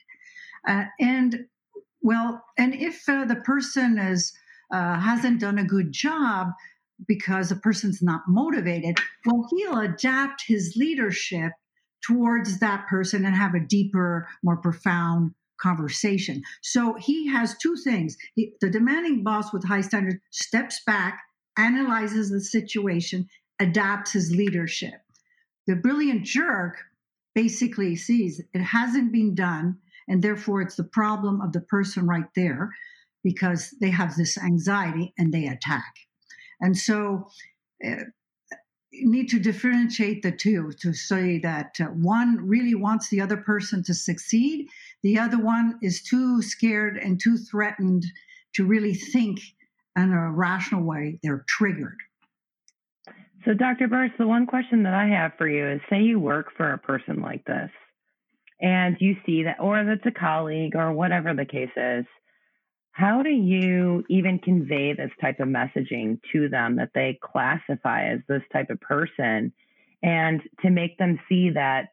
uh, 0.67 0.85
and 0.99 1.45
well 2.01 2.43
and 2.57 2.73
if 2.73 3.03
uh, 3.09 3.25
the 3.25 3.35
person 3.35 3.97
is 3.97 4.31
uh, 4.71 4.99
hasn't 4.99 5.39
done 5.39 5.57
a 5.57 5.63
good 5.63 5.91
job 5.91 6.49
because 7.07 7.49
the 7.49 7.55
person's 7.55 8.01
not 8.01 8.21
motivated 8.27 8.97
well 9.25 9.47
he'll 9.51 9.79
adapt 9.79 10.43
his 10.47 10.75
leadership 10.75 11.51
towards 12.05 12.59
that 12.59 12.87
person 12.87 13.25
and 13.25 13.35
have 13.35 13.53
a 13.53 13.59
deeper 13.59 14.27
more 14.43 14.57
profound 14.57 15.31
conversation. 15.59 16.43
So 16.61 16.95
he 16.99 17.27
has 17.27 17.57
two 17.57 17.75
things. 17.83 18.17
He, 18.35 18.53
the 18.61 18.69
demanding 18.69 19.23
boss 19.23 19.51
with 19.51 19.65
high 19.65 19.81
standards 19.81 20.17
steps 20.31 20.81
back 20.85 21.19
analyzes 21.57 22.29
the 22.29 22.41
situation 22.41 23.27
adapts 23.59 24.11
his 24.11 24.31
leadership. 24.31 25.01
The 25.65 25.75
brilliant 25.75 26.23
jerk 26.23 26.77
basically 27.33 27.95
sees 27.95 28.41
it 28.53 28.61
hasn't 28.61 29.11
been 29.11 29.35
done, 29.35 29.77
and 30.07 30.23
therefore 30.23 30.61
it's 30.61 30.75
the 30.75 30.83
problem 30.83 31.41
of 31.41 31.51
the 31.53 31.61
person 31.61 32.07
right 32.07 32.29
there 32.35 32.71
because 33.27 33.75
they 33.81 33.89
have 33.89 34.15
this 34.15 34.37
anxiety 34.37 35.13
and 35.17 35.33
they 35.33 35.47
attack. 35.47 35.93
And 36.61 36.77
so, 36.77 37.27
uh, 37.85 38.05
you 38.89 39.11
need 39.11 39.27
to 39.27 39.37
differentiate 39.37 40.23
the 40.23 40.31
two 40.31 40.71
to 40.79 40.93
say 40.93 41.37
that 41.39 41.75
uh, 41.81 41.87
one 41.87 42.37
really 42.47 42.73
wants 42.73 43.09
the 43.09 43.19
other 43.19 43.35
person 43.35 43.83
to 43.83 43.93
succeed, 43.93 44.69
the 45.03 45.19
other 45.19 45.37
one 45.37 45.77
is 45.81 46.01
too 46.01 46.41
scared 46.41 46.95
and 46.97 47.19
too 47.19 47.37
threatened 47.37 48.05
to 48.55 48.65
really 48.65 48.93
think 48.93 49.41
in 49.97 50.13
a 50.13 50.31
rational 50.31 50.83
way. 50.83 51.19
They're 51.21 51.43
triggered. 51.49 51.99
So, 53.43 53.53
Dr. 53.53 53.89
Burrus, 53.89 54.11
the 54.17 54.25
one 54.25 54.45
question 54.45 54.83
that 54.83 54.93
I 54.93 55.07
have 55.07 55.33
for 55.37 55.49
you 55.49 55.67
is 55.67 55.81
say 55.89 56.01
you 56.01 56.17
work 56.17 56.47
for 56.55 56.71
a 56.71 56.77
person 56.77 57.21
like 57.21 57.43
this 57.43 57.71
and 58.61 58.95
you 59.01 59.17
see 59.25 59.43
that, 59.43 59.57
or 59.59 59.83
that's 59.83 60.05
a 60.05 60.17
colleague 60.17 60.75
or 60.77 60.93
whatever 60.93 61.33
the 61.33 61.45
case 61.45 61.75
is. 61.75 62.05
How 62.97 63.21
do 63.21 63.29
you 63.29 64.03
even 64.09 64.39
convey 64.39 64.91
this 64.91 65.11
type 65.21 65.39
of 65.39 65.47
messaging 65.47 66.19
to 66.33 66.49
them 66.49 66.77
that 66.77 66.89
they 66.95 67.19
classify 67.23 68.07
as 68.07 68.21
this 68.27 68.41
type 68.51 68.71
of 68.71 68.81
person 68.81 69.53
and 70.01 70.41
to 70.63 70.71
make 70.71 70.97
them 70.97 71.19
see 71.29 71.51
that, 71.51 71.89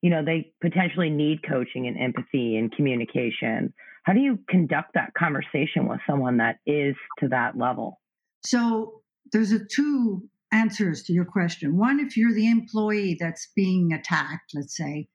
you 0.00 0.10
know, 0.10 0.24
they 0.24 0.52
potentially 0.62 1.10
need 1.10 1.40
coaching 1.42 1.88
and 1.88 1.98
empathy 1.98 2.56
and 2.56 2.70
communication? 2.70 3.74
How 4.04 4.12
do 4.12 4.20
you 4.20 4.38
conduct 4.48 4.94
that 4.94 5.12
conversation 5.18 5.88
with 5.88 5.98
someone 6.08 6.36
that 6.36 6.60
is 6.68 6.94
to 7.18 7.26
that 7.30 7.58
level? 7.58 8.00
So, 8.46 9.02
there's 9.32 9.50
a 9.50 9.58
two 9.58 10.22
answers 10.52 11.02
to 11.04 11.12
your 11.12 11.24
question. 11.24 11.76
One, 11.76 11.98
if 11.98 12.16
you're 12.16 12.32
the 12.32 12.48
employee 12.48 13.16
that's 13.18 13.48
being 13.56 13.92
attacked, 13.92 14.52
let's 14.54 14.76
say, 14.76 15.08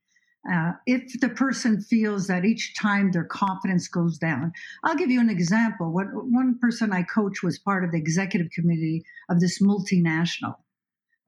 uh, 0.52 0.72
if 0.86 1.20
the 1.20 1.30
person 1.30 1.82
feels 1.82 2.28
that 2.28 2.46
each 2.46 2.74
time 2.76 3.12
their 3.12 3.26
confidence 3.26 3.88
goes 3.88 4.18
down, 4.18 4.54
I'll 4.84 4.96
give 4.96 5.12
you 5.12 5.20
an 5.20 5.30
example. 5.30 5.92
What 5.92 6.08
one 6.12 6.58
person 6.60 6.94
I 6.94 7.04
coach 7.04 7.44
was 7.44 7.60
part 7.60 7.84
of 7.84 7.92
the 7.92 7.98
executive 7.98 8.52
committee 8.52 9.04
of 9.30 9.40
this 9.40 9.62
multinational. 9.62 10.56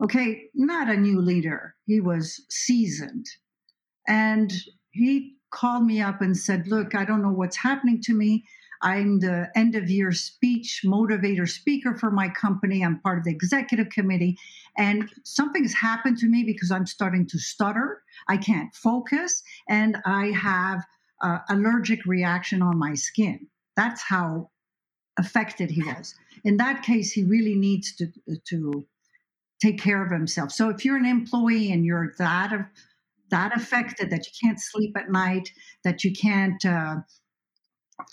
Okay, 0.04 0.50
not 0.56 0.89
a 0.89 0.97
new 0.97 1.19
leader. 1.19 1.76
He 1.86 2.00
was 2.00 2.43
seasoned, 2.50 3.28
and 4.08 4.52
he 4.91 5.36
called 5.52 5.86
me 5.86 6.02
up 6.02 6.21
and 6.21 6.36
said, 6.36 6.67
"Look, 6.67 6.95
I 6.95 7.06
don't 7.06 7.21
know 7.21 7.32
what's 7.32 7.58
happening 7.58 8.02
to 8.04 8.13
me. 8.13 8.45
I'm 8.82 9.20
the 9.20 9.50
end 9.56 9.76
of 9.76 9.89
year 9.89 10.12
speech 10.12 10.82
motivator 10.86 11.48
speaker 11.48 11.96
for 11.96 12.12
my 12.12 12.30
company. 12.30 12.84
I'm 12.84 13.00
part 13.00 13.17
of 13.20 13.24
the 13.26 13.32
executive 13.32 13.89
committee. 13.89 14.38
And 14.78 15.10
something's 15.24 15.74
happened 15.74 16.17
to 16.20 16.28
me 16.28 16.44
because 16.44 16.72
I'm 16.72 16.86
starting 16.86 17.28
to 17.28 17.38
stutter. 17.38 18.02
I 18.28 18.38
can't 18.38 18.74
focus. 18.74 19.44
And 19.70 19.98
I 20.06 20.28
have 20.32 20.84
allergic 21.50 22.06
reaction 22.06 22.62
on 22.62 22.78
my 22.78 22.96
skin. 22.96 23.48
That's 23.76 24.02
how 24.02 24.50
affected 25.20 25.70
he 25.70 25.84
was. 25.84 26.15
In 26.44 26.58
that 26.58 26.84
case, 26.84 27.12
he 27.12 27.24
really 27.24 27.56
needs 27.56 27.96
to, 27.98 28.12
to 28.50 28.88
take 29.62 29.80
care 29.80 30.04
of 30.04 30.12
himself. 30.12 30.52
So 30.52 30.70
if 30.70 30.84
you're 30.84 30.98
an 30.98 31.06
employee 31.06 31.72
and 31.72 31.86
you're 31.86 32.13
that, 32.17 32.52
that 33.30 33.56
affected 33.56 34.10
that 34.10 34.26
you 34.26 34.32
can't 34.44 34.60
sleep 34.60 34.98
at 34.98 35.12
night, 35.12 35.52
that 35.84 36.04
you 36.04 36.12
can't 36.12 36.65
uh, 36.65 36.96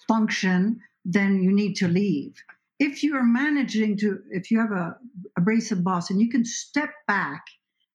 function, 0.07 0.81
then 1.05 1.43
you 1.43 1.53
need 1.53 1.75
to 1.75 1.89
leave. 1.89 2.35
If 2.79 3.03
you 3.03 3.17
are 3.17 3.25
managing 3.25 3.97
to, 3.99 4.21
if 4.31 4.51
you 4.51 4.61
have 4.61 4.73
a 4.73 4.97
abrasive 5.37 5.83
boss 5.83 6.11
and 6.11 6.21
you 6.21 6.31
can 6.31 6.45
step 6.45 6.91
back 7.07 7.45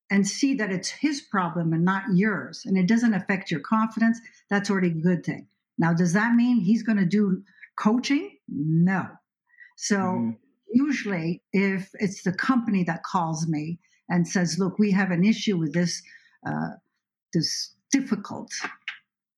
and 0.09 0.27
see 0.27 0.53
that 0.55 0.71
it's 0.71 0.89
his 0.89 1.21
problem 1.21 1.73
and 1.73 1.85
not 1.85 2.03
yours, 2.13 2.63
and 2.65 2.77
it 2.77 2.87
doesn't 2.87 3.13
affect 3.13 3.49
your 3.49 3.61
confidence, 3.61 4.19
that's 4.49 4.69
already 4.69 4.89
a 4.89 4.91
good 4.91 5.25
thing. 5.25 5.47
Now, 5.77 5.93
does 5.93 6.13
that 6.13 6.35
mean 6.35 6.59
he's 6.59 6.83
going 6.83 6.97
to 6.97 7.05
do 7.05 7.43
coaching? 7.79 8.37
No. 8.47 9.07
So, 9.77 9.95
mm. 9.97 10.37
usually, 10.71 11.41
if 11.51 11.89
it's 11.95 12.23
the 12.23 12.33
company 12.33 12.83
that 12.83 13.03
calls 13.03 13.47
me 13.47 13.79
and 14.09 14.27
says, 14.27 14.59
"Look, 14.59 14.77
we 14.77 14.91
have 14.91 15.11
an 15.11 15.23
issue 15.23 15.57
with 15.57 15.73
this 15.73 16.01
uh, 16.45 16.71
this 17.33 17.73
difficult 17.91 18.51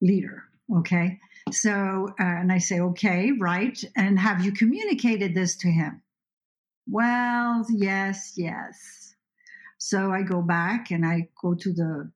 leader," 0.01 0.43
okay, 0.77 1.19
so, 1.51 2.09
uh, 2.19 2.23
and 2.23 2.51
I 2.51 2.57
say, 2.57 2.79
okay, 2.79 3.31
right. 3.39 3.79
And 3.95 4.17
have 4.19 4.43
you 4.43 4.51
communicated 4.51 5.35
this 5.35 5.55
to 5.57 5.67
him? 5.69 6.01
Well, 6.87 7.65
yes, 7.69 8.33
yes. 8.35 9.15
So 9.77 10.11
I 10.11 10.23
go 10.23 10.41
back 10.41 10.91
and 10.91 11.05
I 11.05 11.29
go 11.41 11.53
to 11.53 11.73
the 11.73 12.11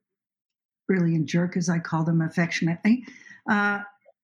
brilliant 0.87 1.27
jerk, 1.27 1.57
as 1.57 1.69
I 1.69 1.79
call 1.79 2.03
them 2.03 2.21
affectionately. 2.21 3.05
Uh, 3.47 3.81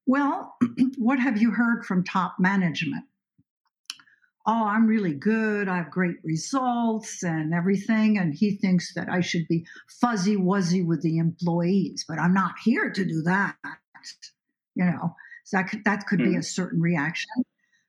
well, 0.08 0.56
what 0.98 1.20
have 1.20 1.40
you 1.40 1.52
heard 1.52 1.86
from 1.86 2.04
top 2.04 2.36
management? 2.40 3.06
Oh, 4.48 4.66
I'm 4.66 4.88
really 4.88 5.14
good. 5.14 5.68
I 5.68 5.78
have 5.78 5.90
great 5.90 6.18
results 6.24 7.24
and 7.24 7.54
everything. 7.54 8.18
And 8.18 8.34
he 8.34 8.58
thinks 8.58 8.94
that 8.94 9.10
I 9.10 9.22
should 9.22 9.48
be 9.48 9.66
fuzzy 10.02 10.36
wuzzy 10.36 10.86
with 10.86 11.02
the 11.02 11.18
employees, 11.18 12.06
but 12.08 12.20
I'm 12.20 12.34
not 12.34 12.54
here 12.64 12.92
to 12.92 13.06
do 13.06 13.24
that 13.24 13.56
you 14.76 14.86
know 14.86 15.16
so 15.46 15.58
that 15.58 15.70
could, 15.70 15.84
that 15.86 16.06
could 16.08 16.20
mm. 16.20 16.26
be 16.26 16.34
hmm. 16.34 16.40
a 16.40 16.44
certain 16.44 16.82
reaction 16.82 17.30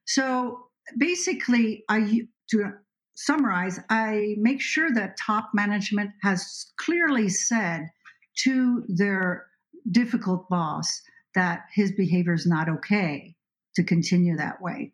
so 0.04 0.68
basically 0.96 1.84
i 1.88 2.22
to 2.48 2.72
summarize 3.14 3.80
i 3.90 4.34
make 4.38 4.60
sure 4.60 4.92
that 4.92 5.16
top 5.16 5.50
management 5.54 6.10
has 6.22 6.66
clearly 6.78 7.28
said 7.28 7.88
to 8.36 8.84
their 8.88 9.46
difficult 9.90 10.48
boss 10.48 11.02
that 11.34 11.66
his 11.72 11.92
behavior 11.92 12.32
is 12.32 12.46
not 12.46 12.68
okay 12.68 13.36
to 13.74 13.84
continue 13.84 14.36
that 14.36 14.60
way. 14.60 14.92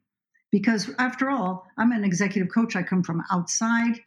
Because 0.50 0.90
after 0.98 1.30
all, 1.30 1.64
I'm 1.78 1.92
an 1.92 2.04
executive 2.04 2.52
coach. 2.52 2.76
I 2.76 2.82
come 2.82 3.02
from 3.02 3.22
outside 3.30 4.00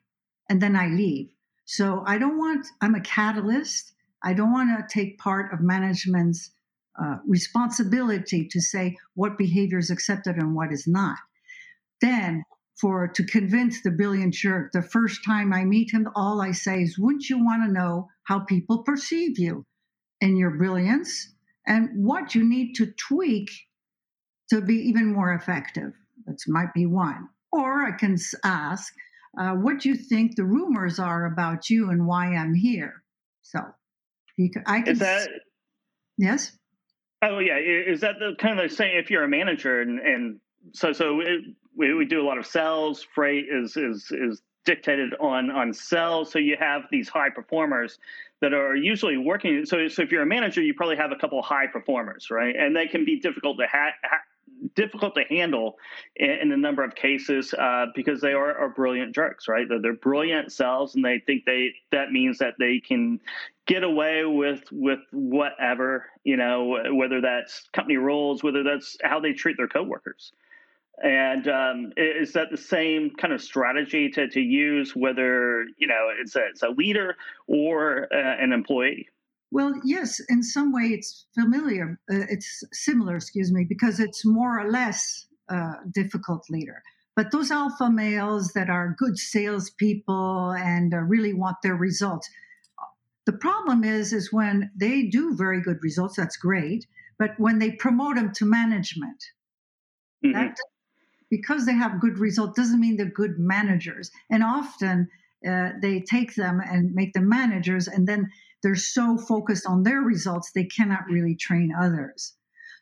and 0.50 0.62
then 0.62 0.76
I 0.76 0.88
leave. 0.88 1.30
So 1.66 2.04
I 2.06 2.20
don't 2.20 2.38
want, 2.38 2.68
I'm 2.82 2.94
a 2.94 3.02
catalyst. 3.02 3.94
I 4.24 4.34
don't 4.34 4.52
want 4.52 4.70
to 4.78 4.94
take 4.94 5.18
part 5.18 5.52
of 5.54 5.62
management's 5.62 6.52
uh, 7.02 7.18
responsibility 7.28 8.48
to 8.50 8.62
say 8.62 8.96
what 9.16 9.38
behavior 9.38 9.78
is 9.78 9.90
accepted 9.90 10.36
and 10.36 10.56
what 10.56 10.72
is 10.72 10.88
not. 10.88 11.18
Then 12.02 12.44
for 12.80 13.08
to 13.08 13.24
convince 13.26 13.82
the 13.82 13.92
brilliant 13.92 14.34
jerk 14.34 14.72
the 14.72 14.82
first 14.82 15.24
time 15.26 15.54
I 15.54 15.64
meet 15.64 15.94
him, 15.94 16.08
all 16.16 16.42
I 16.42 16.52
say 16.52 16.82
is, 16.82 17.00
wouldn't 17.00 17.30
you 17.30 17.44
want 17.44 17.64
to 17.66 17.72
know 17.72 18.10
how 18.24 18.40
people 18.40 18.84
perceive 18.84 19.40
you 19.40 19.66
and 20.22 20.38
your 20.38 20.52
brilliance 20.52 21.34
and 21.66 21.90
what 21.96 22.36
you 22.36 22.48
need 22.48 22.74
to 22.76 22.92
tweak 23.08 23.50
to 24.50 24.62
be 24.62 24.76
even 24.76 25.14
more 25.14 25.34
effective? 25.34 25.94
That 26.26 26.38
might 26.48 26.74
be 26.74 26.86
one. 26.86 27.30
Or 27.52 27.86
I 27.86 27.92
can 27.92 28.18
ask, 28.44 28.94
uh, 29.40 29.52
what 29.52 29.80
do 29.80 29.90
you 29.90 29.96
think 29.96 30.36
the 30.36 30.44
rumors 30.44 31.00
are 31.00 31.26
about 31.26 31.70
you 31.70 31.90
and 31.90 32.06
why 32.06 32.36
I'm 32.36 32.54
here? 32.54 33.04
So 33.42 33.60
can, 34.38 34.64
I 34.66 34.82
can. 34.82 34.94
Is 34.94 35.00
that, 35.00 35.30
yes? 36.18 36.58
Oh 37.28 37.40
yeah, 37.40 37.58
is 37.58 38.02
that 38.02 38.20
the 38.20 38.36
kind 38.38 38.60
of 38.60 38.70
the 38.70 38.76
same? 38.76 38.98
If 38.98 39.10
you're 39.10 39.24
a 39.24 39.28
manager, 39.28 39.82
and, 39.82 40.00
and 40.00 40.40
so 40.74 40.94
so 40.94 41.22
it, 41.22 41.42
we, 41.76 41.94
we 41.94 42.06
do 42.06 42.22
a 42.22 42.26
lot 42.26 42.38
of 42.38 42.46
sales. 42.46 43.06
Freight 43.16 43.46
is 43.52 43.76
is 43.78 44.12
is 44.12 44.42
dictated 44.66 45.14
on 45.20 45.50
on 45.50 45.74
sales. 45.74 46.32
So 46.32 46.40
you 46.40 46.56
have 46.60 46.84
these 46.92 47.10
high 47.10 47.30
performers 47.30 47.98
that 48.42 48.54
are 48.54 48.76
usually 48.76 49.18
working. 49.18 49.66
So 49.66 49.88
so 49.88 50.04
if 50.04 50.12
you're 50.12 50.22
a 50.22 50.28
manager, 50.28 50.62
you 50.62 50.74
probably 50.76 50.98
have 50.98 51.12
a 51.12 51.16
couple 51.16 51.42
high 51.42 51.68
performers, 51.68 52.28
right? 52.30 52.56
And 52.56 52.76
they 52.76 52.88
can 52.88 53.06
be 53.06 53.20
difficult 53.20 53.58
to 53.58 53.66
ha- 53.72 53.96
ha- 54.04 54.22
difficult 54.74 55.16
to 55.16 55.24
handle 55.30 55.78
in, 56.16 56.30
in 56.30 56.52
a 56.52 56.58
number 56.58 56.84
of 56.84 56.96
cases 56.96 57.54
uh, 57.54 57.88
because 57.96 58.22
they 58.22 58.34
are, 58.34 58.58
are 58.58 58.70
brilliant 58.70 59.14
jerks, 59.14 59.48
right? 59.48 59.68
They're, 59.68 59.82
they're, 59.82 59.94
brilliant 59.94 60.52
selves, 60.52 60.96
and 60.96 61.04
they 61.04 61.20
think 61.20 61.46
they 61.46 61.74
that 61.92 62.12
means 62.12 62.40
that 62.40 62.56
they 62.60 62.80
can 62.80 63.20
get 63.66 63.84
away 63.84 64.26
with 64.26 64.64
with 64.72 65.00
whatever, 65.12 66.06
you 66.24 66.38
know, 66.38 66.78
whether 66.92 67.22
that's 67.22 67.68
company 67.74 67.98
rules, 67.98 68.44
whether 68.44 68.64
that's 68.64 68.98
how 69.04 69.20
they 69.20 69.34
treat 69.34 69.58
their 69.58 69.68
coworkers. 69.68 70.32
And 71.04 71.48
um, 71.50 71.94
is 71.98 72.34
that 72.34 72.52
the 72.52 72.58
same 72.58 73.12
kind 73.12 73.34
of 73.34 73.42
strategy 73.42 74.10
to, 74.12 74.30
to 74.30 74.40
use, 74.40 74.96
whether 74.96 75.66
you 75.78 75.88
know 75.88 76.10
it's 76.20 76.36
a, 76.36 76.48
it's 76.50 76.64
a 76.64 76.70
leader 76.70 77.18
or 77.48 78.08
uh, 78.14 78.18
an 78.42 78.54
employee? 78.54 79.10
Well, 79.56 79.74
yes, 79.86 80.20
in 80.28 80.44
some 80.44 80.74
way 80.74 80.88
it's 80.88 81.28
familiar. 81.34 81.98
Uh, 82.12 82.28
it's 82.30 82.62
similar, 82.74 83.16
excuse 83.16 83.54
me, 83.54 83.64
because 83.64 84.02
it's 84.02 84.26
more 84.26 84.60
or 84.60 84.70
less 84.70 85.28
uh, 85.48 85.76
difficult 85.94 86.44
leader. 86.50 86.84
But 87.16 87.32
those 87.32 87.52
alpha 87.52 87.90
males 87.90 88.52
that 88.52 88.70
are 88.70 88.98
good 88.98 89.18
salespeople 89.18 90.52
and 90.52 90.94
uh, 90.94 90.98
really 90.98 91.34
want 91.34 91.56
their 91.64 91.78
results. 91.78 92.30
The 93.26 93.32
problem 93.32 93.86
is, 93.86 94.12
is 94.12 94.34
when 94.34 94.72
they 94.76 95.04
do 95.04 95.34
very 95.38 95.62
good 95.62 95.78
results. 95.82 96.18
That's 96.18 96.36
great, 96.36 96.86
but 97.18 97.32
when 97.38 97.60
they 97.60 97.72
promote 97.72 98.16
them 98.18 98.34
to 98.34 98.46
management, 98.46 99.24
mm-hmm. 100.22 100.34
that 100.34 100.58
because 101.30 101.66
they 101.66 101.76
have 101.76 102.02
good 102.02 102.20
results 102.20 102.60
doesn't 102.60 102.82
mean 102.82 102.98
they're 102.98 103.06
good 103.06 103.40
managers. 103.40 104.12
And 104.30 104.44
often 104.44 105.08
uh, 105.48 105.70
they 105.82 106.02
take 106.02 106.36
them 106.36 106.60
and 106.60 106.94
make 106.94 107.14
them 107.14 107.30
managers, 107.30 107.88
and 107.88 108.06
then 108.06 108.30
they're 108.66 108.76
so 108.76 109.16
focused 109.16 109.68
on 109.68 109.84
their 109.84 110.02
results 110.02 110.52
they 110.52 110.64
cannot 110.64 111.06
really 111.08 111.36
train 111.36 111.72
others. 111.80 112.34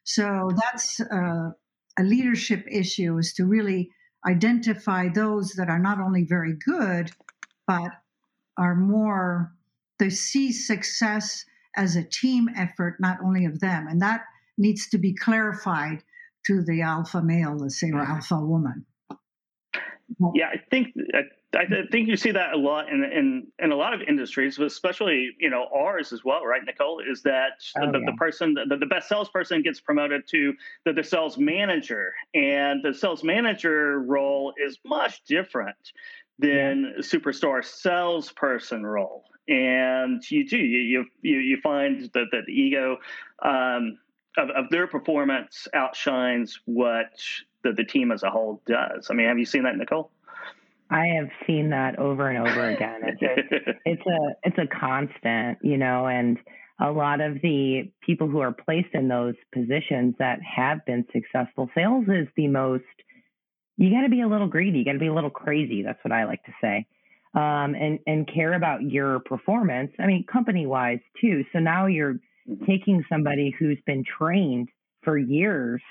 So 0.05 0.49
that's 0.55 1.01
uh, 1.01 1.51
a 1.99 2.03
leadership 2.03 2.65
issue: 2.71 3.17
is 3.17 3.33
to 3.33 3.45
really 3.45 3.89
identify 4.25 5.09
those 5.09 5.51
that 5.57 5.67
are 5.67 5.79
not 5.79 5.99
only 5.99 6.23
very 6.23 6.55
good, 6.65 7.11
but 7.67 7.91
are 8.57 8.75
more 8.75 9.51
they 9.99 10.09
see 10.09 10.53
success 10.53 11.43
as 11.75 11.97
a 11.97 12.03
team 12.03 12.47
effort, 12.55 12.95
not 13.01 13.17
only 13.21 13.43
of 13.43 13.59
them, 13.59 13.87
and 13.87 14.01
that 14.01 14.21
needs 14.57 14.87
to 14.87 14.97
be 14.97 15.13
clarified 15.13 16.01
to 16.45 16.63
the 16.63 16.81
alpha 16.81 17.21
male, 17.21 17.57
let's 17.57 17.77
say, 17.77 17.91
or 17.91 17.99
alpha 17.99 18.37
woman. 18.37 18.85
Yeah, 20.33 20.47
I 20.47 20.59
think 20.69 20.93
I 21.55 21.65
think 21.91 22.07
you 22.07 22.17
see 22.17 22.31
that 22.31 22.53
a 22.53 22.57
lot 22.57 22.89
in 22.89 23.03
in, 23.03 23.47
in 23.59 23.71
a 23.71 23.75
lot 23.75 23.93
of 23.93 24.01
industries, 24.01 24.57
but 24.57 24.65
especially 24.67 25.31
you 25.39 25.49
know 25.49 25.67
ours 25.75 26.11
as 26.11 26.23
well, 26.23 26.43
right, 26.45 26.61
Nicole? 26.65 26.99
Is 26.99 27.21
that 27.23 27.63
oh, 27.77 27.91
the, 27.91 27.99
yeah. 27.99 28.05
the, 28.07 28.13
person, 28.13 28.55
the, 28.55 28.75
the 28.75 28.85
best 28.85 29.07
salesperson 29.07 29.61
gets 29.61 29.79
promoted 29.79 30.27
to 30.29 30.53
the, 30.85 30.93
the 30.93 31.03
sales 31.03 31.37
manager, 31.37 32.13
and 32.33 32.81
the 32.83 32.93
sales 32.93 33.23
manager 33.23 33.99
role 33.99 34.53
is 34.65 34.79
much 34.85 35.23
different 35.25 35.93
than 36.39 36.93
yeah. 36.95 37.01
superstar 37.01 37.63
salesperson 37.63 38.85
role. 38.85 39.25
And 39.47 40.23
you 40.31 40.47
do 40.47 40.57
you 40.57 41.05
you 41.21 41.37
you 41.37 41.57
find 41.61 42.09
that, 42.13 42.27
that 42.31 42.45
the 42.47 42.53
ego 42.53 42.97
um, 43.43 43.99
of, 44.37 44.49
of 44.49 44.69
their 44.69 44.87
performance 44.87 45.67
outshines 45.73 46.59
what 46.65 47.11
the, 47.63 47.73
the 47.73 47.83
team 47.83 48.11
as 48.11 48.23
a 48.23 48.29
whole 48.29 48.61
does. 48.65 49.07
I 49.09 49.13
mean, 49.13 49.27
have 49.27 49.37
you 49.37 49.45
seen 49.45 49.63
that, 49.63 49.77
Nicole? 49.77 50.11
I 50.93 51.07
have 51.17 51.29
seen 51.47 51.71
that 51.71 51.97
over 51.97 52.29
and 52.29 52.47
over 52.47 52.69
again. 52.69 53.01
It's 53.03 53.21
a, 53.21 53.71
it's 53.85 54.05
a 54.05 54.19
it's 54.43 54.57
a 54.59 54.67
constant, 54.67 55.57
you 55.63 55.77
know, 55.77 56.05
and 56.05 56.37
a 56.79 56.91
lot 56.91 57.19
of 57.19 57.41
the 57.41 57.91
people 58.05 58.27
who 58.27 58.39
are 58.39 58.53
placed 58.53 58.93
in 58.93 59.07
those 59.07 59.33
positions 59.51 60.15
that 60.19 60.39
have 60.43 60.85
been 60.85 61.05
successful, 61.11 61.69
sales 61.75 62.05
is 62.07 62.27
the 62.37 62.47
most. 62.47 62.83
You 63.77 63.89
got 63.89 64.03
to 64.03 64.09
be 64.09 64.21
a 64.21 64.27
little 64.27 64.47
greedy. 64.47 64.79
You 64.79 64.85
got 64.85 64.93
to 64.93 64.99
be 64.99 65.07
a 65.07 65.13
little 65.13 65.31
crazy. 65.31 65.81
That's 65.81 65.97
what 66.03 66.11
I 66.11 66.25
like 66.25 66.43
to 66.43 66.53
say, 66.61 66.85
um, 67.33 67.73
and 67.73 67.97
and 68.05 68.31
care 68.31 68.53
about 68.53 68.83
your 68.83 69.19
performance. 69.21 69.91
I 69.99 70.05
mean, 70.05 70.25
company 70.31 70.67
wise 70.67 70.99
too. 71.19 71.43
So 71.53 71.59
now 71.59 71.87
you're 71.87 72.15
mm-hmm. 72.47 72.65
taking 72.65 73.03
somebody 73.11 73.51
who's 73.57 73.79
been 73.87 74.03
trained 74.03 74.69
for 75.03 75.17
years, 75.17 75.81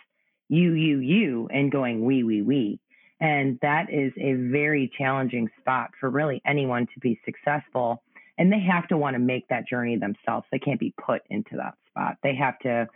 you 0.49 0.75
you 0.75 0.99
you, 0.99 1.49
and 1.53 1.73
going 1.73 2.05
we 2.05 2.23
we 2.23 2.41
we 2.43 2.79
and 3.23 3.57
that 3.63 3.87
is 3.89 4.13
a 4.19 4.33
very 4.51 4.91
challenging 4.99 5.49
spot 5.61 5.91
for 6.01 6.11
really 6.11 6.43
anyone 6.45 6.87
to 6.93 7.01
be 7.01 7.21
successful. 7.25 8.03
And 8.37 8.53
they 8.53 8.59
have 8.61 8.89
to 8.89 8.97
want 8.97 9.15
to 9.15 9.21
make 9.21 9.47
that 9.49 9.69
journey 9.69 9.97
themselves. 9.97 10.45
They 10.51 10.59
can't 10.59 10.81
be 10.81 10.93
put 11.07 11.23
into 11.31 11.57
that 11.57 11.75
spot. 11.89 12.17
They 12.25 12.35
have 12.35 12.59
to 12.61 12.89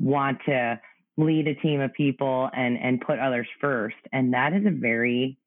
want 0.00 0.38
to 0.46 0.80
lead 1.18 1.48
a 1.48 1.54
team 1.54 1.80
of 1.80 1.92
people 1.92 2.48
and 2.56 2.78
and 2.78 2.98
put 3.00 3.18
others 3.18 3.46
first. 3.60 3.96
And 4.10 4.32
that 4.32 4.54
is 4.54 4.64
a 4.64 4.70
very 4.70 5.38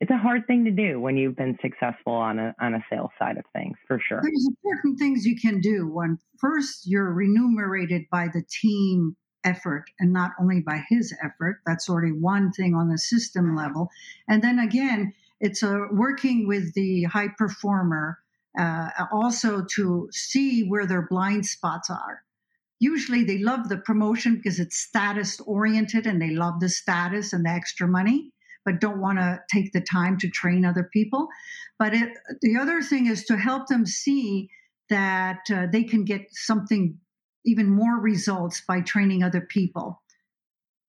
it's 0.00 0.10
a 0.10 0.18
hard 0.18 0.46
thing 0.48 0.64
to 0.64 0.72
do 0.72 1.00
when 1.00 1.16
you've 1.16 1.36
been 1.36 1.56
successful 1.62 2.12
on 2.12 2.40
a 2.40 2.56
on 2.60 2.74
a 2.74 2.84
sales 2.90 3.10
side 3.20 3.38
of 3.38 3.44
things 3.52 3.76
for 3.86 4.00
sure. 4.00 4.20
There's 4.20 4.48
important 4.48 4.98
things 4.98 5.24
you 5.24 5.38
can 5.40 5.60
do. 5.60 5.88
When 5.88 6.18
first 6.40 6.88
you're 6.88 7.12
remunerated 7.12 8.02
by 8.10 8.26
the 8.34 8.42
team 8.60 9.16
effort 9.44 9.84
and 10.00 10.12
not 10.12 10.32
only 10.40 10.60
by 10.60 10.82
his 10.88 11.14
effort. 11.22 11.60
That's 11.66 11.88
already 11.88 12.12
one 12.12 12.52
thing 12.52 12.74
on 12.74 12.88
the 12.88 12.98
system 12.98 13.56
level. 13.56 13.90
And 14.28 14.42
then 14.42 14.58
again, 14.58 15.14
it's 15.40 15.62
a 15.62 15.86
working 15.92 16.46
with 16.46 16.74
the 16.74 17.04
high 17.04 17.28
performer 17.36 18.18
uh, 18.58 18.88
also 19.12 19.64
to 19.76 20.08
see 20.12 20.66
where 20.66 20.86
their 20.86 21.06
blind 21.08 21.46
spots 21.46 21.90
are. 21.90 22.22
Usually 22.78 23.24
they 23.24 23.38
love 23.38 23.68
the 23.68 23.78
promotion 23.78 24.36
because 24.36 24.60
it's 24.60 24.76
status 24.76 25.40
oriented 25.40 26.06
and 26.06 26.20
they 26.20 26.30
love 26.30 26.60
the 26.60 26.68
status 26.68 27.32
and 27.32 27.44
the 27.44 27.50
extra 27.50 27.88
money, 27.88 28.32
but 28.64 28.80
don't 28.80 29.00
want 29.00 29.18
to 29.18 29.40
take 29.50 29.72
the 29.72 29.80
time 29.80 30.18
to 30.18 30.28
train 30.28 30.64
other 30.64 30.88
people. 30.92 31.28
But 31.78 31.94
it, 31.94 32.10
the 32.42 32.58
other 32.58 32.82
thing 32.82 33.06
is 33.06 33.24
to 33.26 33.36
help 33.36 33.68
them 33.68 33.86
see 33.86 34.50
that 34.88 35.40
uh, 35.50 35.66
they 35.70 35.84
can 35.84 36.04
get 36.04 36.26
something 36.30 36.98
even 37.46 37.70
more 37.70 37.98
results 37.98 38.60
by 38.66 38.80
training 38.80 39.22
other 39.22 39.40
people. 39.40 40.02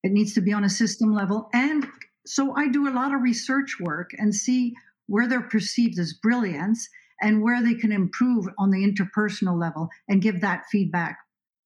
It 0.04 0.12
needs 0.12 0.34
to 0.34 0.42
be 0.42 0.54
on 0.54 0.64
a 0.64 0.70
system 0.70 1.14
level. 1.14 1.50
And 1.54 1.88
so 2.26 2.56
I 2.56 2.68
do 2.68 2.88
a 2.88 2.94
lot 2.94 3.14
of 3.14 3.22
research 3.22 3.78
work 3.80 4.12
and 4.18 4.34
see 4.34 4.74
where 5.08 5.28
they're 5.28 5.42
perceived 5.42 5.98
as 6.00 6.14
brilliance 6.14 6.90
and 7.22 7.42
where 7.42 7.64
they 7.64 7.74
can 7.74 7.92
improve 7.92 8.48
on 8.58 8.72
the 8.72 8.86
interpersonal 8.86 9.60
level 9.60 9.90
and 10.08 10.22
give 10.22 10.42
that 10.42 10.66
feedback 10.72 11.18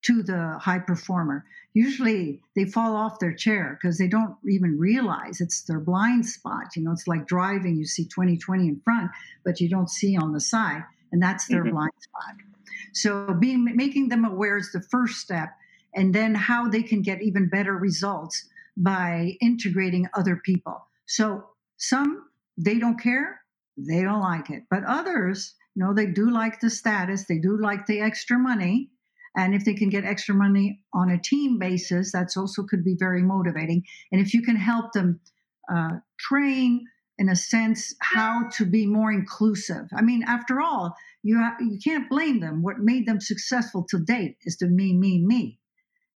to 0.04 0.24
the 0.24 0.58
high 0.60 0.80
performer. 0.80 1.46
Usually 1.74 2.42
they 2.56 2.66
fall 2.66 2.96
off 2.96 3.20
their 3.20 3.34
chair 3.34 3.78
because 3.80 3.98
they 3.98 4.08
don't 4.08 4.36
even 4.48 4.78
realize 4.78 5.42
it's 5.42 5.62
their 5.64 5.80
blind 5.80 6.26
spot. 6.26 6.76
You 6.76 6.84
know, 6.84 6.92
it's 6.92 7.08
like 7.08 7.28
driving, 7.28 7.78
you 7.78 7.86
see 7.86 8.06
20 8.06 8.38
20 8.38 8.68
in 8.68 8.82
front, 8.84 9.12
but 9.46 9.60
you 9.60 9.70
don't 9.70 9.90
see 9.90 10.18
on 10.18 10.34
the 10.34 10.40
side. 10.40 10.84
And 11.12 11.22
that's 11.22 11.48
their 11.48 11.64
mm-hmm. 11.64 11.74
blind 11.74 11.92
spot. 12.00 12.51
So 12.94 13.34
being 13.34 13.64
making 13.76 14.10
them 14.10 14.26
aware 14.26 14.58
is 14.58 14.72
the 14.72 14.82
first 14.92 15.18
step, 15.18 15.50
and 15.94 16.14
then 16.14 16.36
how 16.36 16.70
they 16.70 16.84
can 16.84 17.02
get 17.02 17.22
even 17.22 17.50
better 17.50 17.74
results 17.78 18.48
by 18.78 19.38
integrating 19.42 20.08
other 20.14 20.38
people. 20.38 20.88
So 21.06 21.44
some 21.78 22.30
they 22.58 22.80
don't 22.80 23.00
care, 23.00 23.42
they 23.78 24.02
don't 24.02 24.22
like 24.22 24.50
it, 24.50 24.64
but 24.70 24.84
others, 24.86 25.56
you 25.76 25.84
know, 25.84 25.94
they 25.94 26.06
do 26.06 26.30
like 26.30 26.60
the 26.60 26.70
status, 26.70 27.26
they 27.26 27.40
do 27.40 27.58
like 27.58 27.86
the 27.86 28.02
extra 28.02 28.38
money, 28.38 28.92
And 29.36 29.56
if 29.56 29.64
they 29.64 29.74
can 29.74 29.90
get 29.90 30.04
extra 30.04 30.36
money 30.36 30.82
on 30.94 31.10
a 31.10 31.18
team 31.18 31.58
basis, 31.58 32.12
that's 32.12 32.36
also 32.36 32.64
could 32.64 32.84
be 32.84 32.96
very 32.98 33.22
motivating. 33.24 33.84
And 34.12 34.20
if 34.20 34.34
you 34.34 34.42
can 34.42 34.56
help 34.56 34.92
them 34.92 35.20
uh, 35.74 36.00
train, 36.20 36.86
in 37.22 37.30
a 37.30 37.36
sense, 37.36 37.94
how 38.00 38.50
to 38.58 38.66
be 38.66 38.88
more 38.88 39.12
inclusive. 39.12 39.86
I 39.96 40.02
mean, 40.02 40.24
after 40.24 40.60
all, 40.60 40.98
you 41.22 41.38
ha- 41.38 41.56
you 41.60 41.78
can't 41.78 42.10
blame 42.10 42.40
them. 42.40 42.64
What 42.64 42.80
made 42.80 43.06
them 43.06 43.22
successful 43.22 43.86
to 43.92 44.00
date 44.00 44.38
is 44.42 44.58
the 44.58 44.66
me, 44.66 44.94
me, 44.94 45.24
me. 45.24 45.60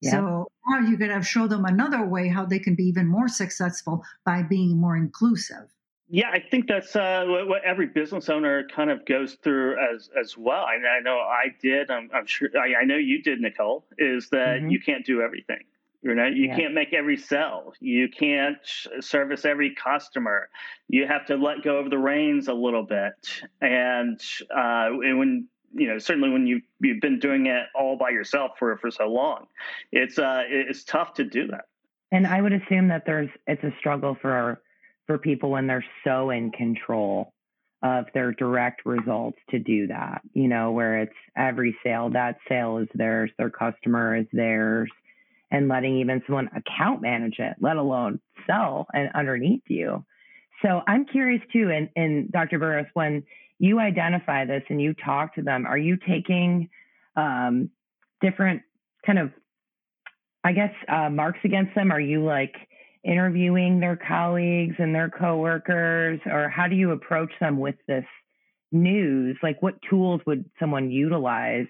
Yeah. 0.00 0.12
So 0.12 0.48
now 0.66 0.78
you 0.88 0.96
could 0.96 1.10
have 1.10 1.26
show 1.26 1.46
them 1.46 1.66
another 1.66 2.06
way 2.06 2.28
how 2.28 2.46
they 2.46 2.58
can 2.58 2.74
be 2.74 2.84
even 2.84 3.06
more 3.06 3.28
successful 3.28 4.02
by 4.24 4.44
being 4.44 4.80
more 4.80 4.96
inclusive. 4.96 5.66
Yeah, 6.08 6.30
I 6.32 6.40
think 6.40 6.68
that's 6.68 6.96
uh, 6.96 7.24
what, 7.26 7.48
what, 7.48 7.64
every 7.64 7.88
business 7.88 8.30
owner 8.30 8.66
kind 8.74 8.90
of 8.90 9.04
goes 9.04 9.34
through 9.42 9.76
as 9.76 10.08
as 10.18 10.38
well. 10.38 10.64
I, 10.64 10.76
I 10.98 11.00
know 11.00 11.18
I 11.18 11.54
did. 11.60 11.90
I'm, 11.90 12.08
I'm 12.14 12.26
sure. 12.26 12.48
I, 12.56 12.80
I, 12.80 12.84
know 12.84 12.96
you 12.96 13.22
did, 13.22 13.40
Nicole. 13.40 13.84
Is 13.98 14.30
that 14.30 14.60
mm-hmm. 14.60 14.70
you 14.70 14.80
can't 14.80 15.04
do 15.04 15.20
everything. 15.20 15.64
You 16.04 16.14
know, 16.14 16.26
you 16.26 16.48
yeah. 16.48 16.56
can't 16.56 16.74
make 16.74 16.92
every 16.92 17.16
sell. 17.16 17.72
You 17.80 18.10
can't 18.10 18.58
service 19.00 19.46
every 19.46 19.74
customer. 19.74 20.50
You 20.86 21.06
have 21.06 21.24
to 21.26 21.36
let 21.36 21.62
go 21.64 21.78
of 21.78 21.88
the 21.88 21.96
reins 21.96 22.46
a 22.48 22.52
little 22.52 22.84
bit. 22.84 23.14
And, 23.62 24.20
uh, 24.54 24.90
when 24.90 25.48
you 25.76 25.88
know, 25.88 25.98
certainly 25.98 26.28
when 26.28 26.46
you 26.46 26.60
you've 26.80 27.00
been 27.00 27.18
doing 27.18 27.46
it 27.46 27.66
all 27.74 27.96
by 27.96 28.10
yourself 28.10 28.52
for 28.58 28.76
for 28.76 28.90
so 28.90 29.08
long, 29.08 29.46
it's 29.92 30.18
uh, 30.18 30.42
it's 30.46 30.84
tough 30.84 31.14
to 31.14 31.24
do 31.24 31.48
that. 31.48 31.64
And 32.12 32.26
I 32.26 32.40
would 32.40 32.52
assume 32.52 32.88
that 32.88 33.04
there's 33.06 33.30
it's 33.46 33.64
a 33.64 33.72
struggle 33.78 34.16
for 34.20 34.60
for 35.06 35.18
people 35.18 35.50
when 35.50 35.66
they're 35.66 35.84
so 36.04 36.30
in 36.30 36.52
control 36.52 37.32
of 37.82 38.06
their 38.14 38.32
direct 38.32 38.86
results 38.86 39.38
to 39.50 39.58
do 39.58 39.88
that. 39.88 40.20
You 40.32 40.48
know, 40.48 40.70
where 40.70 41.00
it's 41.00 41.16
every 41.36 41.76
sale 41.82 42.10
that 42.10 42.36
sale 42.48 42.78
is 42.78 42.88
theirs, 42.94 43.30
their 43.36 43.50
customer 43.50 44.16
is 44.16 44.26
theirs 44.32 44.90
and 45.54 45.68
letting 45.68 45.98
even 45.98 46.20
someone 46.26 46.50
account 46.56 47.00
manage 47.00 47.38
it, 47.38 47.54
let 47.60 47.76
alone 47.76 48.20
sell 48.44 48.88
and 48.92 49.08
underneath 49.14 49.62
you. 49.68 50.04
So 50.62 50.82
I'm 50.88 51.06
curious 51.06 51.42
too, 51.52 51.70
and, 51.70 51.88
and 51.94 52.30
Dr. 52.32 52.58
Burrus, 52.58 52.88
when 52.94 53.22
you 53.60 53.78
identify 53.78 54.44
this 54.46 54.64
and 54.68 54.82
you 54.82 54.94
talk 54.94 55.36
to 55.36 55.42
them, 55.42 55.64
are 55.64 55.78
you 55.78 55.96
taking 55.96 56.68
um, 57.16 57.70
different 58.20 58.62
kind 59.06 59.20
of, 59.20 59.30
I 60.42 60.52
guess, 60.52 60.72
uh, 60.88 61.08
marks 61.08 61.38
against 61.44 61.72
them? 61.76 61.92
Are 61.92 62.00
you 62.00 62.24
like 62.24 62.54
interviewing 63.04 63.78
their 63.78 63.96
colleagues 63.96 64.74
and 64.80 64.92
their 64.92 65.08
coworkers, 65.08 66.18
or 66.26 66.48
how 66.48 66.66
do 66.66 66.74
you 66.74 66.90
approach 66.90 67.30
them 67.38 67.60
with 67.60 67.76
this 67.86 68.04
news? 68.72 69.36
Like, 69.40 69.62
what 69.62 69.74
tools 69.88 70.20
would 70.26 70.46
someone 70.58 70.90
utilize 70.90 71.68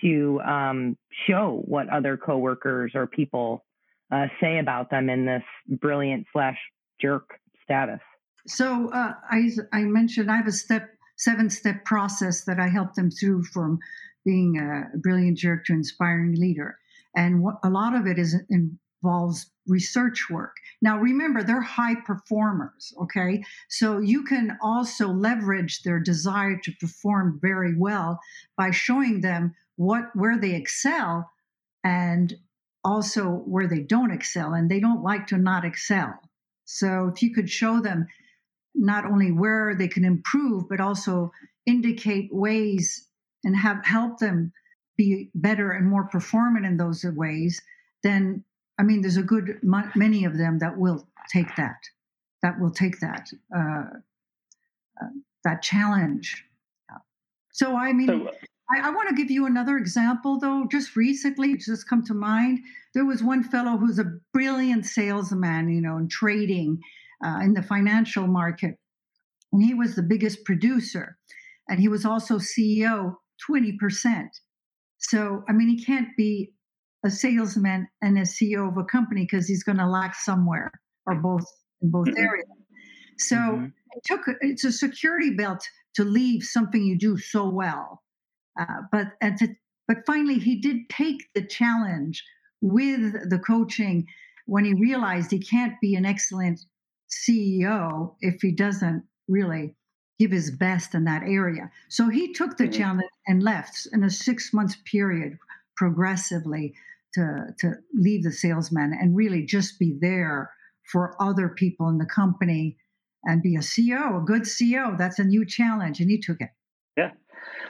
to 0.00 0.40
um, 0.40 0.96
show 1.26 1.62
what 1.66 1.88
other 1.88 2.16
coworkers 2.16 2.92
or 2.94 3.06
people 3.06 3.64
uh, 4.10 4.26
say 4.40 4.58
about 4.58 4.90
them 4.90 5.08
in 5.08 5.24
this 5.26 5.42
brilliant 5.80 6.26
slash 6.32 6.58
jerk 7.00 7.30
status. 7.64 8.00
So 8.46 8.90
uh, 8.90 9.12
I, 9.30 9.50
I 9.72 9.82
mentioned 9.82 10.30
I 10.30 10.36
have 10.36 10.48
a 10.48 10.52
step 10.52 10.88
seven 11.16 11.50
step 11.50 11.84
process 11.84 12.44
that 12.44 12.58
I 12.58 12.68
help 12.68 12.94
them 12.94 13.10
through 13.10 13.44
from 13.44 13.78
being 14.24 14.58
a 14.58 14.96
brilliant 14.98 15.38
jerk 15.38 15.64
to 15.66 15.72
inspiring 15.72 16.34
leader, 16.34 16.76
and 17.14 17.42
what, 17.42 17.56
a 17.62 17.70
lot 17.70 17.94
of 17.94 18.06
it 18.06 18.18
is 18.18 18.36
involves 18.50 19.50
research 19.66 20.28
work. 20.30 20.54
Now, 20.80 20.98
remember, 20.98 21.42
they're 21.42 21.60
high 21.60 21.94
performers, 22.06 22.92
okay? 23.00 23.44
So 23.68 23.98
you 23.98 24.24
can 24.24 24.58
also 24.62 25.08
leverage 25.08 25.82
their 25.82 26.00
desire 26.00 26.58
to 26.64 26.72
perform 26.80 27.38
very 27.40 27.76
well 27.76 28.18
by 28.56 28.70
showing 28.70 29.20
them 29.20 29.54
what 29.76 30.04
where 30.14 30.38
they 30.38 30.54
excel 30.54 31.30
and 31.84 32.34
also 32.84 33.24
where 33.28 33.68
they 33.68 33.80
don't 33.80 34.12
excel 34.12 34.54
and 34.54 34.70
they 34.70 34.80
don't 34.80 35.02
like 35.02 35.26
to 35.28 35.38
not 35.38 35.64
excel. 35.64 36.18
So 36.64 37.12
if 37.14 37.22
you 37.22 37.34
could 37.34 37.50
show 37.50 37.80
them 37.80 38.06
not 38.74 39.04
only 39.04 39.30
where 39.30 39.74
they 39.76 39.88
can 39.88 40.04
improve 40.04 40.68
but 40.68 40.80
also 40.80 41.30
indicate 41.66 42.28
ways 42.32 43.06
and 43.44 43.56
have 43.56 43.84
help 43.84 44.18
them 44.18 44.52
be 44.96 45.30
better 45.34 45.70
and 45.72 45.88
more 45.88 46.04
performant 46.04 46.66
in 46.66 46.76
those 46.76 47.04
ways 47.04 47.60
then 48.02 48.44
i 48.78 48.82
mean 48.82 49.00
there's 49.00 49.16
a 49.16 49.22
good 49.22 49.58
many 49.62 50.24
of 50.24 50.36
them 50.36 50.58
that 50.58 50.76
will 50.78 51.06
take 51.30 51.54
that 51.56 51.76
that 52.42 52.58
will 52.60 52.70
take 52.70 52.98
that 53.00 53.28
uh, 53.56 53.84
uh, 55.00 55.08
that 55.44 55.62
challenge. 55.62 56.44
So 57.52 57.76
i 57.76 57.92
mean 57.92 58.08
so, 58.08 58.30
I, 58.72 58.88
I 58.88 58.90
want 58.90 59.08
to 59.08 59.14
give 59.14 59.30
you 59.30 59.46
another 59.46 59.76
example, 59.76 60.38
though. 60.38 60.66
Just 60.70 60.96
recently, 60.96 61.56
just 61.56 61.88
come 61.88 62.04
to 62.04 62.14
mind. 62.14 62.60
There 62.94 63.04
was 63.04 63.22
one 63.22 63.42
fellow 63.42 63.76
who's 63.76 63.98
a 63.98 64.18
brilliant 64.32 64.86
salesman, 64.86 65.68
you 65.68 65.80
know, 65.80 65.98
in 65.98 66.08
trading 66.08 66.80
uh, 67.24 67.40
in 67.42 67.54
the 67.54 67.62
financial 67.62 68.26
market, 68.26 68.76
and 69.52 69.62
he 69.62 69.74
was 69.74 69.94
the 69.94 70.02
biggest 70.02 70.44
producer, 70.44 71.16
and 71.68 71.80
he 71.80 71.88
was 71.88 72.04
also 72.04 72.38
CEO, 72.38 73.14
twenty 73.44 73.76
percent. 73.78 74.30
So, 74.98 75.42
I 75.48 75.52
mean, 75.52 75.68
he 75.68 75.84
can't 75.84 76.08
be 76.16 76.52
a 77.04 77.10
salesman 77.10 77.88
and 78.00 78.16
a 78.16 78.22
CEO 78.22 78.68
of 78.68 78.76
a 78.76 78.84
company 78.84 79.22
because 79.22 79.48
he's 79.48 79.64
going 79.64 79.78
to 79.78 79.88
lack 79.88 80.14
somewhere 80.14 80.70
or 81.06 81.16
both 81.16 81.44
in 81.82 81.90
both 81.90 82.06
mm-hmm. 82.06 82.22
areas. 82.22 82.46
So, 83.18 83.36
mm-hmm. 83.36 83.64
it 83.64 84.02
took 84.04 84.20
it's 84.40 84.64
a 84.64 84.72
security 84.72 85.34
belt 85.34 85.62
to 85.96 86.04
leave 86.04 86.42
something 86.44 86.82
you 86.82 86.96
do 86.96 87.18
so 87.18 87.48
well 87.50 88.01
uh, 88.58 88.82
but 88.90 89.12
to, 89.38 89.48
but 89.88 89.98
finally, 90.06 90.38
he 90.38 90.60
did 90.60 90.88
take 90.88 91.28
the 91.34 91.44
challenge 91.44 92.22
with 92.60 93.28
the 93.28 93.38
coaching 93.38 94.06
when 94.46 94.64
he 94.64 94.74
realized 94.74 95.30
he 95.30 95.40
can't 95.40 95.74
be 95.80 95.94
an 95.94 96.04
excellent 96.04 96.60
CEO 97.10 98.14
if 98.20 98.40
he 98.40 98.52
doesn't 98.52 99.04
really 99.28 99.74
give 100.18 100.30
his 100.30 100.50
best 100.50 100.94
in 100.94 101.04
that 101.04 101.22
area. 101.22 101.70
So 101.88 102.08
he 102.08 102.32
took 102.32 102.56
the 102.56 102.64
mm-hmm. 102.64 102.72
challenge 102.72 103.10
and 103.26 103.42
left 103.42 103.88
in 103.92 104.04
a 104.04 104.10
six 104.10 104.52
months 104.52 104.76
period 104.84 105.38
progressively 105.76 106.74
to, 107.14 107.46
to 107.58 107.74
leave 107.92 108.22
the 108.22 108.32
salesman 108.32 108.96
and 108.98 109.16
really 109.16 109.44
just 109.44 109.78
be 109.78 109.96
there 110.00 110.50
for 110.90 111.16
other 111.20 111.48
people 111.48 111.88
in 111.88 111.98
the 111.98 112.06
company 112.06 112.76
and 113.24 113.42
be 113.42 113.56
a 113.56 113.60
CEO, 113.60 114.22
a 114.22 114.24
good 114.24 114.42
CEO. 114.42 114.96
That's 114.96 115.18
a 115.18 115.24
new 115.24 115.44
challenge. 115.44 116.00
And 116.00 116.10
he 116.10 116.20
took 116.20 116.40
it. 116.40 116.50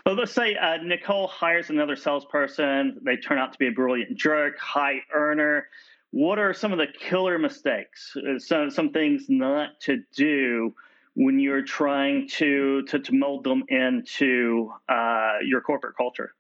Well, 0.05 0.17
let's 0.17 0.33
say 0.33 0.57
uh, 0.57 0.79
Nicole 0.83 1.29
hires 1.29 1.71
another 1.71 1.95
salesperson. 1.95 2.99
They 3.05 3.17
turn 3.17 3.39
out 3.39 3.53
to 3.53 3.59
be 3.59 3.69
a 3.69 3.73
brilliant 3.73 4.17
jerk, 4.17 4.59
high 4.59 5.03
earner. 5.15 5.69
What 6.11 6.39
are 6.39 6.53
some 6.53 6.73
of 6.73 6.79
the 6.79 6.89
killer 6.89 7.39
mistakes? 7.39 8.17
Uh, 8.17 8.39
some 8.39 8.71
some 8.71 8.91
things 8.91 9.27
not 9.29 9.81
to 9.83 10.03
do 10.15 10.75
when 11.15 11.39
you're 11.39 11.63
trying 11.63 12.29
to 12.31 12.83
to, 12.83 12.99
to 12.99 13.13
mold 13.13 13.45
them 13.45 13.63
into 13.69 14.73
uh, 14.89 15.35
your 15.45 15.61
corporate 15.61 15.97
culture? 15.97 16.35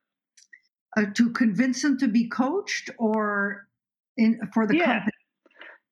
Uh, 0.97 1.07
to 1.15 1.31
convince 1.31 1.83
them 1.83 1.97
to 1.99 2.09
be 2.09 2.29
coached, 2.29 2.91
or 2.99 3.69
in 4.17 4.41
for 4.53 4.67
the 4.67 4.77
yeah. 4.77 4.93
company. 4.95 5.13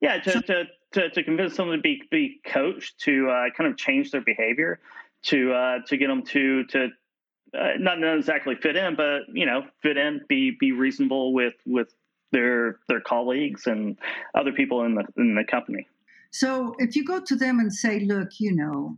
Yeah, 0.01 0.19
to, 0.19 0.31
so, 0.33 0.41
to, 0.41 0.65
to, 0.93 1.11
to 1.11 1.23
convince 1.23 1.57
them 1.57 1.71
to 1.71 1.79
be 1.79 2.03
be 2.11 2.41
coached, 2.45 2.99
to 3.03 3.31
uh, 3.31 3.45
kind 3.57 3.71
of 3.71 3.77
change 3.77 4.11
their 4.11 4.23
behavior, 4.23 4.81
to 5.25 5.53
uh, 5.53 5.79
to 5.87 5.97
get 5.97 6.09
them 6.09 6.23
to 6.27 6.65
to 6.65 6.89
uh, 7.59 7.71
not, 7.79 7.99
not 7.99 8.19
exactly 8.19 8.55
fit 8.55 8.77
in, 8.77 8.97
but 8.97 9.23
you 9.33 9.47
know, 9.47 9.63
fit 9.83 9.97
in, 9.97 10.21
be 10.29 10.57
be 10.59 10.73
reasonable 10.73 11.33
with 11.33 11.55
with 11.67 11.93
their 12.33 12.79
their 12.89 13.01
colleagues 13.01 13.67
and 13.67 13.99
other 14.35 14.53
people 14.53 14.85
in 14.85 14.95
the 14.95 15.05
in 15.17 15.35
the 15.35 15.45
company. 15.45 15.87
So 16.33 16.75
if 16.79 16.95
you 16.95 17.05
go 17.05 17.21
to 17.21 17.37
them 17.37 17.59
and 17.59 17.73
say, 17.73 18.01
look, 18.01 18.29
you 18.39 18.55
know, 18.55 18.97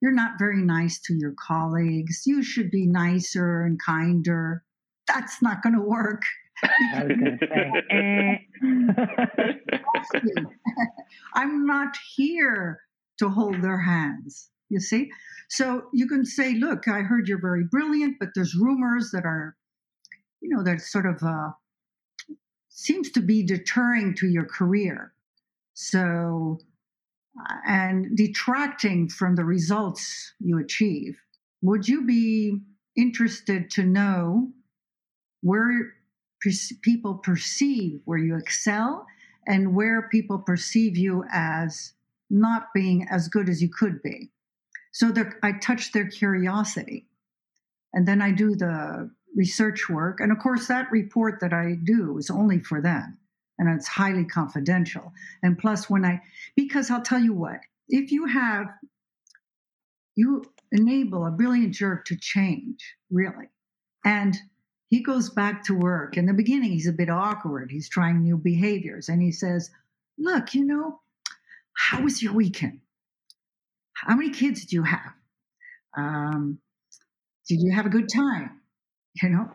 you're 0.00 0.12
not 0.12 0.38
very 0.38 0.62
nice 0.62 1.00
to 1.06 1.14
your 1.14 1.34
colleagues. 1.38 2.22
You 2.24 2.42
should 2.42 2.70
be 2.70 2.86
nicer 2.86 3.62
and 3.62 3.80
kinder. 3.84 4.62
That's 5.08 5.42
not 5.42 5.62
going 5.62 5.74
to 5.74 5.82
work. 5.82 6.22
I'm 11.34 11.66
not 11.66 11.96
here 12.16 12.80
to 13.18 13.28
hold 13.28 13.62
their 13.62 13.78
hands. 13.78 14.50
You 14.68 14.80
see? 14.80 15.10
So 15.48 15.88
you 15.92 16.06
can 16.06 16.24
say, 16.24 16.54
look, 16.54 16.88
I 16.88 17.00
heard 17.00 17.26
you're 17.26 17.40
very 17.40 17.64
brilliant, 17.64 18.16
but 18.20 18.30
there's 18.34 18.54
rumors 18.54 19.10
that 19.12 19.24
are, 19.24 19.56
you 20.40 20.50
know, 20.50 20.62
that 20.62 20.80
sort 20.82 21.06
of 21.06 21.22
uh, 21.22 21.50
seems 22.68 23.10
to 23.12 23.20
be 23.20 23.42
deterring 23.42 24.14
to 24.16 24.28
your 24.28 24.44
career. 24.44 25.14
So, 25.74 26.58
uh, 27.38 27.54
and 27.66 28.16
detracting 28.16 29.08
from 29.08 29.36
the 29.36 29.44
results 29.44 30.34
you 30.38 30.58
achieve. 30.58 31.16
Would 31.62 31.88
you 31.88 32.04
be 32.04 32.60
interested 32.96 33.70
to 33.70 33.84
know 33.84 34.50
where 35.40 35.94
people 36.82 37.14
perceive 37.14 38.00
where 38.04 38.18
you 38.18 38.36
excel 38.36 39.06
and 39.46 39.74
where 39.74 40.08
people 40.08 40.38
perceive 40.38 40.96
you 40.96 41.24
as 41.32 41.94
not 42.30 42.68
being 42.74 43.06
as 43.10 43.28
good 43.28 43.48
as 43.48 43.62
you 43.62 43.68
could 43.68 44.02
be? 44.02 44.30
So 44.98 45.12
I 45.44 45.52
touch 45.52 45.92
their 45.92 46.08
curiosity. 46.08 47.06
And 47.94 48.06
then 48.08 48.20
I 48.20 48.32
do 48.32 48.56
the 48.56 49.08
research 49.36 49.88
work. 49.88 50.18
And 50.18 50.32
of 50.32 50.40
course, 50.40 50.66
that 50.66 50.90
report 50.90 51.38
that 51.40 51.52
I 51.52 51.76
do 51.84 52.18
is 52.18 52.30
only 52.30 52.58
for 52.58 52.80
them 52.80 53.16
and 53.60 53.68
it's 53.68 53.86
highly 53.86 54.24
confidential. 54.24 55.12
And 55.40 55.56
plus, 55.56 55.88
when 55.88 56.04
I, 56.04 56.20
because 56.56 56.90
I'll 56.90 57.02
tell 57.02 57.20
you 57.20 57.32
what, 57.32 57.60
if 57.88 58.10
you 58.10 58.26
have, 58.26 58.66
you 60.16 60.44
enable 60.72 61.26
a 61.26 61.30
brilliant 61.30 61.74
jerk 61.74 62.04
to 62.06 62.16
change, 62.16 62.96
really. 63.08 63.46
And 64.04 64.36
he 64.88 65.00
goes 65.00 65.30
back 65.30 65.62
to 65.66 65.78
work. 65.78 66.16
In 66.16 66.26
the 66.26 66.34
beginning, 66.34 66.72
he's 66.72 66.88
a 66.88 66.92
bit 66.92 67.08
awkward. 67.08 67.70
He's 67.70 67.88
trying 67.88 68.24
new 68.24 68.36
behaviors. 68.36 69.08
And 69.08 69.22
he 69.22 69.30
says, 69.30 69.70
Look, 70.18 70.56
you 70.56 70.64
know, 70.64 70.98
how 71.74 72.02
was 72.02 72.20
your 72.20 72.32
weekend? 72.32 72.80
How 74.06 74.16
many 74.16 74.30
kids 74.30 74.64
do 74.66 74.76
you 74.76 74.82
have? 74.82 75.12
Um, 75.96 76.58
did 77.48 77.60
you 77.60 77.72
have 77.72 77.86
a 77.86 77.90
good 77.90 78.08
time? 78.08 78.60
You 79.22 79.30
know, 79.30 79.50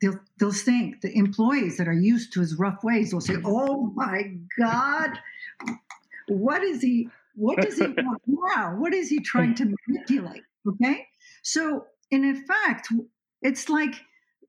they'll, 0.00 0.20
they'll 0.38 0.52
think 0.52 1.00
the 1.00 1.16
employees 1.16 1.78
that 1.78 1.88
are 1.88 1.92
used 1.92 2.32
to 2.34 2.40
his 2.40 2.56
rough 2.56 2.84
ways 2.84 3.12
will 3.12 3.20
say, 3.20 3.36
Oh 3.44 3.92
my 3.96 4.34
God, 4.58 5.18
what 6.28 6.62
is 6.62 6.80
he? 6.80 7.08
What 7.34 7.60
does 7.60 7.78
he 7.78 7.86
want 7.96 8.22
now? 8.26 8.76
What 8.76 8.94
is 8.94 9.08
he 9.08 9.20
trying 9.20 9.54
to 9.56 9.74
manipulate? 9.88 10.42
Okay. 10.68 11.06
So, 11.42 11.86
and 12.12 12.24
in 12.24 12.46
fact, 12.46 12.88
it's 13.40 13.68
like 13.68 13.94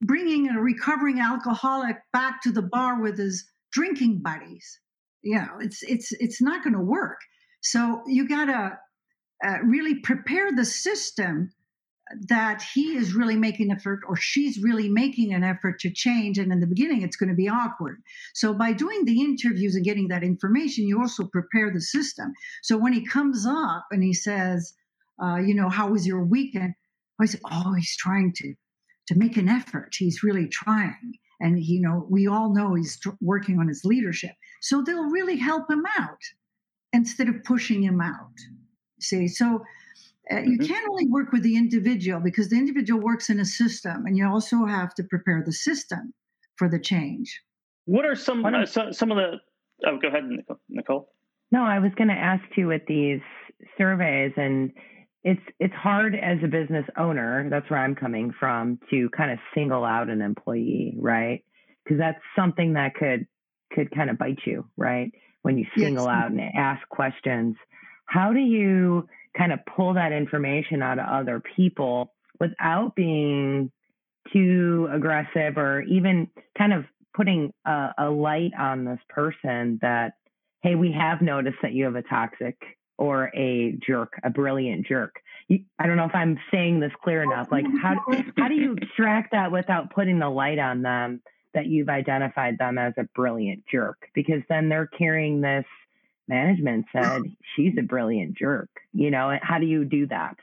bringing 0.02 0.50
a 0.50 0.62
recovering 0.62 1.20
alcoholic 1.20 1.98
back 2.12 2.42
to 2.44 2.52
the 2.52 2.62
bar 2.62 3.02
with 3.02 3.18
his 3.18 3.46
drinking 3.72 4.22
buddies. 4.22 4.80
You 5.24 5.38
know, 5.38 5.58
it's 5.60 5.82
it's 5.84 6.12
it's 6.12 6.42
not 6.42 6.64
going 6.64 6.74
to 6.74 6.82
work. 6.82 7.18
So 7.62 8.04
you 8.06 8.28
got 8.28 8.46
to 8.46 8.78
uh, 9.46 9.60
really 9.64 9.96
prepare 9.96 10.52
the 10.52 10.66
system 10.66 11.52
that 12.28 12.62
he 12.62 12.96
is 12.96 13.14
really 13.14 13.38
making 13.38 13.72
an 13.72 13.78
effort 13.78 14.02
or 14.08 14.16
she's 14.16 14.62
really 14.62 14.90
making 14.90 15.34
an 15.34 15.44
effort 15.44 15.80
to 15.80 15.90
change 15.90 16.38
and 16.38 16.52
in 16.52 16.60
the 16.60 16.68
beginning 16.68 17.02
it's 17.02 17.16
going 17.16 17.30
to 17.30 17.36
be 17.36 17.48
awkward 17.48 18.02
so 18.36 18.54
by 18.54 18.74
doing 18.74 19.06
the 19.06 19.22
interviews 19.22 19.74
and 19.74 19.86
getting 19.86 20.10
that 20.10 20.22
information 20.22 20.86
you 20.86 21.00
also 21.00 21.26
prepare 21.32 21.72
the 21.72 21.82
system 21.82 22.34
so 22.62 22.78
when 22.78 22.94
he 22.94 23.06
comes 23.06 23.48
up 23.48 23.86
and 23.90 24.04
he 24.04 24.14
says 24.14 24.74
uh, 25.24 25.38
you 25.38 25.56
know 25.56 25.70
how 25.70 25.88
was 25.88 26.06
your 26.06 26.24
weekend 26.24 26.74
i 27.22 27.26
say 27.26 27.40
oh 27.50 27.74
he's 27.74 27.96
trying 27.96 28.34
to 28.36 28.54
to 29.08 29.18
make 29.18 29.38
an 29.38 29.50
effort. 29.50 29.96
He's 29.98 30.24
really 30.24 30.48
trying. 30.48 31.14
And, 31.40 31.62
you 31.62 31.82
know, 31.82 32.08
we 32.10 32.28
all 32.28 32.54
know 32.54 32.74
he's 32.74 33.00
working 33.22 33.60
on 33.60 33.68
his 33.68 33.84
leadership. 33.84 34.32
So 34.62 34.82
they'll 34.82 35.10
really 35.10 35.38
help 35.38 35.70
him 35.70 35.84
out 36.00 36.22
instead 36.94 37.28
of 37.28 37.44
pushing 37.44 37.84
him 37.84 38.00
out. 38.00 38.32
See, 39.04 39.28
so 39.28 39.64
uh, 40.32 40.38
you 40.38 40.58
mm-hmm. 40.58 40.66
can't 40.66 40.90
only 40.90 41.08
work 41.08 41.32
with 41.32 41.44
the 41.44 41.58
individual 41.58 42.20
because 42.20 42.50
the 42.50 42.58
individual 42.58 43.02
works 43.02 43.30
in 43.30 43.40
a 43.40 43.46
system, 43.46 44.06
and 44.06 44.18
you 44.18 44.28
also 44.28 44.66
have 44.66 44.94
to 44.96 45.04
prepare 45.04 45.44
the 45.46 45.54
system 45.54 46.14
for 46.56 46.70
the 46.70 46.80
change. 46.80 47.42
What 47.86 48.06
are 48.06 48.16
some 48.16 48.46
uh, 48.46 48.66
some, 48.66 48.94
some 48.94 49.12
of 49.12 49.18
the? 49.18 49.40
Oh, 49.86 49.98
go 49.98 50.08
ahead, 50.08 50.24
Nicole. 50.70 51.10
No, 51.52 51.64
I 51.64 51.80
was 51.80 51.92
going 51.96 52.08
to 52.08 52.14
ask 52.16 52.44
you 52.56 52.68
with 52.68 52.84
these 52.88 53.20
surveys, 53.78 54.32
and 54.38 54.72
it's 55.24 55.42
it's 55.60 55.74
hard 55.74 56.16
as 56.16 56.38
a 56.44 56.48
business 56.48 56.86
owner 56.98 57.48
that's 57.50 57.70
where 57.70 57.80
i'm 57.80 57.96
coming 57.96 58.34
from 58.40 58.78
to 58.90 59.10
kind 59.16 59.32
of 59.32 59.40
single 59.54 59.84
out 59.84 60.10
an 60.10 60.22
employee 60.22 60.96
right 61.00 61.44
because 61.84 61.98
that's 61.98 62.20
something 62.36 62.74
that 62.74 62.94
could 62.96 63.26
could 63.72 63.90
kind 63.96 64.10
of 64.10 64.18
bite 64.18 64.40
you 64.46 64.68
right 64.78 65.12
when 65.42 65.58
you 65.58 65.66
single 65.78 66.06
yes. 66.06 66.14
out 66.14 66.32
and 66.32 66.42
ask 66.58 66.88
questions 66.90 67.56
how 68.14 68.32
do 68.32 68.40
you 68.40 69.08
kind 69.36 69.52
of 69.52 69.60
pull 69.76 69.96
that 69.96 70.12
information 70.12 70.84
out 70.84 71.00
of 71.00 71.06
other 71.08 71.42
people 71.56 72.14
without 72.40 72.96
being 72.96 73.72
too 74.32 74.88
aggressive 74.92 75.58
or 75.58 75.82
even 75.82 76.30
kind 76.56 76.74
of 76.74 76.86
putting 77.16 77.52
a, 77.66 77.90
a 77.98 78.10
light 78.10 78.52
on 78.58 78.86
this 78.86 79.00
person 79.10 79.80
that 79.82 80.14
hey 80.62 80.76
we 80.76 80.92
have 80.92 81.22
noticed 81.22 81.58
that 81.64 81.74
you 81.74 81.86
have 81.86 81.96
a 81.96 82.04
toxic 82.04 82.56
or 83.00 83.32
a 83.36 83.76
jerk, 83.86 84.14
a 84.24 84.30
brilliant 84.30 84.86
jerk. 84.86 85.16
I 85.52 85.88
don't 85.88 85.98
know 85.98 86.06
if 86.06 86.16
I'm 86.16 86.38
saying 86.52 86.80
this 86.80 86.92
clear 87.04 87.24
enough. 87.24 87.48
Like 87.52 87.66
how 87.82 87.96
how 88.38 88.48
do 88.48 88.54
you 88.54 88.76
extract 88.80 89.32
that 89.32 89.52
without 89.52 89.92
putting 89.92 90.20
the 90.20 90.30
light 90.30 90.60
on 90.60 90.84
them 90.84 91.22
that 91.56 91.66
you've 91.66 91.90
identified 91.90 92.60
them 92.60 92.78
as 92.78 92.94
a 92.98 93.04
brilliant 93.16 93.64
jerk? 93.72 93.98
Because 94.14 94.42
then 94.50 94.70
they're 94.70 94.88
carrying 94.88 95.42
this 95.42 95.66
management 96.28 96.86
said 96.92 97.22
she's 97.56 97.74
a 97.78 97.84
brilliant 97.84 98.38
jerk. 98.38 98.70
You 98.94 99.12
know, 99.12 99.38
how 99.42 99.60
do 99.60 99.66
you 99.66 99.86
do 99.86 100.08
that? 100.08 100.36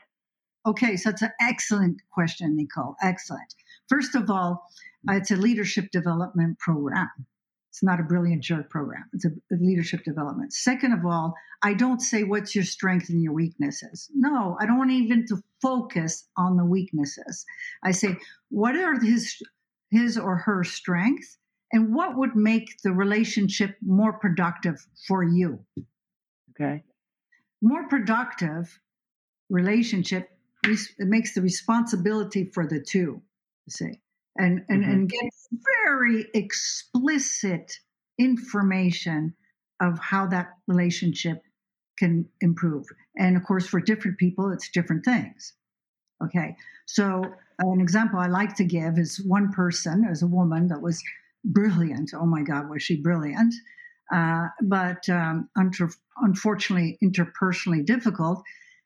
Okay, 0.65 0.95
so 0.95 1.09
it's 1.09 1.23
an 1.23 1.31
excellent 1.41 2.01
question, 2.11 2.55
Nicole. 2.55 2.95
Excellent. 3.01 3.55
First 3.89 4.15
of 4.15 4.29
all, 4.29 4.63
uh, 5.09 5.13
it's 5.13 5.31
a 5.31 5.35
leadership 5.35 5.89
development 5.91 6.59
program. 6.59 7.09
It's 7.69 7.81
not 7.81 7.99
a 7.99 8.03
brilliant 8.03 8.43
jerk 8.43 8.69
program. 8.69 9.05
It's 9.13 9.25
a, 9.25 9.29
a, 9.29 9.55
leadership 9.59 10.03
development. 10.03 10.53
Second 10.53 10.93
of 10.93 11.05
all, 11.05 11.33
I 11.63 11.73
don't 11.73 12.01
say 12.01 12.23
what's 12.23 12.53
your 12.53 12.65
strength 12.65 13.09
and 13.09 13.23
your 13.23 13.33
weaknesses. 13.33 14.09
No, 14.13 14.57
I 14.59 14.65
don't 14.65 14.77
want 14.77 14.91
even 14.91 15.25
to 15.27 15.41
focus 15.61 16.27
on 16.37 16.57
the 16.57 16.65
weaknesses. 16.65 17.45
I 17.83 17.91
say 17.91 18.17
what 18.49 18.75
are 18.75 18.99
his 18.99 19.41
his 19.89 20.17
or 20.17 20.37
her 20.37 20.63
strengths 20.63 21.37
and 21.73 21.93
what 21.93 22.17
would 22.17 22.35
make 22.35 22.81
the 22.83 22.91
relationship 22.91 23.75
more 23.81 24.13
productive 24.13 24.85
for 25.07 25.23
you. 25.23 25.65
Okay. 26.51 26.83
More 27.61 27.87
productive 27.87 28.79
relationship 29.49 30.29
it 30.63 31.07
makes 31.07 31.33
the 31.33 31.41
responsibility 31.41 32.51
for 32.53 32.67
the 32.67 32.79
two. 32.79 33.21
You 33.65 33.69
see 33.69 34.01
and 34.37 34.63
and, 34.69 34.83
mm-hmm. 34.83 34.91
and 34.91 35.09
get 35.09 35.21
very 35.85 36.27
explicit 36.33 37.73
information 38.17 39.33
of 39.81 39.99
how 39.99 40.27
that 40.27 40.49
relationship 40.67 41.41
can 41.97 42.27
improve. 42.39 42.85
And 43.17 43.35
of 43.35 43.43
course, 43.43 43.67
for 43.67 43.79
different 43.79 44.17
people, 44.17 44.51
it's 44.51 44.69
different 44.69 45.05
things. 45.05 45.53
Okay, 46.23 46.55
so 46.85 47.23
an 47.59 47.81
example 47.81 48.19
I 48.19 48.27
like 48.27 48.55
to 48.55 48.63
give 48.63 48.97
is 48.97 49.23
one 49.25 49.51
person, 49.51 50.05
as 50.09 50.21
a 50.21 50.27
woman 50.27 50.67
that 50.67 50.81
was 50.81 51.01
brilliant. 51.43 52.11
Oh 52.13 52.25
my 52.25 52.41
God, 52.41 52.69
was 52.69 52.83
she 52.83 53.01
brilliant? 53.01 53.53
Uh, 54.13 54.47
but 54.63 55.07
um, 55.09 55.49
unfortunately, 56.17 56.97
interpersonally 57.03 57.85
difficult. 57.85 58.43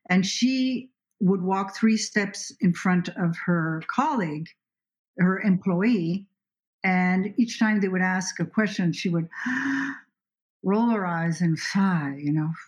And 0.09 0.25
she 0.25 0.91
would 1.19 1.41
walk 1.41 1.75
three 1.75 1.97
steps 1.97 2.51
in 2.61 2.73
front 2.73 3.09
of 3.09 3.35
her 3.45 3.81
colleague 3.87 4.47
her 5.17 5.39
employee. 5.41 6.27
And 6.83 7.33
each 7.37 7.59
time 7.59 7.79
they 7.79 7.87
would 7.87 8.01
ask 8.01 8.39
a 8.39 8.45
question, 8.45 8.93
she 8.93 9.09
would 9.09 9.27
roll 10.63 10.89
her 10.89 11.05
eyes 11.05 11.41
and 11.41 11.57
sigh, 11.57 12.15
you 12.19 12.31
know, 12.31 12.49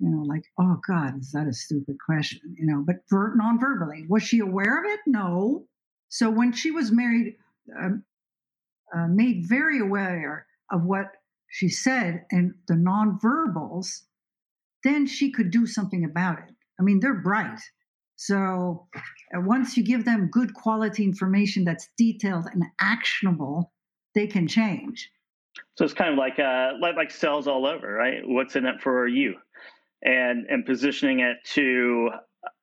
you 0.00 0.10
know, 0.10 0.22
like, 0.24 0.44
oh 0.58 0.80
God, 0.86 1.20
is 1.20 1.32
that 1.32 1.46
a 1.46 1.52
stupid 1.52 1.96
question? 2.04 2.56
You 2.58 2.66
know, 2.66 2.82
but 2.84 2.96
ver- 3.08 3.34
non-verbally. 3.36 4.06
Was 4.08 4.22
she 4.22 4.40
aware 4.40 4.78
of 4.78 4.90
it? 4.90 5.00
No. 5.06 5.66
So 6.08 6.30
when 6.30 6.52
she 6.52 6.70
was 6.70 6.90
married, 6.90 7.36
um, 7.78 8.04
uh, 8.94 9.06
made 9.08 9.48
very 9.48 9.80
aware 9.80 10.46
of 10.70 10.84
what 10.84 11.06
she 11.48 11.68
said 11.68 12.24
and 12.30 12.54
the 12.68 12.74
nonverbals, 12.74 14.02
then 14.84 15.06
she 15.06 15.30
could 15.30 15.50
do 15.50 15.66
something 15.66 16.04
about 16.04 16.38
it. 16.38 16.54
I 16.78 16.82
mean, 16.82 17.00
they're 17.00 17.14
bright. 17.14 17.60
So 18.16 18.88
uh, 18.96 19.40
once 19.40 19.76
you 19.76 19.84
give 19.84 20.04
them 20.04 20.28
good 20.30 20.54
quality 20.54 21.04
information 21.04 21.64
that's 21.64 21.88
detailed 21.96 22.46
and 22.52 22.64
actionable, 22.80 23.72
they 24.14 24.26
can 24.26 24.48
change. 24.48 25.10
So 25.76 25.84
it's 25.84 25.94
kind 25.94 26.12
of 26.12 26.18
like 26.18 26.38
uh, 26.38 26.72
like 26.80 26.96
like 26.96 27.10
sales 27.10 27.46
all 27.46 27.66
over, 27.66 27.90
right? 27.92 28.20
What's 28.24 28.56
in 28.56 28.66
it 28.66 28.80
for 28.80 29.06
you, 29.06 29.34
and 30.02 30.46
and 30.48 30.64
positioning 30.64 31.20
it 31.20 31.38
to, 31.54 32.10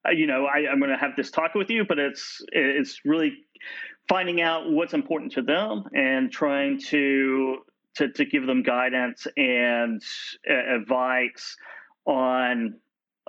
uh, 0.08 0.12
you 0.12 0.28
know, 0.28 0.46
I, 0.46 0.70
I'm 0.72 0.80
going 0.80 0.92
to 0.92 0.98
have 0.98 1.16
this 1.16 1.32
talk 1.32 1.56
with 1.56 1.70
you, 1.70 1.86
but 1.88 2.00
it's 2.00 2.42
it's 2.52 3.02
really 3.06 3.34
finding 4.08 4.42
out 4.42 4.70
what's 4.70 4.94
important 4.94 5.32
to 5.34 5.42
them 5.42 5.86
and 5.94 6.32
trying 6.32 6.80
to 6.80 7.60
to, 7.96 8.10
to 8.10 8.26
give 8.26 8.48
them 8.48 8.64
guidance 8.64 9.28
and 9.38 10.02
uh, 10.50 10.76
advice 10.76 11.56
on 12.06 12.76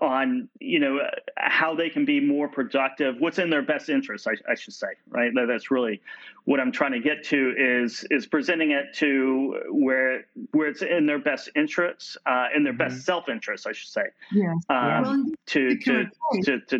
on 0.03 0.49
you 0.59 0.81
know 0.81 0.99
how 1.37 1.75
they 1.75 1.89
can 1.89 2.05
be 2.05 2.19
more 2.19 2.49
productive 2.49 3.15
what's 3.21 3.39
in 3.39 3.49
their 3.49 3.63
best 3.63 3.89
interest 3.89 4.27
I, 4.27 4.33
I, 4.51 4.57
should 4.57 4.75
say 4.75 4.89
right 5.09 5.31
that's 5.47 5.71
really 5.71 6.03
what 6.47 6.59
i'm 6.59 6.73
trying 6.73 6.93
to 6.93 6.99
get 6.99 7.23
to 7.27 7.55
is 7.57 8.05
is 8.11 8.27
presenting 8.27 8.73
it 8.73 8.87
to 8.95 9.61
where 9.71 10.27
where 10.51 10.67
it's 10.67 10.83
in 10.83 11.07
their 11.07 11.21
best 11.21 11.49
interests 11.55 12.17
uh, 12.27 12.47
in 12.57 12.65
their 12.65 12.73
mm-hmm. 12.73 12.89
best 12.89 13.05
self-interest 13.05 13.69
i 13.69 13.73
should 13.73 13.89
say 13.89 14.03
yes. 14.33 14.57
Um, 14.69 15.03
well, 15.03 15.25
to, 15.47 15.79
to, 15.79 16.05
case, 16.33 16.45
to, 16.45 16.61
to 16.61 16.79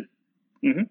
mm-hmm. 0.65 0.83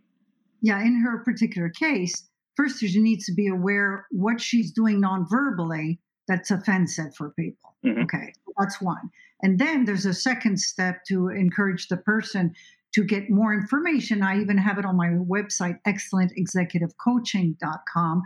yeah 0.63 0.81
in 0.81 0.99
her 1.03 1.19
particular 1.25 1.69
case 1.69 2.25
first 2.57 2.81
she 2.81 3.01
needs 3.01 3.27
to 3.27 3.33
be 3.33 3.49
aware 3.49 4.07
what 4.11 4.41
she's 4.41 4.73
doing 4.73 5.01
non-verbally 5.01 5.99
that's 6.29 6.51
offensive 6.51 7.15
for 7.17 7.31
people 7.31 7.75
mm-hmm. 7.85 8.03
okay 8.03 8.33
that's 8.59 8.81
one 8.81 9.11
and 9.43 9.59
then 9.59 9.85
there's 9.85 10.07
a 10.07 10.15
second 10.15 10.59
step 10.59 11.05
to 11.07 11.29
encourage 11.29 11.89
the 11.89 11.97
person 11.97 12.55
to 12.95 13.05
get 13.05 13.29
more 13.29 13.53
information, 13.53 14.23
I 14.23 14.41
even 14.41 14.57
have 14.57 14.79
it 14.79 14.85
on 14.85 14.97
my 14.97 15.09
website, 15.09 15.81
excellentexecutivecoaching.com. 15.87 18.23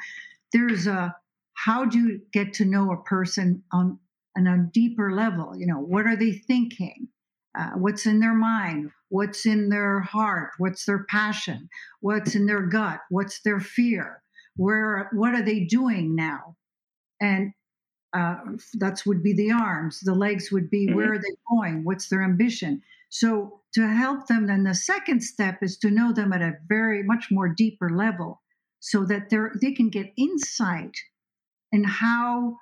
There's 0.52 0.86
a 0.86 1.16
how 1.54 1.86
do 1.86 1.98
you 1.98 2.20
get 2.32 2.52
to 2.54 2.66
know 2.66 2.92
a 2.92 3.02
person 3.02 3.64
on, 3.72 3.98
on 4.36 4.46
a 4.46 4.68
deeper 4.72 5.12
level? 5.12 5.54
You 5.56 5.66
know, 5.66 5.80
what 5.80 6.06
are 6.06 6.16
they 6.16 6.30
thinking? 6.32 7.08
Uh, 7.58 7.70
what's 7.76 8.04
in 8.06 8.20
their 8.20 8.34
mind? 8.34 8.92
What's 9.10 9.46
in 9.46 9.68
their 9.70 10.00
heart? 10.00 10.50
What's 10.58 10.84
their 10.84 11.04
passion? 11.04 11.68
What's 12.00 12.34
in 12.34 12.46
their 12.46 12.62
gut? 12.62 13.00
What's 13.10 13.40
their 13.42 13.60
fear? 13.60 14.22
Where 14.56 15.08
what 15.12 15.34
are 15.34 15.42
they 15.42 15.60
doing 15.64 16.14
now? 16.14 16.56
And 17.20 17.52
uh, 18.12 18.36
that 18.74 19.02
would 19.06 19.22
be 19.22 19.34
the 19.34 19.52
arms. 19.52 20.00
The 20.00 20.14
legs 20.14 20.50
would 20.50 20.70
be 20.70 20.86
mm-hmm. 20.86 20.96
where 20.96 21.12
are 21.12 21.18
they 21.18 21.36
going? 21.50 21.84
What's 21.84 22.08
their 22.08 22.22
ambition? 22.22 22.82
So 23.10 23.60
to 23.74 23.86
help 23.86 24.26
them, 24.26 24.46
then 24.46 24.64
the 24.64 24.74
second 24.74 25.22
step 25.22 25.62
is 25.62 25.78
to 25.78 25.90
know 25.90 26.12
them 26.12 26.32
at 26.32 26.42
a 26.42 26.56
very 26.68 27.02
much 27.02 27.28
more 27.30 27.48
deeper 27.48 27.90
level, 27.90 28.42
so 28.80 29.04
that 29.04 29.30
they 29.30 29.38
they 29.60 29.72
can 29.72 29.90
get 29.90 30.12
insight 30.16 30.96
in 31.72 31.84
how 31.84 32.58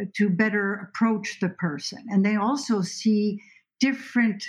uh, 0.00 0.04
to 0.16 0.30
better 0.30 0.74
approach 0.74 1.38
the 1.40 1.48
person, 1.48 2.04
and 2.08 2.24
they 2.24 2.36
also 2.36 2.82
see 2.82 3.40
different 3.80 4.44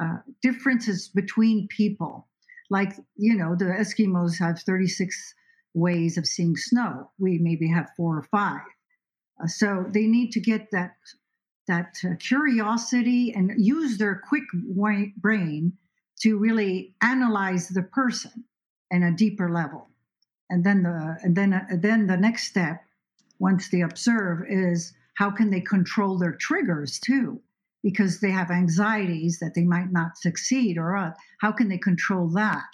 uh, 0.00 0.18
differences 0.42 1.08
between 1.08 1.68
people. 1.68 2.26
Like 2.70 2.92
you 3.16 3.36
know, 3.36 3.54
the 3.54 3.66
Eskimos 3.66 4.38
have 4.38 4.60
thirty 4.60 4.88
six 4.88 5.34
ways 5.74 6.16
of 6.16 6.26
seeing 6.26 6.56
snow. 6.56 7.10
We 7.18 7.38
maybe 7.38 7.68
have 7.68 7.90
four 7.96 8.16
or 8.16 8.22
five. 8.22 8.62
Uh, 9.42 9.46
so 9.46 9.84
they 9.90 10.06
need 10.06 10.30
to 10.32 10.40
get 10.40 10.70
that 10.70 10.94
that 11.66 11.96
uh, 12.04 12.14
curiosity 12.18 13.32
and 13.34 13.52
use 13.56 13.98
their 13.98 14.22
quick 14.28 14.44
brain 15.16 15.72
to 16.20 16.38
really 16.38 16.94
analyze 17.02 17.68
the 17.68 17.82
person 17.82 18.44
in 18.90 19.02
a 19.02 19.16
deeper 19.16 19.50
level. 19.50 19.88
And 20.50 20.62
then 20.64 20.82
the 20.82 21.16
and 21.22 21.34
then 21.34 21.52
uh, 21.54 21.66
then 21.70 22.06
the 22.06 22.16
next 22.16 22.48
step, 22.48 22.84
once 23.38 23.70
they 23.70 23.80
observe, 23.80 24.44
is 24.48 24.92
how 25.14 25.30
can 25.30 25.50
they 25.50 25.60
control 25.60 26.18
their 26.18 26.32
triggers 26.32 26.98
too, 26.98 27.40
because 27.84 28.18
they 28.20 28.30
have 28.30 28.50
anxieties 28.50 29.38
that 29.40 29.52
they 29.54 29.62
might 29.62 29.92
not 29.92 30.16
succeed, 30.16 30.78
or 30.78 30.96
uh, 30.96 31.12
how 31.40 31.52
can 31.52 31.68
they 31.68 31.78
control 31.78 32.28
that, 32.30 32.70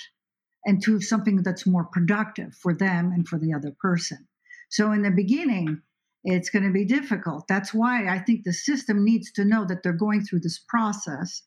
and 0.64 0.82
to 0.84 1.00
something 1.00 1.42
that's 1.42 1.66
more 1.66 1.84
productive 1.84 2.54
for 2.54 2.72
them 2.72 3.10
and 3.12 3.28
for 3.28 3.38
the 3.38 3.52
other 3.52 3.74
person. 3.80 4.28
So 4.70 4.92
in 4.92 5.02
the 5.02 5.10
beginning, 5.10 5.82
it's 6.22 6.48
going 6.48 6.64
to 6.64 6.72
be 6.72 6.84
difficult. 6.84 7.48
That's 7.48 7.74
why 7.74 8.06
I 8.06 8.20
think 8.20 8.44
the 8.44 8.52
system 8.52 9.04
needs 9.04 9.32
to 9.32 9.44
know 9.44 9.64
that 9.66 9.82
they're 9.82 9.92
going 9.92 10.22
through 10.22 10.40
this 10.40 10.60
process. 10.68 11.42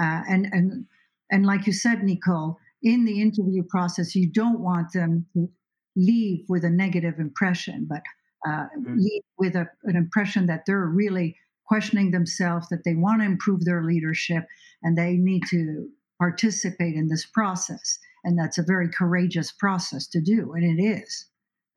Uh, 0.00 0.22
and 0.28 0.46
and 0.50 0.86
and 1.30 1.44
like 1.44 1.66
you 1.66 1.74
said, 1.74 2.02
Nicole, 2.02 2.58
in 2.82 3.04
the 3.04 3.20
interview 3.20 3.64
process, 3.68 4.14
you 4.14 4.30
don't 4.30 4.60
want 4.60 4.92
them 4.92 5.26
to 5.34 5.50
leave 5.94 6.46
with 6.48 6.64
a 6.64 6.70
negative 6.70 7.18
impression, 7.18 7.86
but 7.88 8.02
uh, 8.46 8.66
mm-hmm. 8.78 8.96
leave 8.96 9.22
with 9.38 9.56
a, 9.56 9.66
an 9.84 9.96
impression 9.96 10.46
that 10.46 10.62
they're 10.66 10.86
really 10.86 11.36
questioning 11.66 12.10
themselves, 12.10 12.68
that 12.68 12.84
they 12.84 12.94
want 12.94 13.20
to 13.20 13.26
improve 13.26 13.64
their 13.64 13.82
leadership, 13.84 14.44
and 14.82 14.96
they 14.96 15.14
need 15.14 15.42
to 15.50 15.88
participate 16.18 16.94
in 16.94 17.08
this 17.08 17.26
process. 17.26 17.98
And 18.24 18.38
that's 18.38 18.58
a 18.58 18.62
very 18.62 18.88
courageous 18.88 19.52
process 19.52 20.06
to 20.08 20.20
do, 20.20 20.52
and 20.54 20.78
it 20.78 20.82
is. 20.82 21.26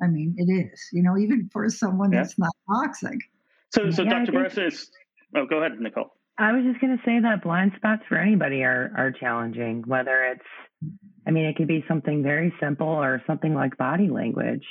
I 0.02 0.08
mean, 0.08 0.36
it 0.38 0.52
is, 0.52 0.90
you 0.94 1.02
know, 1.02 1.18
even 1.18 1.50
for 1.52 1.70
someone 1.70 2.12
yeah. 2.12 2.22
that's 2.22 2.38
not 2.38 2.52
toxic. 2.70 3.18
So, 3.74 3.90
so 3.92 4.04
yeah, 4.04 4.20
Dr. 4.20 4.32
Burrus 4.32 4.58
is, 4.58 4.92
oh, 5.36 5.46
go 5.46 5.58
ahead, 5.58 5.80
Nicole. 5.80 6.14
I 6.38 6.52
was 6.52 6.64
just 6.64 6.80
going 6.80 6.96
to 6.96 7.04
say 7.04 7.20
that 7.20 7.42
blind 7.44 7.72
spots 7.78 8.04
for 8.08 8.18
anybody 8.18 8.64
are, 8.64 8.92
are 8.96 9.12
challenging, 9.12 9.84
whether 9.88 10.24
it's, 10.24 10.46
I 11.26 11.32
mean, 11.32 11.46
it 11.46 11.56
could 11.56 11.68
be 11.68 11.84
something 11.88 12.22
very 12.22 12.54
simple 12.62 12.88
or 12.88 13.24
something 13.26 13.56
like 13.56 13.76
body 13.78 14.08
language. 14.08 14.64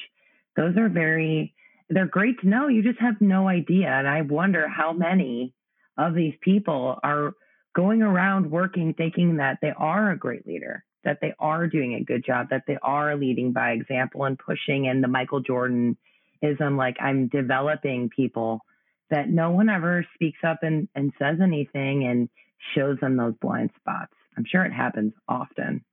Those 0.57 0.77
are 0.77 0.89
very, 0.89 1.55
they're 1.89 2.07
great 2.07 2.41
to 2.41 2.49
know. 2.49 2.69
You 2.69 2.83
just 2.83 3.01
have 3.01 3.21
no 3.21 3.49
idea. 3.49 3.89
And 3.89 4.09
I 4.09 4.23
wonder 4.23 4.69
how 4.69 4.93
many 4.93 5.55
of 5.97 6.15
these 6.15 6.35
people 6.41 6.99
are 7.03 7.33
going 7.75 8.03
around 8.03 8.51
working 8.51 8.95
thinking 8.95 9.37
that 9.37 9.59
they 9.63 9.73
are 9.77 10.11
a 10.11 10.19
great 10.19 10.47
leader 10.47 10.85
that 11.07 11.19
they 11.23 11.33
are 11.39 11.69
doing 11.69 11.95
a 11.95 12.05
good 12.05 12.25
job, 12.27 12.49
that 12.51 12.65
they 12.67 12.77
are 12.83 13.17
leading 13.17 13.53
by 13.53 13.71
example 13.71 14.25
and 14.25 14.39
pushing 14.39 14.87
in 14.87 15.01
the 15.01 15.09
Michael 15.09 15.41
Jordan 15.41 15.97
ism, 16.43 16.77
like 16.77 16.97
I'm 17.01 17.29
developing 17.29 18.11
people 18.15 18.61
that 19.09 19.31
no 19.31 19.53
one 19.53 19.69
ever 19.69 20.05
speaks 20.15 20.41
up 20.45 20.59
and, 20.63 20.89
and 20.97 21.13
says 21.19 21.39
anything 21.41 22.05
and 22.05 22.29
shows 22.75 22.99
them 23.01 23.17
those 23.17 23.35
blind 23.41 23.71
spots. 23.79 24.13
I'm 24.37 24.45
sure 24.45 24.65
it 24.65 24.73
happens 24.73 25.13
often. 25.29 25.85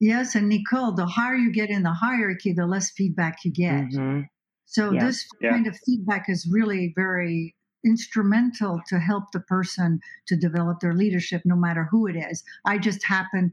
Yes, 0.00 0.36
and 0.36 0.48
Nicole, 0.48 0.94
the 0.94 1.06
higher 1.06 1.34
you 1.34 1.52
get 1.52 1.68
in 1.68 1.82
the 1.82 1.92
hierarchy, 1.92 2.52
the 2.52 2.66
less 2.66 2.90
feedback 2.92 3.38
you 3.44 3.52
get. 3.52 3.86
Mm-hmm. 3.86 4.20
So 4.66 4.92
yeah. 4.92 5.06
this 5.06 5.26
yeah. 5.40 5.50
kind 5.50 5.66
of 5.66 5.76
feedback 5.84 6.28
is 6.28 6.46
really 6.50 6.92
very 6.94 7.54
instrumental 7.84 8.80
to 8.88 8.98
help 8.98 9.24
the 9.32 9.40
person 9.40 10.00
to 10.26 10.36
develop 10.36 10.80
their 10.80 10.94
leadership, 10.94 11.42
no 11.44 11.56
matter 11.56 11.88
who 11.90 12.06
it 12.06 12.16
is. 12.16 12.42
I 12.64 12.78
just 12.78 13.04
happen 13.04 13.52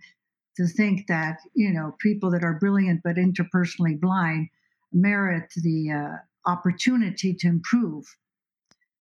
to 0.57 0.67
think 0.67 1.07
that 1.07 1.37
you 1.55 1.71
know 1.71 1.95
people 1.99 2.29
that 2.31 2.43
are 2.43 2.59
brilliant 2.59 3.01
but 3.03 3.15
interpersonally 3.15 3.99
blind 3.99 4.49
merit 4.91 5.51
the 5.57 5.91
uh, 5.91 6.49
opportunity 6.49 7.33
to 7.33 7.47
improve 7.47 8.05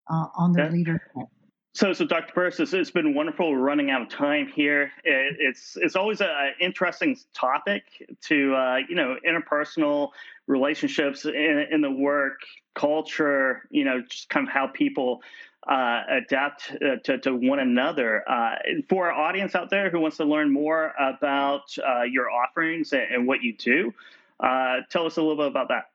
uh, 0.09 0.28
on 0.36 0.53
their 0.53 0.66
yeah. 0.66 0.72
leadership. 0.72 1.28
So, 1.74 1.93
so 1.93 2.05
Dr. 2.05 2.34
Burrus, 2.34 2.59
it's 2.59 2.91
been 2.91 3.15
wonderful. 3.15 3.55
Running 3.55 3.91
out 3.91 4.01
of 4.01 4.09
time 4.09 4.47
here. 4.47 4.91
It, 5.05 5.38
it's 5.39 5.78
it's 5.78 5.95
always 5.95 6.19
an 6.19 6.28
interesting 6.59 7.17
topic 7.34 7.84
to 8.26 8.53
uh, 8.53 8.78
you 8.89 8.95
know 8.95 9.15
interpersonal 9.26 10.09
relationships 10.47 11.24
in, 11.24 11.65
in 11.72 11.80
the 11.80 11.91
work 11.91 12.41
culture. 12.76 13.63
You 13.69 13.86
know, 13.86 14.01
just 14.01 14.28
kind 14.28 14.47
of 14.47 14.53
how 14.53 14.67
people 14.67 15.22
uh, 15.65 16.01
adapt 16.09 16.74
uh, 16.74 16.97
to, 17.05 17.19
to, 17.19 17.34
one 17.34 17.59
another. 17.59 18.30
Uh, 18.30 18.55
for 18.89 19.09
our 19.09 19.28
audience 19.28 19.55
out 19.55 19.69
there 19.69 19.89
who 19.89 20.01
wants 20.01 20.17
to 20.17 20.26
learn 20.26 20.51
more 20.51 20.91
about 20.99 21.63
uh, 21.88 22.01
your 22.01 22.30
offerings 22.30 22.91
and, 22.91 23.03
and, 23.13 23.28
what 23.28 23.43
you 23.43 23.55
do, 23.55 23.93
uh, 24.41 24.78
tell 24.89 25.05
us 25.05 25.17
a 25.17 25.22
little 25.22 25.38
bit 25.38 25.47
about 25.47 25.69
that. 25.69 25.86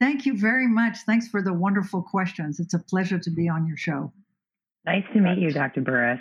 Thank 0.00 0.26
you 0.26 0.36
very 0.36 0.66
much. 0.66 0.98
Thanks 1.06 1.28
for 1.28 1.42
the 1.42 1.52
wonderful 1.52 2.02
questions. 2.02 2.60
It's 2.60 2.74
a 2.74 2.78
pleasure 2.78 3.18
to 3.18 3.30
be 3.30 3.48
on 3.48 3.66
your 3.66 3.76
show. 3.76 4.12
Nice 4.84 5.04
to 5.12 5.20
meet 5.20 5.38
you, 5.38 5.52
Dr. 5.52 5.80
Burrus. 5.80 6.20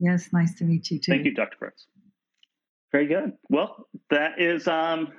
Yes, 0.00 0.30
nice 0.32 0.54
to 0.56 0.64
meet 0.64 0.90
you 0.90 0.98
too. 0.98 1.12
Thank 1.12 1.24
you, 1.24 1.34
Dr. 1.34 1.56
Burrus. 1.60 1.86
Very 2.90 3.06
good. 3.06 3.32
Well, 3.48 3.86
that 4.10 4.40
is 4.40 4.66
um, 4.66 5.12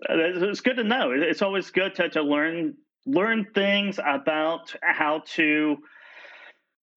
it's 0.00 0.60
good 0.60 0.76
to 0.76 0.84
know. 0.84 1.12
It's 1.12 1.42
always 1.42 1.70
good 1.70 1.94
to, 1.96 2.08
to 2.10 2.22
learn 2.22 2.74
learn 3.06 3.46
things 3.54 3.98
about 4.04 4.74
how 4.82 5.22
to 5.26 5.78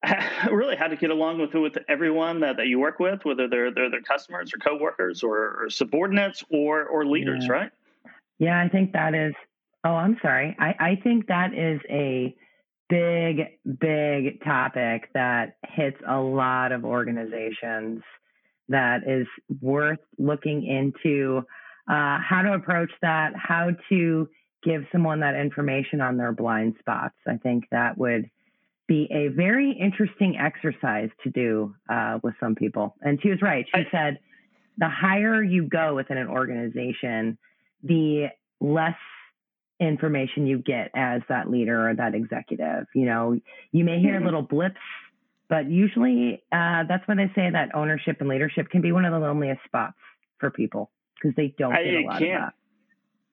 really 0.52 0.76
how 0.76 0.88
to 0.88 0.96
get 0.96 1.10
along 1.10 1.40
with 1.40 1.54
with 1.54 1.78
everyone 1.88 2.42
that, 2.42 2.58
that 2.58 2.68
you 2.68 2.80
work 2.80 3.00
with, 3.00 3.24
whether 3.24 3.48
they're 3.48 3.72
they're 3.74 3.90
their 3.90 4.02
customers 4.02 4.52
or 4.54 4.58
coworkers 4.58 5.24
or, 5.24 5.64
or 5.64 5.70
subordinates 5.70 6.44
or 6.52 6.86
or 6.86 7.06
leaders, 7.06 7.46
yeah. 7.48 7.52
right? 7.52 7.72
Yeah, 8.40 8.62
I 8.62 8.70
think 8.70 8.94
that 8.94 9.16
is. 9.16 9.34
Oh, 9.86 9.94
I'm 9.94 10.18
sorry. 10.20 10.56
I, 10.60 10.76
I 10.80 11.00
think 11.04 11.28
that 11.28 11.54
is 11.54 11.80
a 11.92 12.36
big, 12.90 13.60
big 13.80 14.44
topic 14.44 15.10
that 15.14 15.58
hits 15.64 15.98
a 16.08 16.18
lot 16.18 16.72
of 16.72 16.84
organizations. 16.84 18.02
That 18.68 19.02
is 19.08 19.28
worth 19.62 20.00
looking 20.18 20.66
into 20.66 21.44
uh, 21.88 22.18
how 22.20 22.42
to 22.42 22.54
approach 22.54 22.90
that, 23.04 23.34
how 23.36 23.70
to 23.90 24.28
give 24.64 24.86
someone 24.92 25.20
that 25.20 25.36
information 25.36 26.02
on 26.02 26.18
their 26.18 26.32
blind 26.32 26.74
spots. 26.80 27.14
I 27.28 27.38
think 27.38 27.66
that 27.72 27.96
would 27.96 28.28
be 28.88 29.08
a 29.12 29.28
very 29.28 29.72
interesting 29.72 30.36
exercise 30.36 31.10
to 31.24 31.30
do 31.30 31.76
uh, 31.90 32.18
with 32.24 32.34
some 32.40 32.56
people. 32.56 32.96
And 33.02 33.22
she 33.22 33.30
was 33.30 33.42
right. 33.44 33.68
She 33.76 33.84
said 33.92 34.18
the 34.80 34.90
higher 34.90 35.44
you 35.44 35.68
go 35.68 35.94
within 35.94 36.18
an 36.18 36.28
organization, 36.28 37.38
the 37.84 38.30
less 38.60 38.96
information 39.80 40.48
you 40.48 40.60
get 40.60 40.92
as 40.96 41.22
that 41.30 41.50
leader 41.50 41.90
or 41.90 41.96
that 41.96 42.16
executive. 42.16 42.88
You 42.94 43.06
know, 43.06 43.40
you 43.72 43.84
may 43.84 44.00
hear 44.00 44.16
mm-hmm. 44.16 44.26
little 44.26 44.42
blips 44.42 44.80
but 45.48 45.70
usually 45.70 46.44
uh, 46.52 46.84
that's 46.88 47.08
when 47.08 47.18
they 47.18 47.32
say 47.36 47.50
that 47.52 47.76
ownership 47.76 48.18
and 48.20 48.30
leadership 48.30 48.70
can 48.70 48.82
be 48.82 48.92
one 48.92 49.06
of 49.06 49.12
the 49.12 49.20
loneliest 49.20 49.64
spots 49.64 49.98
for 50.40 50.50
people 50.50 50.90
because 51.16 51.36
they 51.36 51.54
don't 51.58 51.74
get 51.74 51.86
a 51.86 52.02
lot 52.02 52.20
can. 52.20 52.36
of 52.36 52.42
that. 52.42 52.54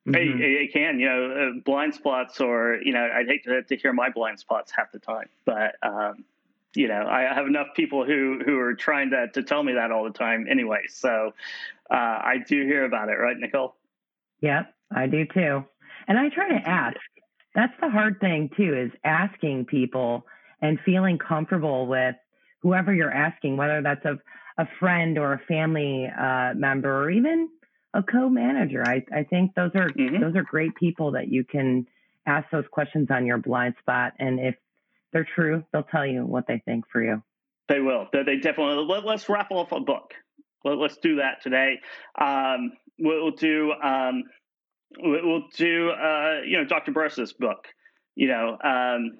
Mm-hmm. 0.09 0.43
It, 0.43 0.45
it, 0.45 0.73
can, 0.73 0.99
you 0.99 1.09
know, 1.09 1.31
uh, 1.31 1.61
blind 1.65 1.95
spots, 1.95 2.41
or 2.41 2.81
you 2.83 2.93
know, 2.93 3.09
I'd 3.15 3.29
hate 3.29 3.45
to, 3.45 3.63
to 3.63 3.77
hear 3.77 3.93
my 3.93 4.11
blind 4.11 4.41
spots 4.41 4.73
half 4.73 4.91
the 4.93 4.99
time, 4.99 5.29
but 5.45 5.77
um, 5.83 6.25
you 6.75 6.89
know, 6.89 7.07
I 7.09 7.23
have 7.23 7.47
enough 7.47 7.69
people 7.77 8.05
who 8.05 8.41
who 8.45 8.59
are 8.59 8.75
trying 8.75 9.11
to 9.11 9.29
to 9.29 9.43
tell 9.45 9.63
me 9.63 9.75
that 9.75 9.93
all 9.93 10.03
the 10.03 10.11
time, 10.11 10.47
anyway. 10.51 10.83
So 10.89 11.35
uh, 11.89 11.95
I 11.95 12.39
do 12.45 12.67
hear 12.67 12.85
about 12.85 13.11
it, 13.11 13.13
right, 13.13 13.37
Nicole? 13.39 13.77
Yep, 14.41 14.75
I 14.91 15.07
do 15.07 15.25
too, 15.25 15.65
and 16.09 16.19
I 16.19 16.29
try 16.29 16.49
to 16.49 16.69
ask. 16.69 16.97
That's 17.55 17.75
the 17.81 17.91
hard 17.91 18.19
thing 18.21 18.51
too, 18.57 18.75
is 18.75 18.93
asking 19.05 19.67
people 19.67 20.25
and 20.63 20.79
feeling 20.85 21.19
comfortable 21.19 21.87
with 21.87 22.15
whoever 22.63 22.95
you're 22.95 23.13
asking, 23.13 23.57
whether 23.57 23.83
that's 23.83 24.05
a 24.05 24.19
a 24.59 24.67
friend 24.79 25.19
or 25.19 25.33
a 25.33 25.39
family 25.49 26.07
uh, 26.07 26.53
member 26.55 27.05
or 27.05 27.11
even 27.11 27.49
a 27.95 28.03
co-manager. 28.03 28.83
I, 28.87 29.05
I 29.15 29.25
think 29.25 29.55
those 29.55 29.71
are 29.75 29.89
mm-hmm. 29.89 30.21
those 30.21 30.37
are 30.37 30.43
great 30.43 30.75
people 30.75 31.13
that 31.13 31.29
you 31.29 31.45
can 31.45 31.87
ask 32.27 32.49
those 32.51 32.65
questions 32.71 33.09
on 33.11 33.27
your 33.27 33.39
blind 33.39 33.75
spot, 33.81 34.13
and 34.19 34.39
if 34.41 34.55
they're 35.13 35.29
true, 35.35 35.65
they'll 35.73 35.83
tell 35.83 36.07
you 36.07 36.25
what 36.25 36.47
they 36.47 36.63
think 36.65 36.85
for 36.91 37.03
you. 37.03 37.23
They 37.69 37.81
will. 37.81 38.09
They, 38.13 38.23
they 38.23 38.37
definitely. 38.37 38.85
Let, 38.85 39.07
us 39.07 39.29
wrap 39.29 39.51
off 39.51 39.73
a 39.73 39.81
book. 39.81 40.15
Let, 40.65 40.79
us 40.79 40.97
do 41.03 41.17
that 41.17 41.43
today. 41.43 41.81
Um, 42.21 42.73
we'll 42.99 43.33
do. 43.33 43.73
Um, 43.73 44.25
we'll 44.99 45.47
do. 45.57 45.91
Uh, 45.91 46.41
you 46.47 46.57
know, 46.57 46.65
Dr. 46.65 46.93
Burrus's 46.93 47.33
book. 47.33 47.67
You 48.15 48.29
know, 48.29 48.59
um, 48.63 49.19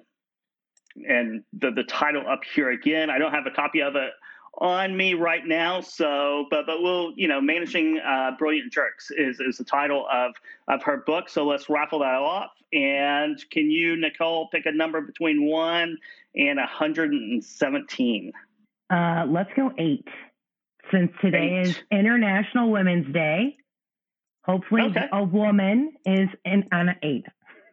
and 1.07 1.43
the 1.53 1.71
the 1.71 1.83
title 1.83 2.23
up 2.29 2.41
here 2.43 2.71
again. 2.71 3.09
I 3.09 3.17
don't 3.17 3.31
have 3.31 3.47
a 3.47 3.51
copy 3.51 3.81
of 3.81 3.95
it 3.95 4.11
on 4.59 4.95
me 4.95 5.13
right 5.13 5.45
now. 5.45 5.81
So, 5.81 6.45
but 6.49 6.65
but 6.65 6.81
we'll 6.81 7.13
you 7.15 7.27
know 7.27 7.41
managing 7.41 7.99
uh, 7.99 8.31
brilliant 8.37 8.71
jerks 8.71 9.11
is 9.11 9.39
is 9.39 9.57
the 9.57 9.63
title 9.63 10.05
of 10.11 10.33
of 10.67 10.83
her 10.83 10.97
book. 11.05 11.29
So 11.29 11.45
let's 11.45 11.69
raffle 11.69 11.99
that 11.99 12.15
off. 12.15 12.51
And 12.71 13.37
can 13.51 13.69
you, 13.69 13.95
Nicole, 13.95 14.49
pick 14.49 14.65
a 14.65 14.71
number 14.71 15.01
between 15.01 15.45
one 15.45 15.97
and 16.35 16.59
hundred 16.59 17.11
and 17.11 17.43
seventeen? 17.43 18.31
Uh, 18.89 19.25
let's 19.27 19.49
go 19.55 19.71
eight. 19.77 20.07
Since 20.91 21.11
today 21.21 21.59
eight. 21.61 21.67
is 21.67 21.79
International 21.91 22.69
Women's 22.69 23.11
Day, 23.13 23.57
hopefully 24.43 24.83
okay. 24.83 25.07
a 25.11 25.23
woman 25.23 25.93
is 26.05 26.29
in, 26.45 26.67
on 26.71 26.89
an 26.89 26.95
eight. 27.01 27.25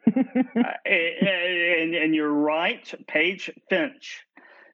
uh, 0.16 0.62
and, 0.87 1.95
and, 1.95 2.14
you're 2.14 2.33
right, 2.33 2.93
Paige 3.07 3.51
Finch. 3.68 4.27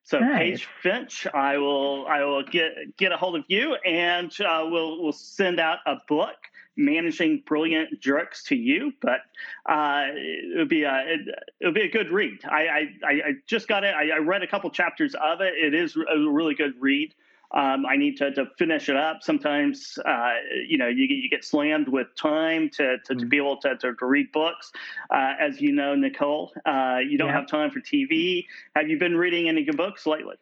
So 0.05 0.21
nice. 0.21 0.39
Paige 0.39 0.69
Finch, 0.83 1.27
I 1.35 1.59
will 1.59 2.07
I 2.07 2.23
will 2.23 2.45
get 2.45 2.97
get 2.97 3.11
a 3.11 3.17
hold 3.17 3.37
of 3.37 3.45
you, 3.49 3.75
and 3.75 4.33
uh, 4.41 4.65
we'll 4.71 5.03
we'll 5.03 5.13
send 5.13 5.59
out 5.59 5.79
a 5.85 5.97
book 6.09 6.37
managing 6.77 7.43
brilliant 7.45 8.01
jerks 8.01 8.45
to 8.45 8.55
you. 8.55 8.93
But 9.03 9.21
uh, 9.69 10.05
it'll 10.53 10.67
be 10.67 10.85
a 10.85 11.03
it, 11.07 11.21
will 11.61 11.73
be 11.73 11.83
a 11.83 11.91
good 11.91 12.11
read. 12.11 12.39
I, 12.45 12.93
I 13.05 13.09
I 13.09 13.33
just 13.47 13.67
got 13.67 13.83
it. 13.83 13.95
I, 13.95 14.11
I 14.11 14.19
read 14.19 14.43
a 14.43 14.47
couple 14.47 14.71
chapters 14.71 15.17
of 15.21 15.41
it. 15.41 15.55
It 15.55 15.75
is 15.75 15.97
a 15.97 16.19
really 16.19 16.55
good 16.55 16.75
read. 16.79 17.13
Um, 17.55 17.87
I 17.87 17.97
need 17.97 18.17
to, 18.19 18.33
to 18.33 18.47
finish 18.59 18.89
it 18.89 18.97
up. 18.97 19.23
Sometimes, 19.23 19.99
uh, 20.05 20.35
you 20.67 20.79
know, 20.79 20.89
you, 20.89 21.07
you 21.09 21.31
get 21.31 21.45
slammed 21.45 21.89
with 21.89 22.09
time 22.17 22.69
to, 22.71 22.99
to, 22.99 23.15
mm-hmm. 23.15 23.19
to 23.19 23.27
be 23.27 23.37
able 23.37 23.57
to, 23.59 23.77
to, 23.77 23.95
to 23.95 24.07
read 24.07 24.33
books. 24.33 24.73
Uh, 25.11 25.35
as 25.41 25.61
you 25.61 25.73
know, 25.73 25.95
Nicole, 25.95 26.53
uh, 26.65 26.99
you 27.07 27.19
don't 27.19 27.29
yeah. 27.29 27.37
have 27.37 27.47
time 27.47 27.71
for 27.71 27.81
TV. 27.81 28.47
Have 28.75 28.89
you 28.89 28.99
been 28.99 29.17
reading 29.17 29.49
any 29.49 29.65
good 29.65 29.77
books 29.77 30.07
lately? 30.07 30.37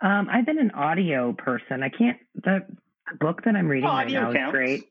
Um, 0.00 0.28
I've 0.30 0.44
been 0.44 0.58
an 0.58 0.72
audio 0.72 1.32
person. 1.32 1.82
I 1.82 1.88
can't, 1.88 2.18
the 2.34 2.66
book 3.20 3.42
that 3.44 3.54
I'm 3.54 3.68
reading 3.68 3.88
right 3.88 4.10
now 4.10 4.32
counts. 4.32 4.48
is 4.48 4.50
great. 4.50 4.84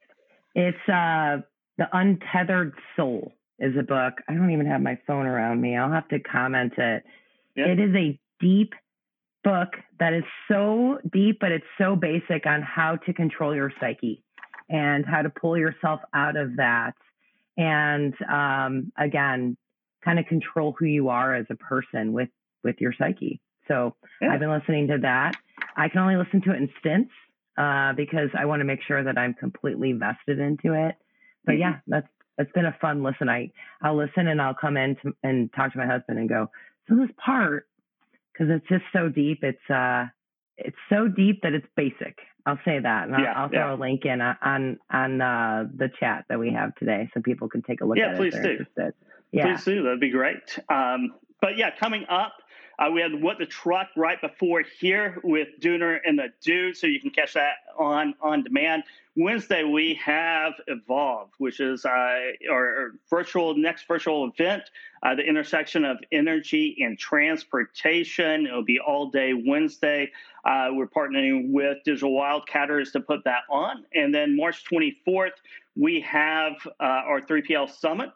It's 0.56 0.90
uh, 0.90 1.42
The 1.78 1.88
Untethered 1.92 2.74
Soul 2.96 3.34
is 3.60 3.76
a 3.78 3.84
book. 3.84 4.14
I 4.28 4.34
don't 4.34 4.52
even 4.52 4.66
have 4.66 4.82
my 4.82 4.98
phone 5.06 5.26
around 5.26 5.62
me. 5.62 5.78
I'll 5.78 5.92
have 5.92 6.08
to 6.10 6.20
comment 6.20 6.74
it. 6.78 7.04
It 7.56 7.80
is 7.80 7.94
a 7.96 8.20
deep 8.40 8.74
book 9.44 9.70
that 10.00 10.14
is 10.14 10.24
so 10.50 11.00
deep, 11.12 11.40
but 11.40 11.52
it's 11.52 11.66
so 11.78 11.96
basic 11.96 12.46
on 12.46 12.62
how 12.62 12.98
to 13.06 13.14
control 13.14 13.56
your 13.56 13.72
psyche 13.80 14.24
and 14.70 15.06
how 15.06 15.22
to 15.22 15.30
pull 15.30 15.58
yourself 15.58 16.02
out 16.14 16.36
of 16.36 16.56
that. 16.58 16.94
And 17.58 18.14
um, 18.30 18.92
again, 18.98 19.58
kind 20.04 20.20
of 20.20 20.26
control 20.26 20.76
who 20.78 20.86
you 20.86 21.10
are 21.10 21.36
as 21.36 21.46
a 21.50 21.56
person 21.56 22.14
with 22.14 22.30
with 22.64 22.78
your 22.80 22.94
psyche. 22.98 23.42
So 23.68 23.96
yeah. 24.22 24.34
I've 24.34 24.40
been 24.40 24.52
listening 24.52 24.88
to 24.88 24.98
that. 25.00 25.36
I 25.76 25.90
can 25.90 26.00
only 26.00 26.16
listen 26.16 26.42
to 26.44 26.52
it 26.52 26.58
in 26.58 26.70
stints 26.80 27.12
uh, 27.58 27.94
because 27.94 28.30
I 28.38 28.46
want 28.46 28.62
to 28.62 28.66
make 28.66 28.82
sure 28.88 29.04
that 29.04 29.18
I'm 29.18 29.34
completely 29.34 29.94
vested 29.94 30.40
into 30.40 30.74
it. 30.74 30.96
But 31.46 31.54
mm-hmm. 31.54 31.62
yeah, 31.62 31.76
that's 31.88 32.08
that's 32.38 32.52
been 32.54 32.66
a 32.66 32.76
fun 32.82 33.04
listen. 33.04 33.30
I 33.30 33.52
I'll 33.82 33.98
listen 33.98 34.28
and 34.28 34.42
I'll 34.42 34.56
come 34.56 34.78
in 34.78 34.96
to, 35.04 35.14
and 35.24 35.52
talk 35.54 35.72
to 35.74 35.78
my 35.78 35.86
husband 35.86 36.20
and 36.20 36.30
go. 36.30 36.50
So 36.90 36.96
this 36.96 37.10
part 37.24 37.68
because 38.34 38.48
it's 38.50 38.68
just 38.68 38.84
so 38.92 39.10
deep. 39.10 39.44
It's 39.44 39.70
uh, 39.70 40.06
it's 40.58 40.78
so 40.90 41.08
deep 41.08 41.42
that 41.44 41.54
it's 41.54 41.68
basic. 41.76 42.18
I'll 42.46 42.60
say 42.66 42.80
that, 42.80 43.08
and 43.08 43.18
yeah, 43.20 43.34
I'll, 43.34 43.44
I'll 43.44 43.50
throw 43.50 43.70
yeah. 43.70 43.76
a 43.76 43.80
link 43.80 44.06
in 44.06 44.22
uh, 44.22 44.36
on 44.42 44.78
on 44.92 45.22
uh, 45.22 45.66
the 45.76 45.90
chat 46.00 46.26
that 46.30 46.40
we 46.40 46.52
have 46.52 46.76
today, 46.76 47.10
so 47.14 47.22
people 47.22 47.48
can 47.48 47.62
take 47.62 47.82
a 47.82 47.86
look 47.86 47.98
yeah, 47.98 48.12
at 48.12 48.18
please 48.18 48.36
it. 48.36 48.44
Do. 48.44 48.50
Interested. 48.52 48.94
Yeah, 49.32 49.56
please 49.56 49.64
do. 49.64 49.84
That'd 49.84 50.00
be 50.00 50.10
great. 50.10 50.60
Um, 50.70 51.16
but 51.42 51.58
yeah, 51.58 51.72
coming 51.78 52.06
up, 52.10 52.34
uh, 52.80 52.90
we 52.92 53.02
had 53.02 53.22
what 53.22 53.38
the 53.40 53.46
truck 53.46 53.88
right 53.96 54.20
before 54.20 54.64
here 54.80 55.20
with 55.24 55.48
Dooner 55.62 56.00
and 56.06 56.20
the 56.20 56.28
Dude, 56.42 56.76
so 56.76 56.88
you 56.88 57.00
can 57.00 57.12
catch 57.12 57.34
that 57.34 57.56
on 57.78 58.14
on 58.22 58.44
demand. 58.44 58.84
Wednesday 59.16 59.64
we 59.64 60.00
have 60.04 60.54
Evolve, 60.68 61.30
which 61.38 61.60
is 61.60 61.86
uh, 61.86 62.18
our, 62.52 62.94
virtual 63.10 63.56
next 63.56 63.88
virtual 63.88 64.28
event, 64.28 64.64
uh, 65.04 65.14
the 65.14 65.22
intersection 65.22 65.86
of 65.86 65.98
energy 66.12 66.78
and 66.80 66.98
transportation. 66.98 68.48
It'll 68.48 68.64
be 68.64 68.80
all 68.80 69.12
day 69.12 69.34
Wednesday. 69.34 70.12
Uh, 70.44 70.70
we're 70.72 70.88
partnering 70.88 71.52
with 71.52 71.78
Digital 71.86 72.12
Wildcatters 72.12 72.92
to 72.94 73.02
put 73.02 73.24
that 73.26 73.44
on, 73.52 73.86
and 73.94 74.14
then 74.14 74.36
March 74.36 74.64
24th 74.72 75.32
we 75.76 76.00
have 76.02 76.54
uh, 76.80 76.84
our 76.84 77.22
3PL 77.22 77.70
Summit 77.70 78.12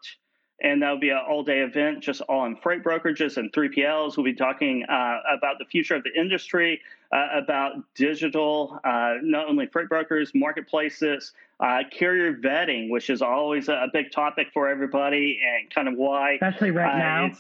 and 0.62 0.82
that'll 0.82 1.00
be 1.00 1.10
an 1.10 1.20
all-day 1.30 1.60
event 1.60 2.02
just 2.02 2.22
all 2.22 2.40
on 2.40 2.56
freight 2.56 2.84
brokerages 2.84 3.38
and 3.38 3.52
3PLs. 3.52 4.18
We'll 4.18 4.24
be 4.24 4.34
talking 4.34 4.84
uh, 4.90 5.20
about 5.32 5.60
the 5.60 5.66
future 5.66 5.96
of 5.96 6.04
the 6.04 6.20
industry, 6.20 6.82
uh, 7.12 7.28
about 7.36 7.76
digital, 7.96 8.80
uh, 8.84 9.16
not 9.22 9.48
only 9.48 9.68
freight 9.68 9.90
brokers, 9.90 10.32
marketplaces, 10.34 11.34
uh, 11.60 11.84
carrier 11.92 12.34
vetting, 12.34 12.90
which 12.90 13.10
is 13.10 13.22
always 13.22 13.70
a, 13.70 13.88
big 13.94 14.12
topic 14.12 14.48
for 14.54 14.68
everybody, 14.68 15.40
and 15.44 15.70
kind 15.70 15.88
of 15.88 15.96
why, 15.96 16.34
especially 16.34 16.72
right 16.72 16.94
uh, 16.94 16.98
now. 16.98 17.32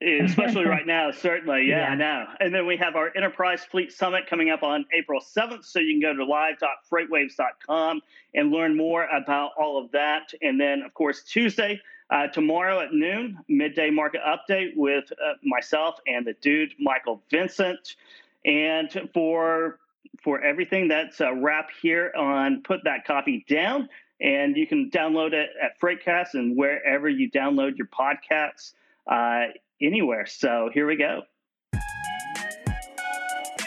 especially 0.00 0.64
right 0.64 0.86
now, 0.86 1.10
certainly. 1.10 1.66
Yeah, 1.68 1.78
yeah, 1.78 1.90
I 1.90 1.94
know. 1.96 2.26
And 2.40 2.54
then 2.54 2.66
we 2.66 2.76
have 2.76 2.94
our 2.94 3.10
Enterprise 3.16 3.64
Fleet 3.64 3.92
Summit 3.92 4.28
coming 4.28 4.50
up 4.50 4.62
on 4.62 4.84
April 4.96 5.20
7th. 5.20 5.64
So 5.64 5.80
you 5.80 5.92
can 5.92 6.00
go 6.00 6.14
to 6.14 6.24
live.freightwaves.com 6.24 8.00
and 8.34 8.52
learn 8.52 8.76
more 8.76 9.06
about 9.06 9.52
all 9.58 9.82
of 9.82 9.90
that. 9.92 10.32
And 10.40 10.60
then, 10.60 10.82
of 10.82 10.94
course, 10.94 11.24
Tuesday, 11.24 11.80
uh, 12.10 12.26
tomorrow 12.28 12.80
at 12.80 12.92
noon, 12.92 13.38
midday 13.48 13.90
market 13.90 14.20
update 14.26 14.76
with 14.76 15.04
uh, 15.12 15.34
myself 15.42 15.96
and 16.06 16.26
the 16.26 16.34
dude 16.40 16.72
Michael 16.78 17.22
Vincent. 17.30 17.96
And 18.44 19.10
for 19.12 19.78
for 20.22 20.42
everything 20.42 20.88
that's 20.88 21.20
a 21.20 21.32
wrap 21.32 21.68
here 21.80 22.12
on 22.16 22.62
Put 22.62 22.80
That 22.84 23.04
Coffee 23.06 23.44
Down, 23.48 23.88
and 24.20 24.56
you 24.56 24.66
can 24.66 24.90
download 24.90 25.32
it 25.32 25.50
at 25.62 25.78
Freightcast 25.80 26.34
and 26.34 26.56
wherever 26.56 27.08
you 27.08 27.30
download 27.30 27.76
your 27.76 27.86
podcasts, 27.86 28.72
uh, 29.06 29.52
anywhere. 29.80 30.26
So 30.26 30.70
here 30.72 30.86
we 30.86 30.96
go. 30.96 31.22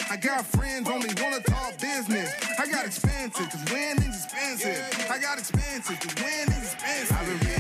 I 0.10 0.18
got 0.18 0.46
friends 0.46 0.90
only 0.90 1.08
wanna 1.22 1.40
talk 1.40 1.80
business. 1.80 2.36
I 2.60 2.70
got 2.70 2.86
expensive, 2.86 3.50
cause 3.50 3.72
winning's 3.72 4.26
expensive. 4.26 5.10
I 5.10 5.18
got 5.20 5.40
expensive, 5.40 6.00
cause 6.02 6.16
winning's 6.16 6.74
expensive. 6.74 7.51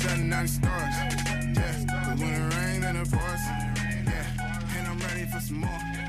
Shutting 0.00 0.30
down 0.30 0.44
the 0.44 0.48
stars. 0.48 0.94
Yeah, 0.96 2.04
cause 2.04 2.20
when 2.20 2.32
it 2.32 2.54
rains 2.56 2.84
and 2.84 2.98
it 2.98 3.10
pours. 3.10 3.44
Yeah, 4.08 4.78
and 4.78 4.88
I'm 4.88 4.98
ready 5.00 5.26
for 5.26 5.40
some 5.40 5.60
more. 5.60 5.99